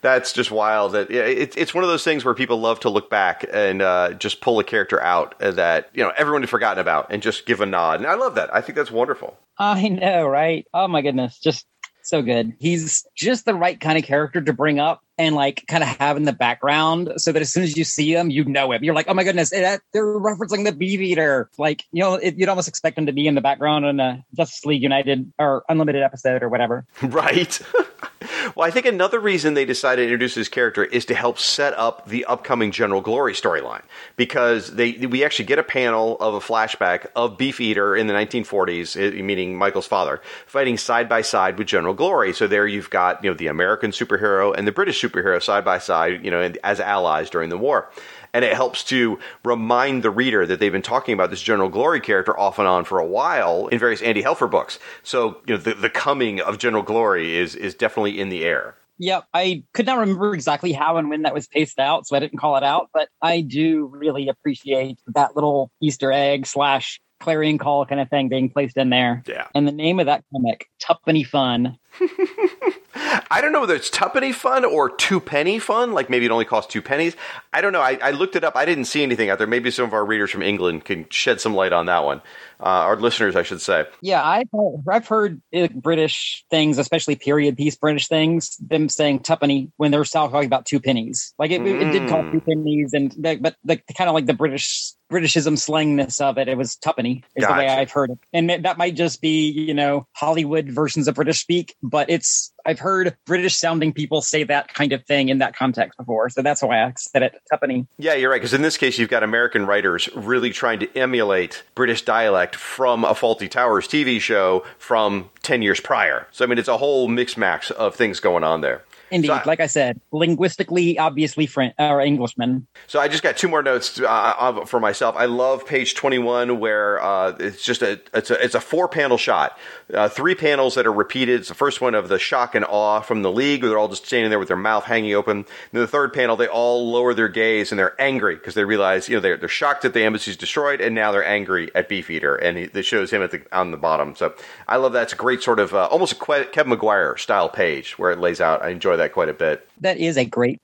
[0.01, 0.93] That's just wild.
[0.93, 4.13] That it, it's one of those things where people love to look back and uh,
[4.13, 7.61] just pull a character out that you know everyone had forgotten about and just give
[7.61, 7.99] a nod.
[7.99, 8.53] And I love that.
[8.53, 9.37] I think that's wonderful.
[9.57, 10.65] I know, right?
[10.73, 11.65] Oh my goodness, just
[12.09, 12.53] so good.
[12.59, 16.17] He's just the right kind of character to bring up and like kind of have
[16.17, 18.83] in the background so that as soon as you see him, you know him.
[18.83, 21.49] You're like, oh my goodness, eh, that, they're referencing the Beefeater.
[21.57, 24.23] Like, you know, it, you'd almost expect him to be in the background in a
[24.35, 26.85] Justice League United or Unlimited episode or whatever.
[27.01, 27.59] Right.
[28.55, 31.73] well, I think another reason they decided to introduce this character is to help set
[31.73, 33.83] up the upcoming General Glory storyline
[34.15, 38.95] because they we actually get a panel of a flashback of Beefeater in the 1940s,
[38.95, 42.33] eh, meaning Michael's father, fighting side by side with General Glory.
[42.33, 45.79] So there you've got you know the American superhero and the British superhero side by
[45.79, 47.89] side, you know, as allies during the war
[48.33, 51.99] and it helps to remind the reader that they've been talking about this General Glory
[51.99, 54.79] character off and on for a while in various Andy Helfer books.
[55.03, 58.75] So, you know, the, the coming of General Glory is is definitely in the air.
[59.01, 62.19] Yep, I could not remember exactly how and when that was paced out, so I
[62.19, 62.89] didn't call it out.
[62.93, 68.29] But I do really appreciate that little Easter egg slash clarion call kind of thing
[68.29, 69.23] being placed in there.
[69.27, 69.47] Yeah.
[69.55, 71.77] And the name of that comic, Tuppenny Fun.
[73.31, 75.93] I don't know whether it's tuppenny fun or two penny fun.
[75.93, 77.15] Like maybe it only costs two pennies.
[77.53, 77.81] I don't know.
[77.81, 78.55] I, I, looked it up.
[78.55, 79.47] I didn't see anything out there.
[79.47, 82.21] Maybe some of our readers from England can shed some light on that one.
[82.61, 83.85] Uh, our listeners, I should say.
[84.01, 84.49] Yeah, I've
[84.89, 90.03] I've heard uh, British things, especially period piece British things, them saying tuppenny when they're
[90.03, 91.33] talking about two pennies.
[91.39, 91.81] Like it, mm.
[91.81, 96.19] it did cost two pennies, and but the kind of like the British Britishism slangness
[96.19, 97.53] of it, it was tuppenny is gotcha.
[97.53, 101.15] the way I've heard it, and that might just be you know Hollywood versions of
[101.15, 105.39] British speak, but it's I've heard British sounding people say that kind of thing in
[105.39, 107.87] that context before, so that's why I said it tuppenny.
[107.97, 111.63] Yeah, you're right because in this case you've got American writers really trying to emulate
[111.75, 116.27] British dialect from a Fawlty Towers TV show from 10 years prior.
[116.31, 118.83] So, I mean, it's a whole mix max of things going on there.
[119.11, 122.67] Indeed, so I, like I said, linguistically, obviously French or Englishman.
[122.87, 125.15] So I just got two more notes uh, for myself.
[125.17, 129.17] I love page twenty-one where uh, it's just a it's a it's a four panel
[129.17, 129.57] shot,
[129.93, 131.39] uh, three panels that are repeated.
[131.39, 133.87] It's the first one of the shock and awe from the league, where they're all
[133.87, 135.37] just standing there with their mouth hanging open.
[135.37, 138.65] And then the third panel, they all lower their gaze and they're angry because they
[138.65, 141.89] realize you know they're they're shocked that the embassy's destroyed, and now they're angry at
[141.89, 144.15] Beefeater, and it shows him at the on the bottom.
[144.15, 144.33] So
[144.67, 145.03] I love that.
[145.03, 148.39] It's a great sort of uh, almost a Kevin Maguire style page where it lays
[148.41, 148.61] out.
[148.61, 149.68] I enjoy that quite a bit.
[149.81, 150.59] That is a great.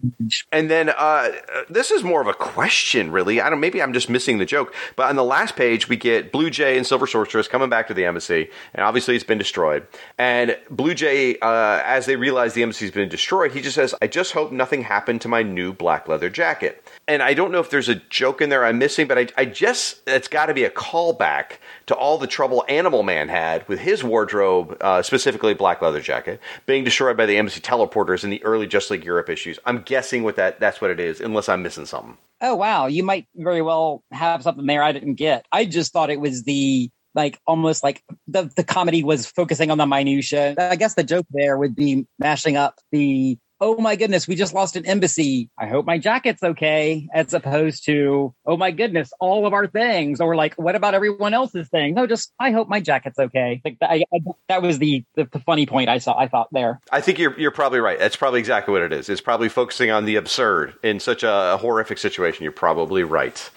[0.51, 1.31] And then uh,
[1.69, 3.39] this is more of a question, really.
[3.39, 3.59] I don't.
[3.59, 4.73] Maybe I'm just missing the joke.
[4.95, 7.93] But on the last page, we get Blue Jay and Silver Sorceress coming back to
[7.93, 9.87] the embassy, and obviously it's been destroyed.
[10.17, 14.07] And Blue Jay, uh, as they realize the embassy's been destroyed, he just says, "I
[14.07, 17.69] just hope nothing happened to my new black leather jacket." And I don't know if
[17.69, 20.63] there's a joke in there I'm missing, but I, I just it's got to be
[20.63, 25.81] a callback to all the trouble Animal Man had with his wardrobe, uh, specifically black
[25.81, 29.59] leather jacket, being destroyed by the embassy teleporters in the early Just League Europe issues.
[29.65, 32.17] I'm guessing with that, that's what it is, unless I'm missing something.
[32.41, 35.45] Oh wow, you might very well have something there I didn't get.
[35.51, 39.77] I just thought it was the like almost like the the comedy was focusing on
[39.77, 40.53] the minutia.
[40.57, 44.53] I guess the joke there would be mashing up the oh my goodness, we just
[44.53, 45.49] lost an embassy.
[45.57, 50.19] I hope my jacket's okay, as opposed to, oh my goodness, all of our things.
[50.19, 51.93] Or like, what about everyone else's thing?
[51.93, 53.61] No, just, I hope my jacket's okay.
[53.63, 54.19] Like I, I,
[54.49, 56.81] that was the, the, the funny point I saw, I thought there.
[56.91, 57.97] I think you're, you're probably right.
[57.97, 59.09] That's probably exactly what it is.
[59.09, 62.43] It's probably focusing on the absurd in such a, a horrific situation.
[62.43, 63.49] You're probably right.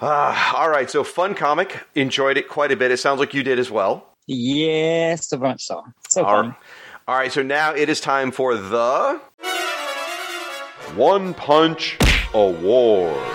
[0.00, 0.90] Uh, all right.
[0.90, 1.78] So fun comic.
[1.94, 2.90] Enjoyed it quite a bit.
[2.90, 4.08] It sounds like you did as well.
[4.26, 5.82] Yes, so much so.
[6.08, 6.46] So all fun.
[6.46, 6.56] Right.
[7.08, 9.20] All right, so now it is time for the
[10.96, 11.96] One Punch
[12.34, 13.26] Award.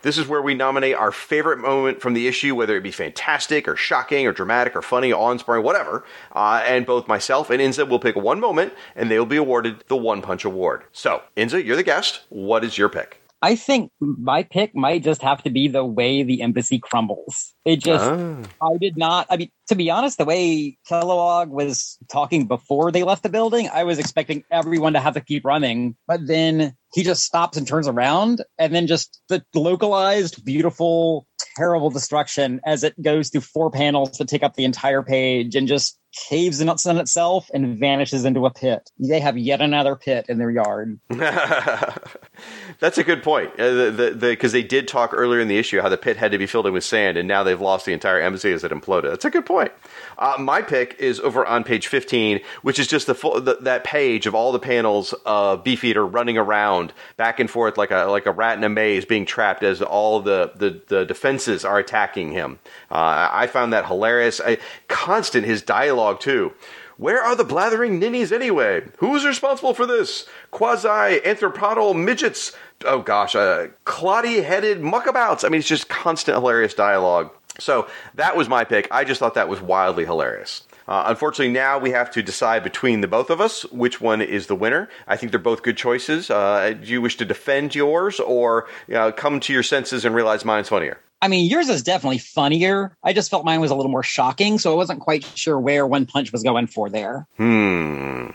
[0.00, 3.68] This is where we nominate our favorite moment from the issue, whether it be fantastic
[3.68, 6.02] or shocking or dramatic or funny, awe inspiring, whatever.
[6.34, 9.84] Uh, and both myself and Inza will pick one moment and they will be awarded
[9.88, 10.84] the One Punch Award.
[10.92, 12.22] So, Inza, you're the guest.
[12.30, 13.21] What is your pick?
[13.42, 17.52] I think my pick might just have to be the way the embassy crumbles.
[17.64, 18.42] It just, oh.
[18.62, 23.02] I did not, I mean, to be honest, the way Kilowog was talking before they
[23.02, 25.96] left the building, I was expecting everyone to have to keep running.
[26.06, 31.90] But then he just stops and turns around and then just the localized, beautiful, terrible
[31.90, 35.98] destruction as it goes through four panels to take up the entire page and just
[36.12, 38.90] caves in on itself and vanishes into a pit.
[38.98, 40.98] They have yet another pit in their yard.
[41.08, 43.52] That's a good point.
[43.52, 46.32] Because uh, the, the, they did talk earlier in the issue how the pit had
[46.32, 48.72] to be filled in with sand, and now they've lost the entire embassy as it
[48.72, 49.10] imploded.
[49.10, 49.72] That's a good point.
[50.18, 53.84] Uh, my pick is over on page 15, which is just the full the, that
[53.84, 58.26] page of all the panels of Beefeater running around back and forth like a like
[58.26, 62.32] a rat in a maze, being trapped as all the the, the defenses are attacking
[62.32, 62.58] him.
[62.90, 64.40] Uh, I found that hilarious.
[64.40, 64.58] I,
[64.88, 66.52] constant his dialogue too.
[66.96, 68.82] Where are the blathering ninnies anyway?
[68.98, 70.26] Who's responsible for this?
[70.50, 72.52] Quasi anthropodal midgets.
[72.84, 75.44] Oh gosh, uh, cloddy headed muckabouts.
[75.44, 77.30] I mean, it's just constant hilarious dialogue.
[77.58, 78.88] So that was my pick.
[78.90, 80.62] I just thought that was wildly hilarious.
[80.88, 84.46] Uh, unfortunately, now we have to decide between the both of us which one is
[84.46, 84.88] the winner.
[85.06, 86.30] I think they're both good choices.
[86.30, 90.14] Uh, do you wish to defend yours or you know, come to your senses and
[90.14, 90.98] realize mine's funnier?
[91.22, 92.96] I mean, yours is definitely funnier.
[93.04, 95.86] I just felt mine was a little more shocking, so I wasn't quite sure where
[95.86, 97.28] One Punch was going for there.
[97.36, 98.30] Hmm.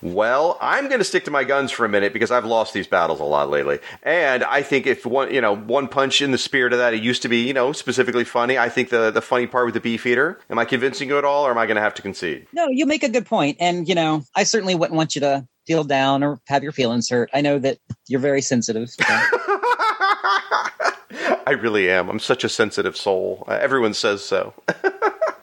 [0.00, 2.88] Well, I'm going to stick to my guns for a minute because I've lost these
[2.88, 3.78] battles a lot lately.
[4.02, 7.02] And I think if one, you know, one punch in the spirit of that, it
[7.02, 8.58] used to be, you know, specifically funny.
[8.58, 10.40] I think the the funny part with the beef eater.
[10.50, 12.48] Am I convincing you at all, or am I going to have to concede?
[12.52, 15.46] No, you make a good point, and you know, I certainly wouldn't want you to
[15.68, 17.30] feel down or have your feelings hurt.
[17.32, 17.78] I know that
[18.08, 18.90] you're very sensitive.
[18.90, 19.04] So.
[21.46, 22.08] I really am.
[22.08, 23.44] I'm such a sensitive soul.
[23.46, 24.54] Uh, everyone says so.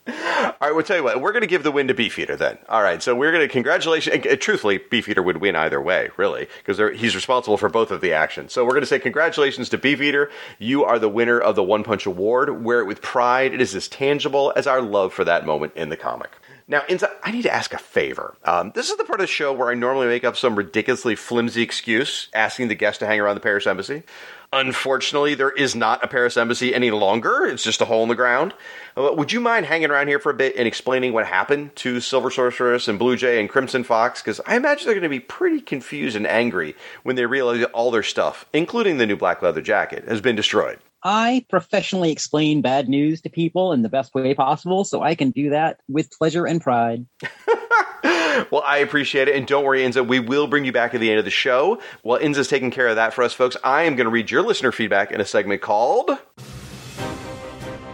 [0.06, 1.20] All right, we'll tell you what.
[1.20, 2.58] We're going to give the win to Beefeater then.
[2.68, 4.26] All right, so we're going to congratulations.
[4.26, 8.12] Uh, truthfully, Beefeater would win either way, really, because he's responsible for both of the
[8.12, 8.52] actions.
[8.52, 10.30] So we're going to say congratulations to Beefeater.
[10.58, 12.62] You are the winner of the One Punch Award.
[12.62, 13.54] Wear it with pride.
[13.54, 16.30] It is as tangible as our love for that moment in the comic.
[16.68, 16.82] Now,
[17.24, 18.36] I need to ask a favor.
[18.44, 21.16] Um, this is the part of the show where I normally make up some ridiculously
[21.16, 24.04] flimsy excuse asking the guest to hang around the Paris embassy.
[24.52, 27.44] Unfortunately, there is not a Paris embassy any longer.
[27.46, 28.52] It's just a hole in the ground.
[28.96, 32.00] Uh, would you mind hanging around here for a bit and explaining what happened to
[32.00, 34.20] Silver Sorceress and Blue Jay and Crimson Fox?
[34.20, 36.74] Because I imagine they're going to be pretty confused and angry
[37.04, 40.34] when they realize that all their stuff, including the new black leather jacket, has been
[40.34, 40.80] destroyed.
[41.04, 45.30] I professionally explain bad news to people in the best way possible, so I can
[45.30, 47.06] do that with pleasure and pride.
[48.50, 49.36] well, I appreciate it.
[49.36, 51.80] And don't worry, Inza, we will bring you back at the end of the show.
[52.02, 54.42] While Inza's taking care of that for us, folks, I am going to read your
[54.42, 56.10] listener feedback in a segment called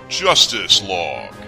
[0.09, 1.46] Justice Log.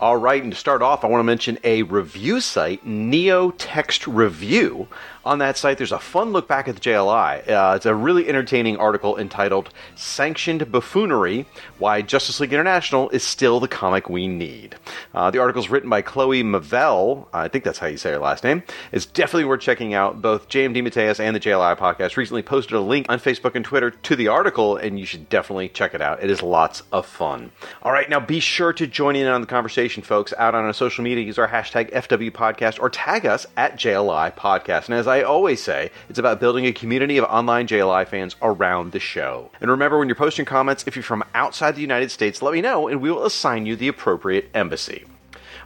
[0.00, 4.06] All right, and to start off, I want to mention a review site, Neo Text
[4.06, 4.88] Review,
[5.24, 7.46] on that site, there's a fun look back at the JLI.
[7.46, 11.44] Uh, it's a really entertaining article entitled Sanctioned Buffoonery
[11.78, 14.76] Why Justice League International is Still the Comic We Need.
[15.14, 17.26] Uh, the article is written by Chloe Maveal.
[17.34, 18.62] I think that's how you say her last name.
[18.92, 20.22] It's definitely worth checking out.
[20.22, 23.90] Both JM DeMatteis and the JLI podcast recently posted a link on Facebook and Twitter
[23.90, 26.22] to the article, and you should definitely check it out.
[26.22, 27.52] It is lots of fun.
[27.82, 30.72] All right, now be sure to join in on the conversation, folks, out on our
[30.72, 31.24] social media.
[31.24, 34.86] Use our hashtag FW Podcast or tag us at JLI Podcast.
[34.86, 38.92] And as I always say, it's about building a community of online JLI fans around
[38.92, 39.50] the show.
[39.60, 42.60] And remember, when you're posting comments, if you're from outside the United States, let me
[42.60, 45.04] know and we will assign you the appropriate embassy.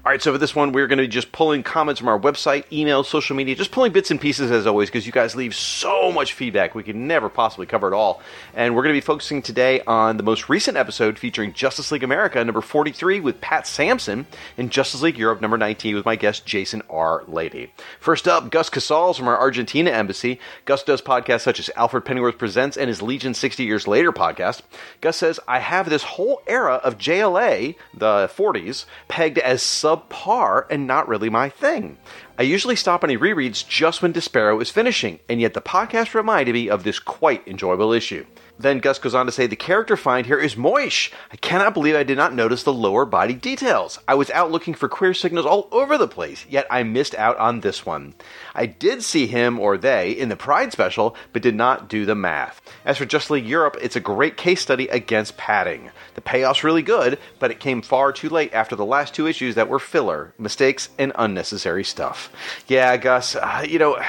[0.07, 2.21] All right, so for this one, we're going to be just pulling comments from our
[2.21, 5.55] website, email, social media, just pulling bits and pieces as always, because you guys leave
[5.55, 6.75] so much feedback.
[6.75, 8.21] We can never possibly cover it all.
[8.53, 12.03] And we're going to be focusing today on the most recent episode featuring Justice League
[12.03, 14.27] America, number 43, with Pat Sampson,
[14.59, 17.25] and Justice League Europe, number 19, with my guest, Jason R.
[17.27, 17.73] Lady.
[17.99, 20.39] First up, Gus Casals from our Argentina embassy.
[20.67, 24.61] Gus does podcasts such as Alfred Pennyworth Presents and his Legion 60 Years Later podcast.
[25.01, 30.67] Gus says, I have this whole era of JLA, the 40s, pegged as sub subpar
[30.71, 31.99] and not really my thing.
[32.39, 36.55] I usually stop any rereads just when Despero is finishing, and yet the podcast reminded
[36.55, 38.27] me of this quite enjoyable issue.
[38.59, 41.13] Then Gus goes on to say the character find here is Moish.
[41.33, 43.99] I cannot believe I did not notice the lower body details.
[44.07, 47.37] I was out looking for queer signals all over the place, yet I missed out
[47.39, 48.15] on this one.
[48.55, 52.15] I did see him or they in the Pride special, but did not do the
[52.15, 52.61] math.
[52.85, 55.91] As for Just League Europe, it's a great case study against padding.
[56.15, 59.57] The payoff's really good, but it came far too late after the last two issues
[59.57, 62.31] that were filler, mistakes, and unnecessary stuff.
[62.69, 64.01] Yeah, Gus, uh, you know,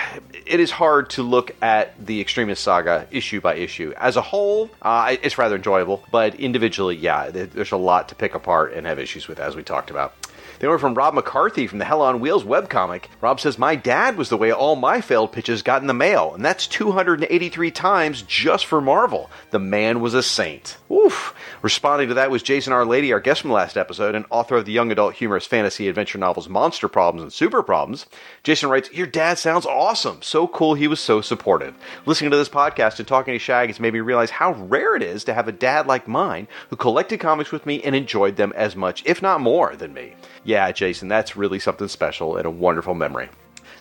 [0.46, 3.94] it is hard to look at the Extremist saga issue by issue.
[3.98, 8.36] As a whole, uh, it's rather enjoyable, but individually, yeah, there's a lot to pick
[8.36, 10.14] apart and have issues with, as we talked about.
[10.60, 13.06] They were from Rob McCarthy from the Hell on Wheels webcomic.
[13.22, 16.34] Rob says, My dad was the way all my failed pitches got in the mail,
[16.34, 19.30] and that's 283 times just for Marvel.
[19.52, 20.78] The man was a saint.
[20.92, 21.34] Oof.
[21.62, 22.86] Responding to that was Jason R.
[22.86, 25.88] Lady, our guest from the last episode, and author of the young adult humorous fantasy
[25.88, 28.06] adventure novels Monster Problems and Super Problems.
[28.44, 30.22] Jason writes, Your dad sounds awesome.
[30.22, 31.76] So cool he was so supportive.
[32.06, 35.04] Listening to this podcast and talking to Shag has made me realize how rare it
[35.04, 38.54] is to have a dad like mine who collected comics with me and enjoyed them
[38.56, 40.16] as much, if not more, than me.
[40.46, 43.30] Yeah, Jason, that's really something special and a wonderful memory.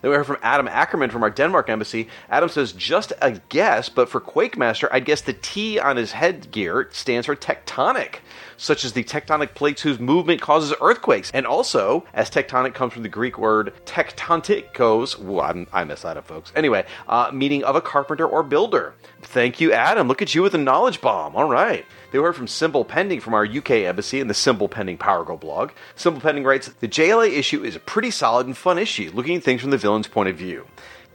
[0.00, 2.08] Then we heard from Adam Ackerman from our Denmark embassy.
[2.28, 6.88] Adam says, just a guess, but for Quakemaster, I'd guess the T on his headgear
[6.92, 8.16] stands for tectonic,
[8.58, 11.30] such as the tectonic plates whose movement causes earthquakes.
[11.32, 16.16] And also, as tectonic comes from the Greek word tektontikos, Ooh, I'm, I messed that
[16.18, 16.52] up, folks.
[16.54, 18.94] Anyway, uh, meaning of a carpenter or builder.
[19.22, 20.06] Thank you, Adam.
[20.06, 21.34] Look at you with a knowledge bomb.
[21.34, 21.86] All right.
[22.14, 25.36] They heard from Symbol Pending from our UK embassy in the Symbol Pending Power Girl
[25.36, 25.72] blog.
[25.96, 29.42] Symbol Pending writes The JLA issue is a pretty solid and fun issue, looking at
[29.42, 30.68] things from the villain's point of view.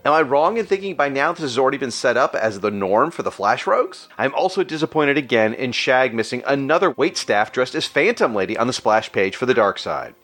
[0.04, 2.70] Am I wrong in thinking by now this has already been set up as the
[2.70, 4.10] norm for the Flash Rogues?
[4.18, 8.68] I'm also disappointed again in Shag missing another wait staff dressed as Phantom Lady on
[8.68, 10.16] the splash page for the Dark Side.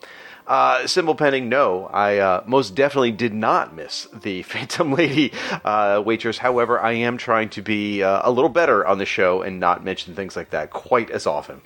[0.46, 1.90] Uh, symbol pending, no.
[1.92, 5.32] I uh, most definitely did not miss the Phantom Lady
[5.64, 6.38] uh, waitress.
[6.38, 9.84] However, I am trying to be uh, a little better on the show and not
[9.84, 11.60] mention things like that quite as often.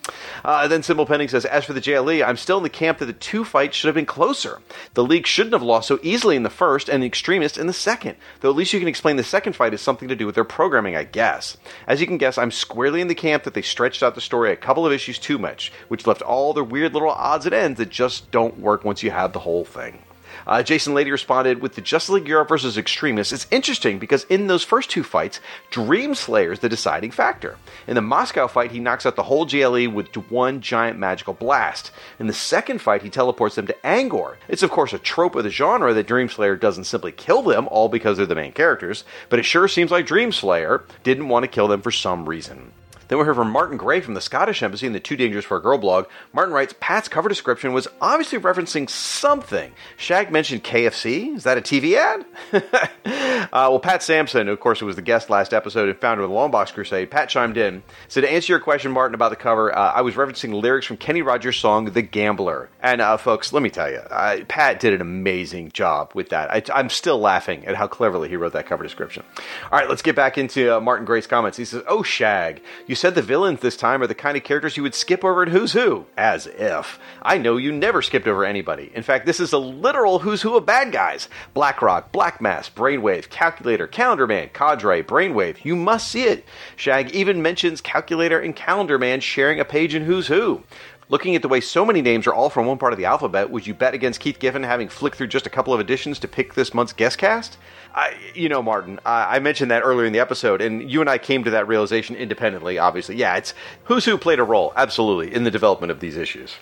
[0.45, 3.07] Uh, then Symbol Pending says, as for the JLE, I'm still in the camp that
[3.07, 4.61] the two fights should have been closer.
[4.95, 7.73] The League shouldn't have lost so easily in the first and the Extremists in the
[7.73, 8.17] second.
[8.41, 10.45] Though at least you can explain the second fight has something to do with their
[10.45, 11.59] programming, I guess.
[11.87, 14.53] As you can guess, I'm squarely in the camp that they stretched out the story
[14.53, 17.79] a couple of issues too much, which left all the weird little odds and ends
[17.79, 20.03] that just don't work once you have the whole thing.
[20.47, 23.33] Uh, Jason Lady responded with the Justice League Europe versus Extremists.
[23.33, 25.41] It's interesting because in those first two fights,
[25.71, 27.57] Dreamslayer is the deciding factor.
[27.87, 31.91] In the Moscow fight, he knocks out the whole JLE with one giant magical blast.
[32.19, 34.37] In the second fight, he teleports them to Angor.
[34.49, 37.89] It's of course a trope of the genre that Dreamslayer doesn't simply kill them all
[37.89, 41.69] because they're the main characters, but it sure seems like Dreamslayer didn't want to kill
[41.69, 42.73] them for some reason.
[43.11, 45.57] Then we heard from Martin Gray from the Scottish Embassy in the Too Dangerous for
[45.57, 46.07] a Girl blog.
[46.33, 49.73] Martin writes, Pat's cover description was obviously referencing something.
[49.97, 51.35] Shag mentioned KFC.
[51.35, 52.25] Is that a TV ad?
[52.55, 56.31] uh, well, Pat Sampson, of course, who was the guest last episode and founder of
[56.31, 57.83] the Longbox Crusade, Pat chimed in.
[58.07, 60.97] So to answer your question, Martin, about the cover, uh, I was referencing lyrics from
[60.97, 64.03] Kenny Rogers' song "The Gambler." And uh, folks, let me tell you,
[64.47, 66.49] Pat did an amazing job with that.
[66.53, 69.25] I, I'm still laughing at how cleverly he wrote that cover description.
[69.73, 71.59] All right, let's get back into uh, Martin Gray's comments.
[71.59, 74.77] He says, "Oh, Shag, you said the villains this time are the kind of characters
[74.77, 76.05] you would skip over at Who's Who.
[76.19, 76.99] As if.
[77.23, 78.93] I know you never skipped over anybody.
[78.95, 83.31] In fact, this is a literal Who's Who of bad guys Blackrock, Black Mass, Brainwave,
[83.31, 85.65] Calculator, Calendar Man, Cadre, Brainwave.
[85.65, 86.45] You must see it.
[86.77, 90.63] Shag even mentions Calculator and Calendar Man sharing a page in Who's Who.
[91.11, 93.51] Looking at the way so many names are all from one part of the alphabet,
[93.51, 96.29] would you bet against Keith Giffen having flicked through just a couple of editions to
[96.29, 97.59] pick this month's guest cast?
[97.93, 101.11] I, you know, Martin, I, I mentioned that earlier in the episode, and you and
[101.11, 103.17] I came to that realization independently, obviously.
[103.17, 103.55] Yeah, it's
[103.85, 106.55] Who's Who played a role, absolutely, in the development of these issues.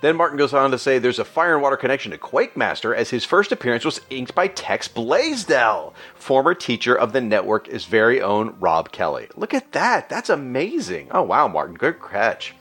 [0.00, 3.10] Then Martin goes on to say there's a fire and water connection to Quakemaster, as
[3.10, 8.20] his first appearance was inked by Tex Blaisdell, former teacher of the network, network's very
[8.20, 9.28] own Rob Kelly.
[9.36, 10.08] Look at that.
[10.08, 11.06] That's amazing.
[11.12, 11.76] Oh, wow, Martin.
[11.76, 12.52] Good catch.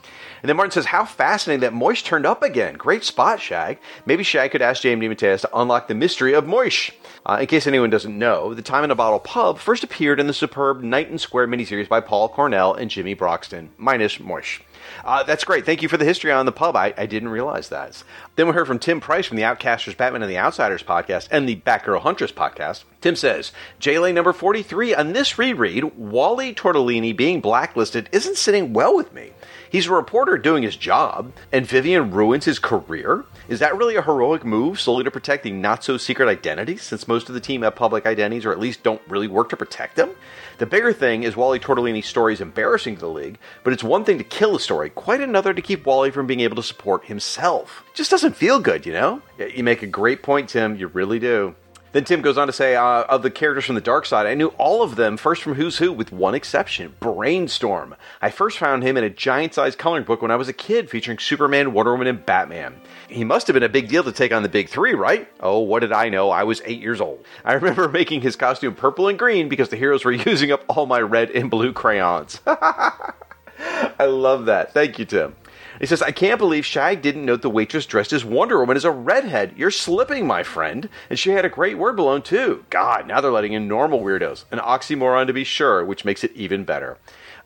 [0.41, 2.75] And then Martin says, How fascinating that Moish turned up again.
[2.75, 3.79] Great spot, Shag.
[4.05, 6.91] Maybe Shag could ask JM DeMatteis to unlock the mystery of Moish.
[7.25, 10.27] Uh, in case anyone doesn't know, the Time in a Bottle pub first appeared in
[10.27, 14.61] the superb Knight and Squire miniseries by Paul Cornell and Jimmy Broxton, minus Moish.
[15.05, 15.65] Uh, that's great.
[15.65, 16.75] Thank you for the history on the pub.
[16.75, 18.03] I, I didn't realize that.
[18.35, 21.47] Then we heard from Tim Price from the Outcasters, Batman, and the Outsiders podcast and
[21.47, 22.83] the Batgirl Huntress podcast.
[23.01, 28.95] Tim says, JLA number 43, on this reread, Wally Tortellini being blacklisted isn't sitting well
[28.95, 29.31] with me.
[29.71, 33.23] He's a reporter doing his job, and Vivian ruins his career?
[33.47, 37.07] Is that really a heroic move solely to protect the not so secret identities, since
[37.07, 39.95] most of the team have public identities or at least don't really work to protect
[39.95, 40.09] them?
[40.57, 44.03] The bigger thing is Wally Tortellini's story is embarrassing to the league, but it's one
[44.03, 47.05] thing to kill a story, quite another to keep Wally from being able to support
[47.05, 47.85] himself.
[47.91, 49.21] It just doesn't feel good, you know?
[49.39, 50.75] You make a great point, Tim.
[50.75, 51.55] You really do.
[51.93, 54.33] Then Tim goes on to say, uh, of the characters from the dark side, I
[54.33, 57.95] knew all of them first from Who's Who, with one exception Brainstorm.
[58.21, 60.89] I first found him in a giant sized coloring book when I was a kid
[60.89, 62.79] featuring Superman, Wonder Woman, and Batman.
[63.09, 65.27] He must have been a big deal to take on the big three, right?
[65.41, 66.29] Oh, what did I know?
[66.29, 67.25] I was eight years old.
[67.43, 70.85] I remember making his costume purple and green because the heroes were using up all
[70.85, 72.39] my red and blue crayons.
[72.47, 74.73] I love that.
[74.73, 75.35] Thank you, Tim.
[75.81, 78.85] He says, I can't believe Shag didn't note the waitress dressed as Wonder Woman is
[78.85, 79.53] a redhead.
[79.57, 80.87] You're slipping, my friend.
[81.09, 82.65] And she had a great word balloon, too.
[82.69, 84.45] God, now they're letting in normal weirdos.
[84.51, 86.99] An oxymoron to be sure, which makes it even better.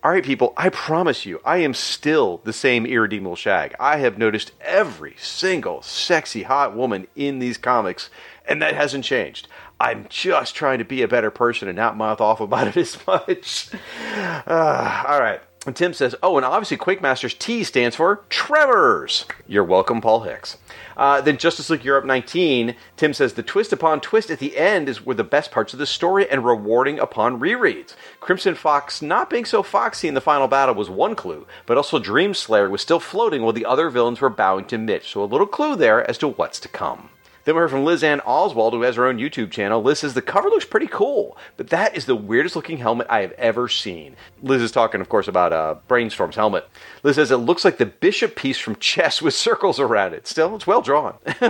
[0.03, 3.73] All right, people, I promise you, I am still the same irredeemable Shag.
[3.79, 8.09] I have noticed every single sexy, hot woman in these comics,
[8.45, 9.47] and that hasn't changed.
[9.79, 12.97] I'm just trying to be a better person and not mouth off about it as
[13.07, 13.69] much.
[14.13, 15.41] Uh, all right.
[15.65, 19.25] And Tim says, oh, and obviously Quakemaster's T stands for Tremors.
[19.47, 20.57] You're welcome, Paul Hicks.
[20.95, 24.87] Uh, then Justice League Europe 19, Tim says, the twist upon twist at the end
[24.87, 27.95] is were the best parts of the story and rewarding upon rereads.
[28.19, 31.99] Crimson Fox not being so foxy in the final battle was one clue, but also
[31.99, 35.47] Dreamslayer was still floating while the other villains were bowing to Mitch, so a little
[35.47, 37.09] clue there as to what's to come.
[37.45, 39.81] Then we heard from Liz Ann Oswald, who has her own YouTube channel.
[39.81, 43.21] Liz says the cover looks pretty cool, but that is the weirdest looking helmet I
[43.21, 44.15] have ever seen.
[44.41, 46.67] Liz is talking, of course, about uh, Brainstorm's helmet.
[47.03, 50.27] Liz says it looks like the bishop piece from chess with circles around it.
[50.27, 51.15] Still, it's well drawn.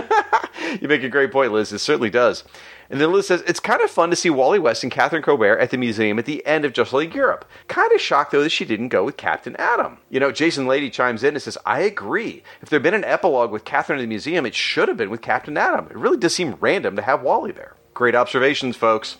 [0.80, 1.72] you make a great point, Liz.
[1.72, 2.44] It certainly does.
[2.88, 5.60] And then Liz says, it's kind of fun to see Wally West and Catherine Cobert
[5.60, 7.44] at the museum at the end of Justice League Europe.
[7.68, 9.98] Kind of shocked, though, that she didn't go with Captain Atom.
[10.10, 12.42] You know, Jason Lady chimes in and says, I agree.
[12.62, 15.10] If there had been an epilogue with Catherine at the museum, it should have been
[15.10, 15.86] with Captain Atom.
[15.86, 17.74] It really does seem random to have Wally there.
[17.96, 19.16] Great observations, folks.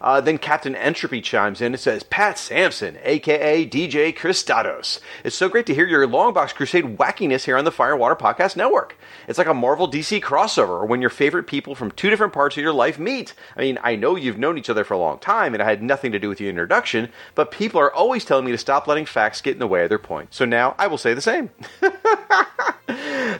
[0.00, 5.00] Uh, then Captain Entropy chimes in and says, Pat Sampson, aka DJ Christados.
[5.24, 8.14] It's so great to hear your Longbox Crusade wackiness here on the Fire and Water
[8.14, 8.96] Podcast Network.
[9.26, 12.62] It's like a Marvel DC crossover when your favorite people from two different parts of
[12.62, 13.34] your life meet.
[13.56, 15.82] I mean, I know you've known each other for a long time and it had
[15.82, 19.06] nothing to do with the introduction, but people are always telling me to stop letting
[19.06, 20.32] facts get in the way of their point.
[20.32, 21.50] So now I will say the same.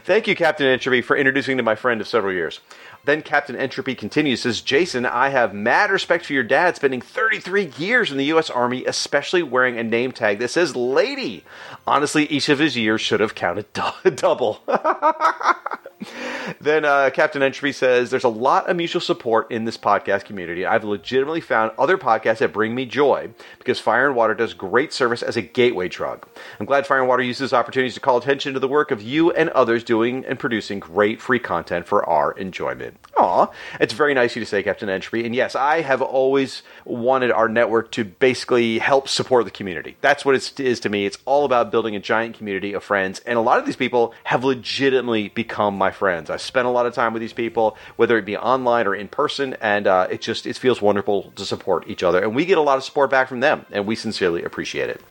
[0.03, 2.59] Thank you, Captain Entropy, for introducing to my friend of several years.
[3.03, 7.73] Then Captain Entropy continues, says, Jason, I have mad respect for your dad spending 33
[7.77, 8.49] years in the U.S.
[8.49, 11.43] Army, especially wearing a name tag that says lady.
[11.87, 14.61] Honestly, each of his years should have counted do- double.
[16.61, 20.65] then uh, Captain Entropy says, There's a lot of mutual support in this podcast community.
[20.65, 24.93] I've legitimately found other podcasts that bring me joy because Fire and Water does great
[24.93, 26.27] service as a gateway drug.
[26.59, 29.31] I'm glad Fire and Water uses opportunities to call attention to the work of you
[29.31, 32.97] and others doing and producing great free content for our enjoyment.
[33.17, 33.47] Aw,
[33.79, 35.25] it's very nice of you to say, Captain Entropy.
[35.25, 39.97] And yes, I have always wanted our network to basically help support the community.
[40.01, 41.05] That's what it is to me.
[41.05, 43.19] It's all about building a giant community of friends.
[43.19, 46.29] And a lot of these people have legitimately become my friends.
[46.29, 49.07] I spent a lot of time with these people, whether it be online or in
[49.07, 52.21] person, and uh, it just it feels wonderful to support each other.
[52.21, 55.01] And we get a lot of support back from them, and we sincerely appreciate it.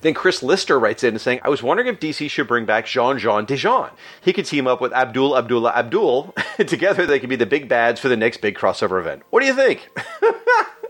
[0.00, 3.18] Then Chris Lister writes in saying, I was wondering if DC should bring back Jean
[3.18, 3.90] Jean Dijon.
[4.20, 6.34] He could team up with Abdul Abdullah Abdul.
[6.58, 9.22] Together they could be the big bads for the next big crossover event.
[9.30, 9.88] What do you think?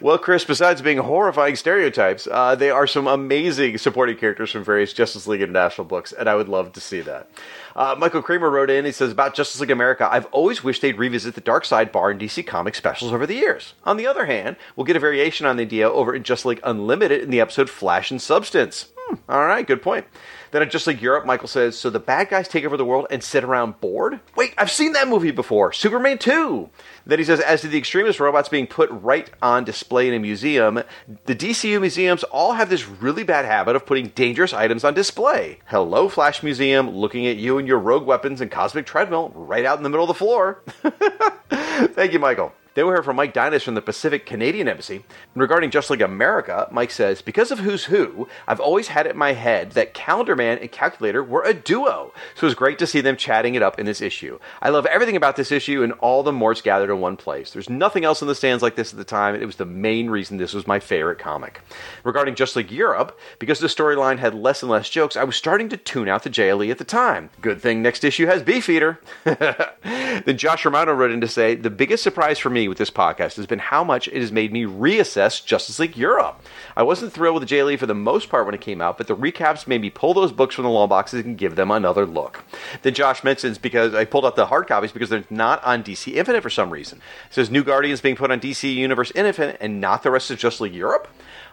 [0.00, 4.92] well, Chris, besides being horrifying stereotypes, uh, they are some amazing supporting characters from various
[4.92, 7.28] Justice League International books, and I would love to see that.
[7.74, 10.98] Uh, Michael Kramer wrote in, he says, about Justice League America, I've always wished they'd
[10.98, 13.74] revisit the Dark Side bar in DC Comics specials over the years.
[13.84, 16.60] On the other hand, we'll get a variation on the idea over in Justice League
[16.64, 18.91] Unlimited in the episode Flash and Substance.
[19.28, 20.06] All right, good point.
[20.50, 23.22] Then Justice League Europe, Michael says, so the bad guys take over the world and
[23.22, 24.20] sit around bored?
[24.36, 25.72] Wait, I've seen that movie before.
[25.72, 26.68] Superman 2.
[27.06, 30.18] Then he says, as to the extremist robots being put right on display in a
[30.18, 30.82] museum,
[31.24, 35.58] the DCU museums all have this really bad habit of putting dangerous items on display.
[35.66, 39.78] Hello, Flash Museum, looking at you and your rogue weapons and cosmic treadmill right out
[39.78, 40.62] in the middle of the floor.
[41.48, 42.52] Thank you, Michael.
[42.74, 45.04] Then we heard from Mike Dinas from the Pacific Canadian Embassy.
[45.34, 49.18] Regarding Justice League America, Mike says, Because of Who's Who, I've always had it in
[49.18, 52.12] my head that Calendar Man and Calculator were a duo.
[52.34, 54.38] So it was great to see them chatting it up in this issue.
[54.62, 57.50] I love everything about this issue and all the Morts gathered in one place.
[57.50, 59.34] There's nothing else in the stands like this at the time.
[59.34, 61.60] It was the main reason this was my favorite comic.
[62.04, 65.68] Regarding Justice League Europe, because the storyline had less and less jokes, I was starting
[65.68, 67.28] to tune out the JLE at the time.
[67.42, 68.98] Good thing next issue has Beefeater.
[69.24, 73.36] then Josh Romano wrote in to say, The biggest surprise for me with this podcast
[73.36, 76.42] has been how much it has made me reassess Justice League Europe.
[76.76, 79.06] I wasn't thrilled with the JLE for the most part when it came out, but
[79.06, 82.06] the recaps made me pull those books from the long boxes and give them another
[82.06, 82.44] look.
[82.82, 86.12] Then Josh mentions because I pulled out the hard copies because they're not on DC
[86.14, 86.98] Infinite for some reason.
[87.28, 90.38] It says New Guardians being put on DC Universe Infinite and not the rest of
[90.38, 91.08] Justice League Europe.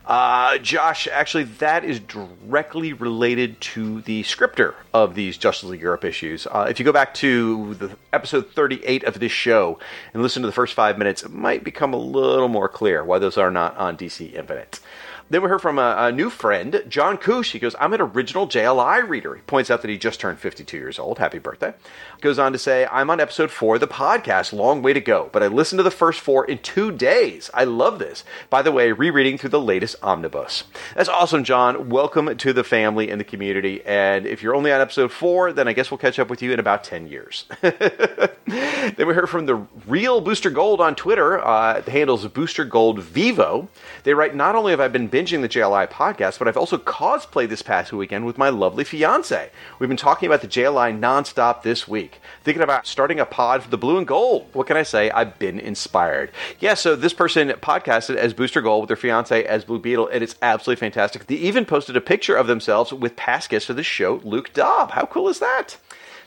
[0.10, 6.04] Uh, Josh, actually, that is directly related to the scripter of these Justice League Europe
[6.04, 6.48] issues.
[6.48, 9.78] Uh, if you go back to the episode 38 of this show
[10.12, 13.20] and listen to the first five minutes, it might become a little more clear why
[13.20, 14.80] those are not on DC Infinite.
[15.32, 17.52] Then we heard from a, a new friend, John Koosh.
[17.52, 19.36] He goes, I'm an original JLI reader.
[19.36, 21.20] He points out that he just turned 52 years old.
[21.20, 21.76] Happy birthday.
[22.20, 24.54] Goes on to say, I'm on episode four of the podcast.
[24.54, 25.30] Long way to go.
[25.32, 27.52] But I listened to the first four in two days.
[27.54, 28.24] I love this.
[28.50, 30.64] By the way, rereading through the latest omnibus.
[30.96, 31.90] That's awesome, John.
[31.90, 33.84] Welcome to the family and the community.
[33.86, 36.54] And if you're only on episode four, then I guess we'll catch up with you
[36.54, 37.46] in about 10 years.
[37.62, 41.40] then we heard from the real Booster Gold on Twitter.
[41.40, 43.70] Uh, the handle's Booster Gold Vivo.
[44.06, 47.50] They write, Not only have I been binging the JLI podcast, but I've also cosplayed
[47.50, 49.52] this past weekend with my lovely fiance.
[49.78, 53.70] We've been talking about the JLI nonstop this week, thinking about starting a pod for
[53.70, 54.48] the blue and gold.
[54.54, 55.12] What can I say?
[55.12, 56.32] I've been inspired.
[56.62, 60.24] Yeah, so this person podcasted as Booster Gold with their fiance as Blue Beetle, and
[60.24, 61.28] it's absolutely fantastic.
[61.28, 64.92] They even posted a picture of themselves with past guests of the show, Luke Dobb.
[64.92, 65.76] How cool is that?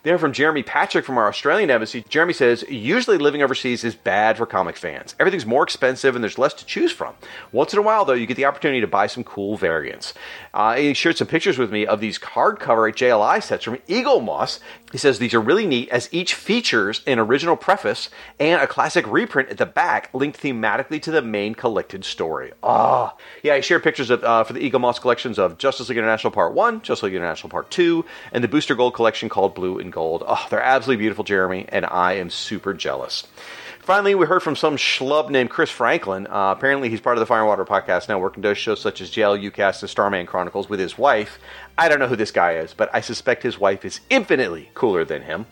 [0.04, 4.36] Then from Jeremy Patrick from our Australian embassy, Jeremy says, usually living overseas is bad
[4.36, 5.14] for comic fans.
[5.20, 7.14] Everything's more expensive and there's less to choose from.
[7.52, 10.12] Once in a while, though, you get the opportunity to buy some cool variants.
[10.52, 14.58] Uh, he shared some pictures with me of these hardcover JLI sets from Eaglemoss.
[14.92, 19.06] He says these are really neat as each features an original preface and a classic
[19.10, 22.52] reprint at the back linked thematically to the main collected story.
[22.62, 26.30] Ah, yeah, I shared pictures of, uh, for the Eaglemoss collections of Justice League International
[26.30, 29.90] Part 1, Justice League International Part 2, and the Booster Gold collection called Blue and
[29.90, 30.22] Gold.
[30.26, 33.26] Oh, they're absolutely beautiful, Jeremy, and I am super jealous.
[33.82, 36.28] Finally, we heard from some schlub named Chris Franklin.
[36.28, 39.00] Uh, apparently, he's part of the Fire and Water Podcast Network and does shows such
[39.00, 41.40] as JL UCast and Starman Chronicles with his wife.
[41.76, 45.04] I don't know who this guy is, but I suspect his wife is infinitely cooler
[45.04, 45.46] than him.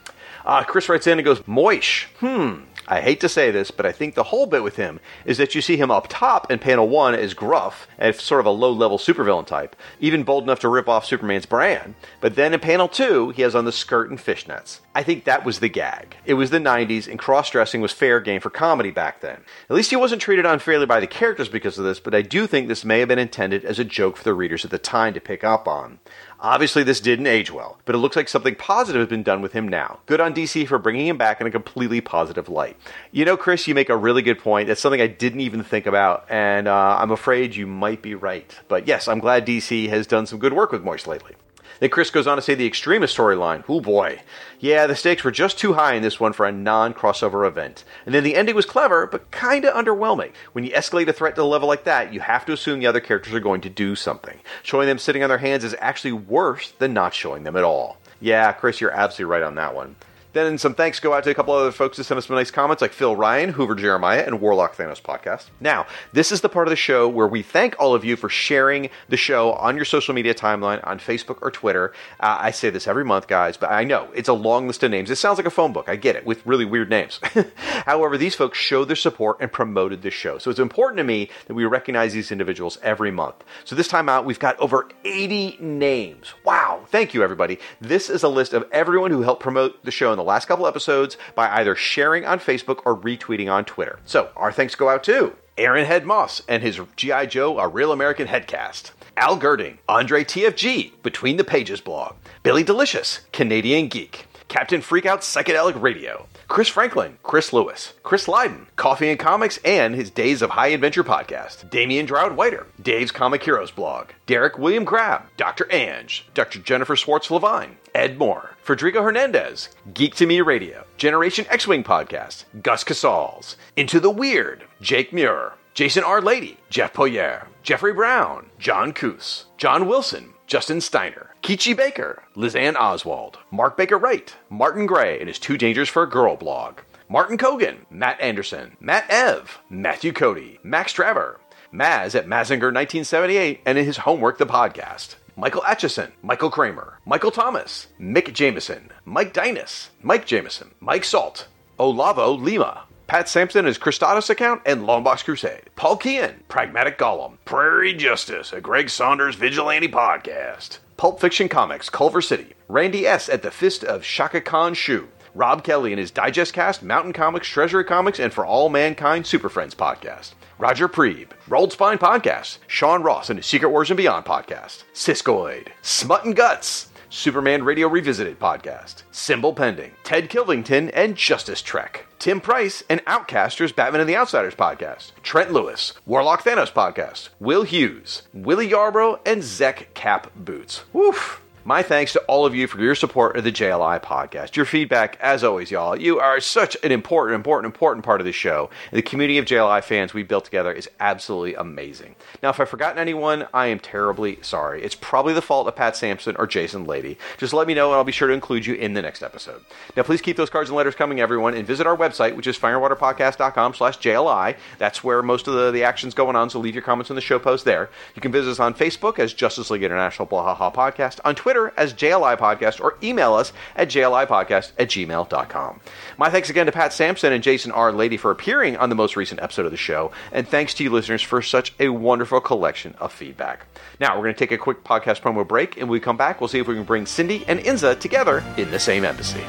[0.45, 2.07] Uh, Chris writes in and goes, Moish.
[2.19, 2.65] Hmm.
[2.91, 5.55] I hate to say this, but I think the whole bit with him is that
[5.55, 8.73] you see him up top in panel one as gruff and sort of a low
[8.73, 11.95] level supervillain type, even bold enough to rip off Superman's brand.
[12.21, 14.81] But then in panel two, he has on the skirt and fishnets.
[14.93, 16.17] I think that was the gag.
[16.25, 19.39] It was the 90s, and cross dressing was fair game for comedy back then.
[19.69, 22.49] At least he wasn't treated unfairly by the characters because of this, but I do
[22.49, 25.15] think this may have been intended as a joke for the readers at the time
[25.15, 26.01] to pick up on.
[26.43, 29.53] Obviously, this didn't age well, but it looks like something positive has been done with
[29.53, 29.99] him now.
[30.07, 32.79] Good on DC for bringing him back in a completely positive light.
[33.13, 34.67] You know, Chris, you make a really good point.
[34.67, 38.59] That's something I didn't even think about, and uh, I'm afraid you might be right.
[38.69, 41.35] But yes, I'm glad DC has done some good work with Moist lately.
[41.81, 43.65] Then Chris goes on to say the extremist storyline.
[43.69, 44.21] Oh boy.
[44.61, 47.85] Yeah, the stakes were just too high in this one for a non crossover event.
[48.07, 50.33] And then the ending was clever, but kinda underwhelming.
[50.53, 52.87] When you escalate a threat to a level like that, you have to assume the
[52.87, 54.39] other characters are going to do something.
[54.63, 57.99] Showing them sitting on their hands is actually worse than not showing them at all.
[58.21, 59.97] Yeah, Chris, you're absolutely right on that one.
[60.33, 62.51] Then some thanks go out to a couple other folks who sent us some nice
[62.51, 65.47] comments, like Phil Ryan, Hoover Jeremiah, and Warlock Thanos podcast.
[65.61, 68.29] Now, this is the part of the show where we thank all of you for
[68.29, 71.93] sharing the show on your social media timeline on Facebook or Twitter.
[72.21, 74.93] Uh, I say this every month, guys, but I know it's a long list of
[74.93, 75.11] names.
[75.11, 75.89] It sounds like a phone book.
[75.89, 77.19] I get it, with really weird names.
[77.85, 80.39] However, these folks showed their support and promoted the show.
[80.39, 83.43] So it's important to me that we recognize these individuals every month.
[83.65, 86.35] So this time out, we've got over 80 names.
[86.45, 86.85] Wow.
[86.89, 87.59] Thank you, everybody.
[87.81, 91.17] This is a list of everyone who helped promote the show the last couple episodes
[91.35, 93.99] by either sharing on Facebook or retweeting on Twitter.
[94.05, 97.27] So our thanks go out to Aaron Head Moss and his G.I.
[97.27, 98.91] Joe, A Real American Headcast.
[99.17, 105.81] Al Girding, Andre TFG, Between the Pages blog, Billy Delicious, Canadian Geek, Captain Freakout Psychedelic
[105.81, 110.67] Radio, Chris Franklin, Chris Lewis, Chris Lydon, Coffee and Comics, and his Days of High
[110.69, 115.71] Adventure podcast, Damian Droud Whiter, Dave's Comic Heroes blog, Derek William Crabb, Dr.
[115.71, 116.59] Ange, Dr.
[116.59, 122.43] Jennifer Swartz Levine, Ed Moore, Frederico Hernandez, Geek to Me Radio, Generation X Wing podcast,
[122.61, 126.21] Gus Casals, Into the Weird, Jake Muir, Jason R.
[126.21, 133.39] Lady, Jeff Poyer, Jeffrey Brown, John Coos, John Wilson, Justin Steiner, Kichi Baker, Lizanne Oswald,
[133.53, 137.89] Mark Baker Wright, Martin Gray and his Too Dangerous for a Girl blog, Martin Kogan,
[137.89, 141.37] Matt Anderson, Matt Ev, Matthew Cody, Max Traver,
[141.73, 145.15] Maz at Mazinger 1978 and in his homework the podcast.
[145.37, 151.47] Michael Atchison, Michael Kramer, Michael Thomas, Mick Jameson, Mike Dinas, Mike Jameson, Mike Salt,
[151.79, 155.69] Olavo Lima, Pat Sampson his Christados account, and Longbox Crusade.
[155.75, 160.79] Paul Kean, Pragmatic Golem, Prairie Justice, a Greg Saunders vigilante podcast.
[160.97, 162.55] Pulp Fiction Comics, Culver City.
[162.69, 163.29] Randy S.
[163.29, 165.09] at the Fist of Shaka Khan Shu.
[165.35, 169.49] Rob Kelly and his Digest Cast, Mountain Comics, Treasury Comics, and For All Mankind Super
[169.49, 170.35] Friends podcast.
[170.61, 175.69] Roger Preeb, Rolled Spine Podcast, Sean Ross and his Secret Wars and Beyond podcast, Siskoid,
[175.83, 182.07] Smut and Guts, Superman Radio Revisited podcast, Symbol Pending, Ted Kilvington, and Justice Trek.
[182.21, 187.65] Tim Price and Outcasters Batman and the Outsiders podcast, Trent Lewis, Warlock Thanos podcast, Will
[187.65, 190.85] Hughes, Willie Yarbrough, and Zek Cap Boots.
[190.93, 191.41] Woof!
[191.71, 194.57] My thanks to all of you for your support of the JLI podcast.
[194.57, 198.33] Your feedback, as always, y'all, you are such an important, important, important part of the
[198.33, 198.71] show.
[198.91, 202.17] The community of JLI fans we built together is absolutely amazing.
[202.43, 204.83] Now, if I've forgotten anyone, I am terribly sorry.
[204.83, 207.17] It's probably the fault of Pat Sampson or Jason Lady.
[207.39, 209.65] Just let me know and I'll be sure to include you in the next episode.
[209.97, 212.59] Now, please keep those cards and letters coming, everyone, and visit our website, which is
[212.59, 214.57] firewaterpodcast.com slash JLI.
[214.79, 217.23] That's where most of the, the action's going on, so leave your comments in the
[217.23, 217.91] show post there.
[218.17, 221.37] You can visit us on Facebook as Justice League International Blah Ha Ha Podcast, on
[221.37, 225.81] Twitter as JLI Podcast, or email us at JLIPodcast at gmail.com.
[226.19, 227.93] My thanks again to Pat Sampson and Jason R.
[227.93, 230.91] Lady for appearing on the most recent episode of the show, and thanks to you
[230.91, 233.67] listeners for such a wonderful collection of feedback.
[234.01, 236.41] Now, we're going to take a quick podcast promo break, and when we come back,
[236.41, 239.45] we'll see if we can bring Cindy and Inza together in the same embassy.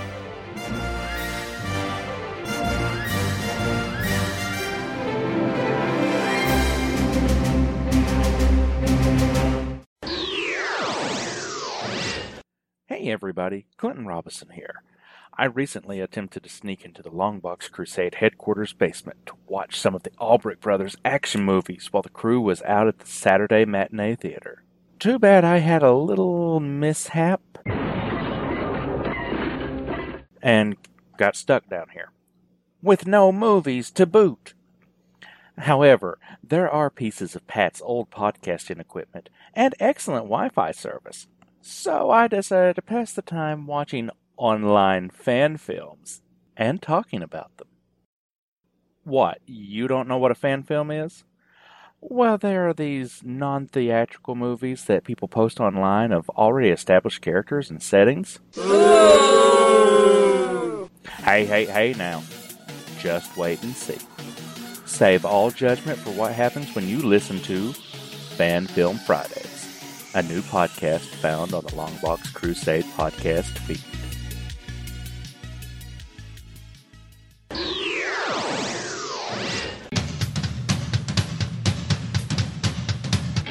[13.11, 14.83] Everybody, Clinton Robinson here.
[15.37, 20.03] I recently attempted to sneak into the Longbox Crusade headquarters basement to watch some of
[20.03, 24.63] the Albrecht Brothers action movies while the crew was out at the Saturday matinee theater.
[24.99, 27.41] Too bad I had a little mishap
[30.41, 30.75] and
[31.17, 32.11] got stuck down here.
[32.81, 34.53] With no movies to boot.
[35.57, 41.27] However, there are pieces of Pat's old podcasting equipment and excellent Wi Fi service.
[41.61, 46.21] So I decided to pass the time watching online fan films
[46.57, 47.67] and talking about them.
[49.03, 51.23] What, you don't know what a fan film is?
[51.99, 57.69] Well, there are these non theatrical movies that people post online of already established characters
[57.69, 58.39] and settings.
[61.23, 62.23] Hey, hey, hey now.
[62.99, 63.99] Just wait and see.
[64.85, 67.71] Save all judgment for what happens when you listen to
[68.35, 69.60] Fan Film Fridays,
[70.13, 73.81] a new podcast found on the Longbox Crusade podcast feed.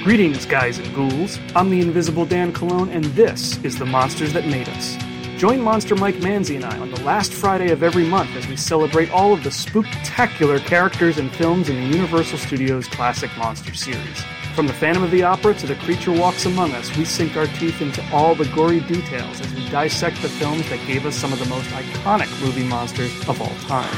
[0.04, 1.38] Greetings, guys and ghouls.
[1.54, 4.96] I'm the Invisible Dan Cologne, and this is The Monsters That Made Us.
[5.36, 8.56] Join Monster Mike Manzi and I on the last Friday of every month as we
[8.56, 14.22] celebrate all of the spooktacular characters and films in the Universal Studios classic monster series.
[14.54, 17.46] From the Phantom of the Opera to The Creature Walks Among Us, we sink our
[17.46, 21.32] teeth into all the gory details as we dissect the films that gave us some
[21.32, 23.88] of the most iconic movie monsters of all time.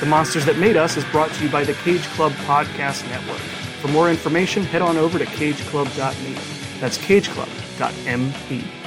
[0.00, 3.38] The Monsters That Made Us is brought to you by the Cage Club Podcast Network.
[3.80, 6.34] For more information, head on over to cageclub.me.
[6.80, 8.81] That's cageclub.me.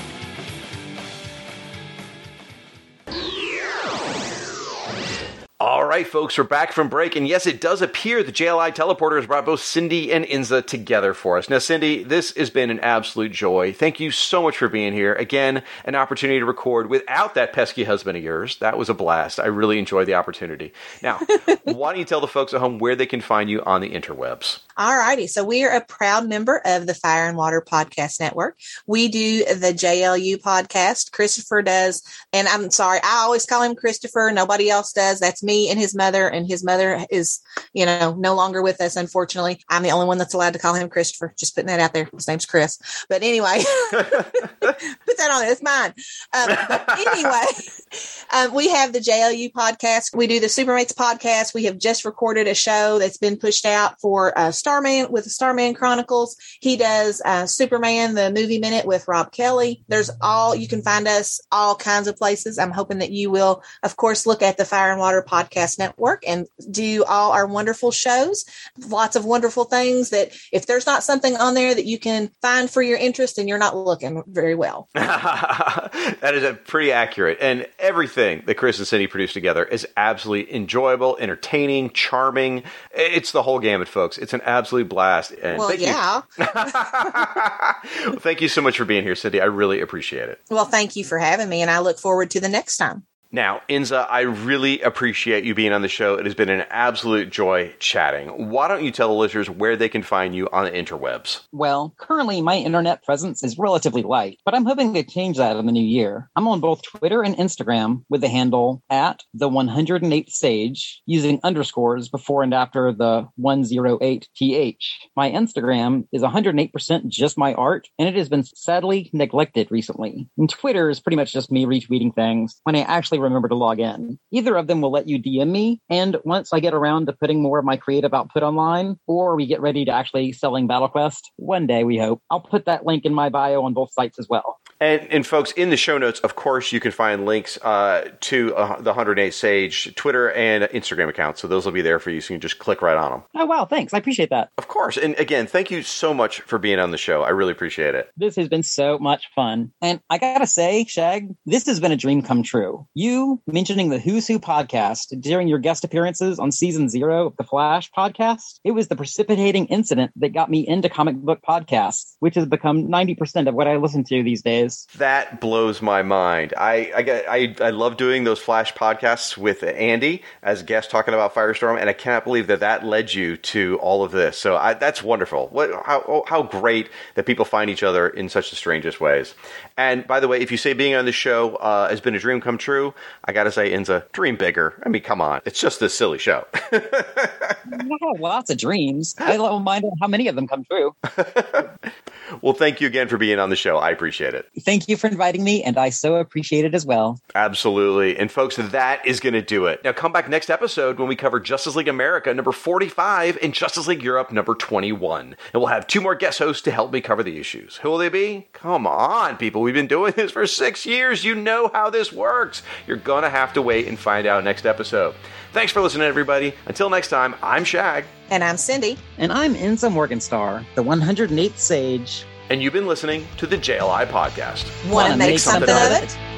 [5.66, 9.16] All right, folks, we're back from break, and yes, it does appear the JLI teleporter
[9.16, 11.50] has brought both Cindy and Inza together for us.
[11.50, 13.74] Now, Cindy, this has been an absolute joy.
[13.74, 15.16] Thank you so much for being here.
[15.16, 18.58] Again, an opportunity to record without that pesky husband of yours.
[18.58, 19.40] That was a blast.
[19.40, 20.72] I really enjoyed the opportunity.
[21.02, 21.18] Now,
[21.64, 23.90] why don't you tell the folks at home where they can find you on the
[23.90, 24.60] interwebs?
[24.78, 25.26] All righty.
[25.26, 28.60] So we are a proud member of the Fire and Water Podcast Network.
[28.86, 31.12] We do the JLU podcast.
[31.12, 34.30] Christopher does, and I'm sorry, I always call him Christopher.
[34.32, 35.20] Nobody else does.
[35.20, 37.42] That's me and his mother, and his mother is,
[37.74, 39.64] you know, no longer with us, unfortunately.
[39.70, 41.34] I'm the only one that's allowed to call him Christopher.
[41.38, 42.10] Just putting that out there.
[42.14, 42.80] His name's Chris.
[43.10, 45.52] But anyway, put that on there.
[45.52, 45.94] It's mine.
[46.34, 47.46] Um, but anyway,
[48.34, 50.16] um, we have the JLU podcast.
[50.16, 51.54] We do the Supermates podcast.
[51.54, 55.30] We have just recorded a show that's been pushed out for uh, Starman with the
[55.30, 56.38] Starman Chronicles.
[56.60, 59.84] He does uh, Superman, the movie minute with Rob Kelly.
[59.88, 62.58] There's all, you can find us all kinds of places.
[62.58, 66.24] I'm hoping that you will, of course, look at the Fire and Water Podcast Network
[66.28, 68.46] and do all our wonderful shows.
[68.88, 72.70] Lots of wonderful things that if there's not something on there that you can find
[72.70, 74.90] for your interest, then you're not looking very well.
[74.94, 77.38] that is a pretty accurate.
[77.42, 82.64] And everything that Chris and Cindy produce together is absolutely enjoyable, entertaining, charming.
[82.92, 84.18] It's the whole gamut, folks.
[84.18, 85.32] It's an absolute blast.
[85.32, 86.22] And well, thank yeah.
[86.38, 86.46] you.
[88.10, 89.40] well, thank you so much for being here, Cindy.
[89.40, 90.42] I really appreciate it.
[90.50, 93.04] well, thank you for having me, and I look forward to the next time.
[93.36, 96.16] Now, Inza, I really appreciate you being on the show.
[96.16, 98.50] It has been an absolute joy chatting.
[98.50, 101.42] Why don't you tell the listeners where they can find you on the interwebs?
[101.52, 105.66] Well, currently my internet presence is relatively light, but I'm hoping to change that in
[105.66, 106.30] the new year.
[106.38, 112.08] I'm on both Twitter and Instagram with the handle at the 108th Sage using underscores
[112.08, 114.78] before and after the 108th.
[115.18, 120.30] My Instagram is 108% just my art, and it has been sadly neglected recently.
[120.38, 123.80] And Twitter is pretty much just me retweeting things when I actually remember to log
[123.80, 124.18] in.
[124.32, 127.42] Either of them will let you DM me, and once I get around to putting
[127.42, 131.68] more of my creative output online, or we get ready to actually selling BattleQuest, one
[131.68, 134.58] day we hope, I'll put that link in my bio on both sites as well.
[134.80, 138.56] And, and folks, in the show notes, of course, you can find links uh, to
[138.56, 141.42] uh, the 108 Sage Twitter and Instagram accounts.
[141.42, 142.22] So those will be there for you.
[142.22, 143.24] So you can just click right on them.
[143.36, 143.66] Oh, wow.
[143.66, 143.94] Thanks.
[143.94, 144.50] I appreciate that.
[144.58, 144.98] Of course.
[144.98, 147.24] And again, thank you so much for being on the show.
[147.24, 148.12] I really appreciate it.
[148.18, 149.72] This has been so much fun.
[149.82, 152.86] And I got to say, Shag, this has been a dream come true.
[152.94, 157.44] You mentioning the Who's Who podcast during your guest appearances on season zero of the
[157.44, 162.36] Flash podcast, it was the precipitating incident that got me into comic book podcasts, which
[162.36, 164.65] has become 90% of what I listen to these days.
[164.98, 166.54] That blows my mind.
[166.58, 171.34] I I, I I love doing those Flash podcasts with Andy as guest talking about
[171.34, 174.38] Firestorm, and I cannot believe that that led you to all of this.
[174.38, 175.48] So I, that's wonderful.
[175.50, 179.36] What how how great that people find each other in such the strangest ways.
[179.78, 182.20] And by the way, if you say being on the show uh, has been a
[182.20, 182.94] dream come true,
[183.26, 184.82] I got to say, Inza, dream bigger.
[184.86, 186.46] I mean, come on, it's just this silly show.
[186.72, 189.16] Have lots of dreams.
[189.20, 190.96] I don't mind how many of them come true.
[192.42, 193.78] well, thank you again for being on the show.
[193.78, 194.50] I appreciate it.
[194.62, 197.20] Thank you for inviting me, and I so appreciate it as well.
[197.34, 198.18] Absolutely.
[198.18, 199.82] And folks, that is going to do it.
[199.84, 203.88] Now, come back next episode when we cover Justice League America number 45 and Justice
[203.88, 205.26] League Europe number 21.
[205.26, 207.78] And we'll have two more guest hosts to help me cover the issues.
[207.78, 208.48] Who will they be?
[208.54, 209.62] Come on, people.
[209.62, 211.24] We've been doing this for six years.
[211.24, 212.64] You know how this works.
[212.88, 215.16] You're going to have to wait and find out next episode.
[215.52, 216.54] Thanks for listening, everybody.
[216.66, 218.06] Until next time, I'm Shag.
[218.30, 218.98] And I'm Cindy.
[219.18, 222.26] And I'm Inza Morgenstar, the 108th Sage.
[222.50, 224.66] And you've been listening to the JLI Podcast.
[224.92, 226.16] Want to make, make something, something of it?
[226.16, 226.35] it?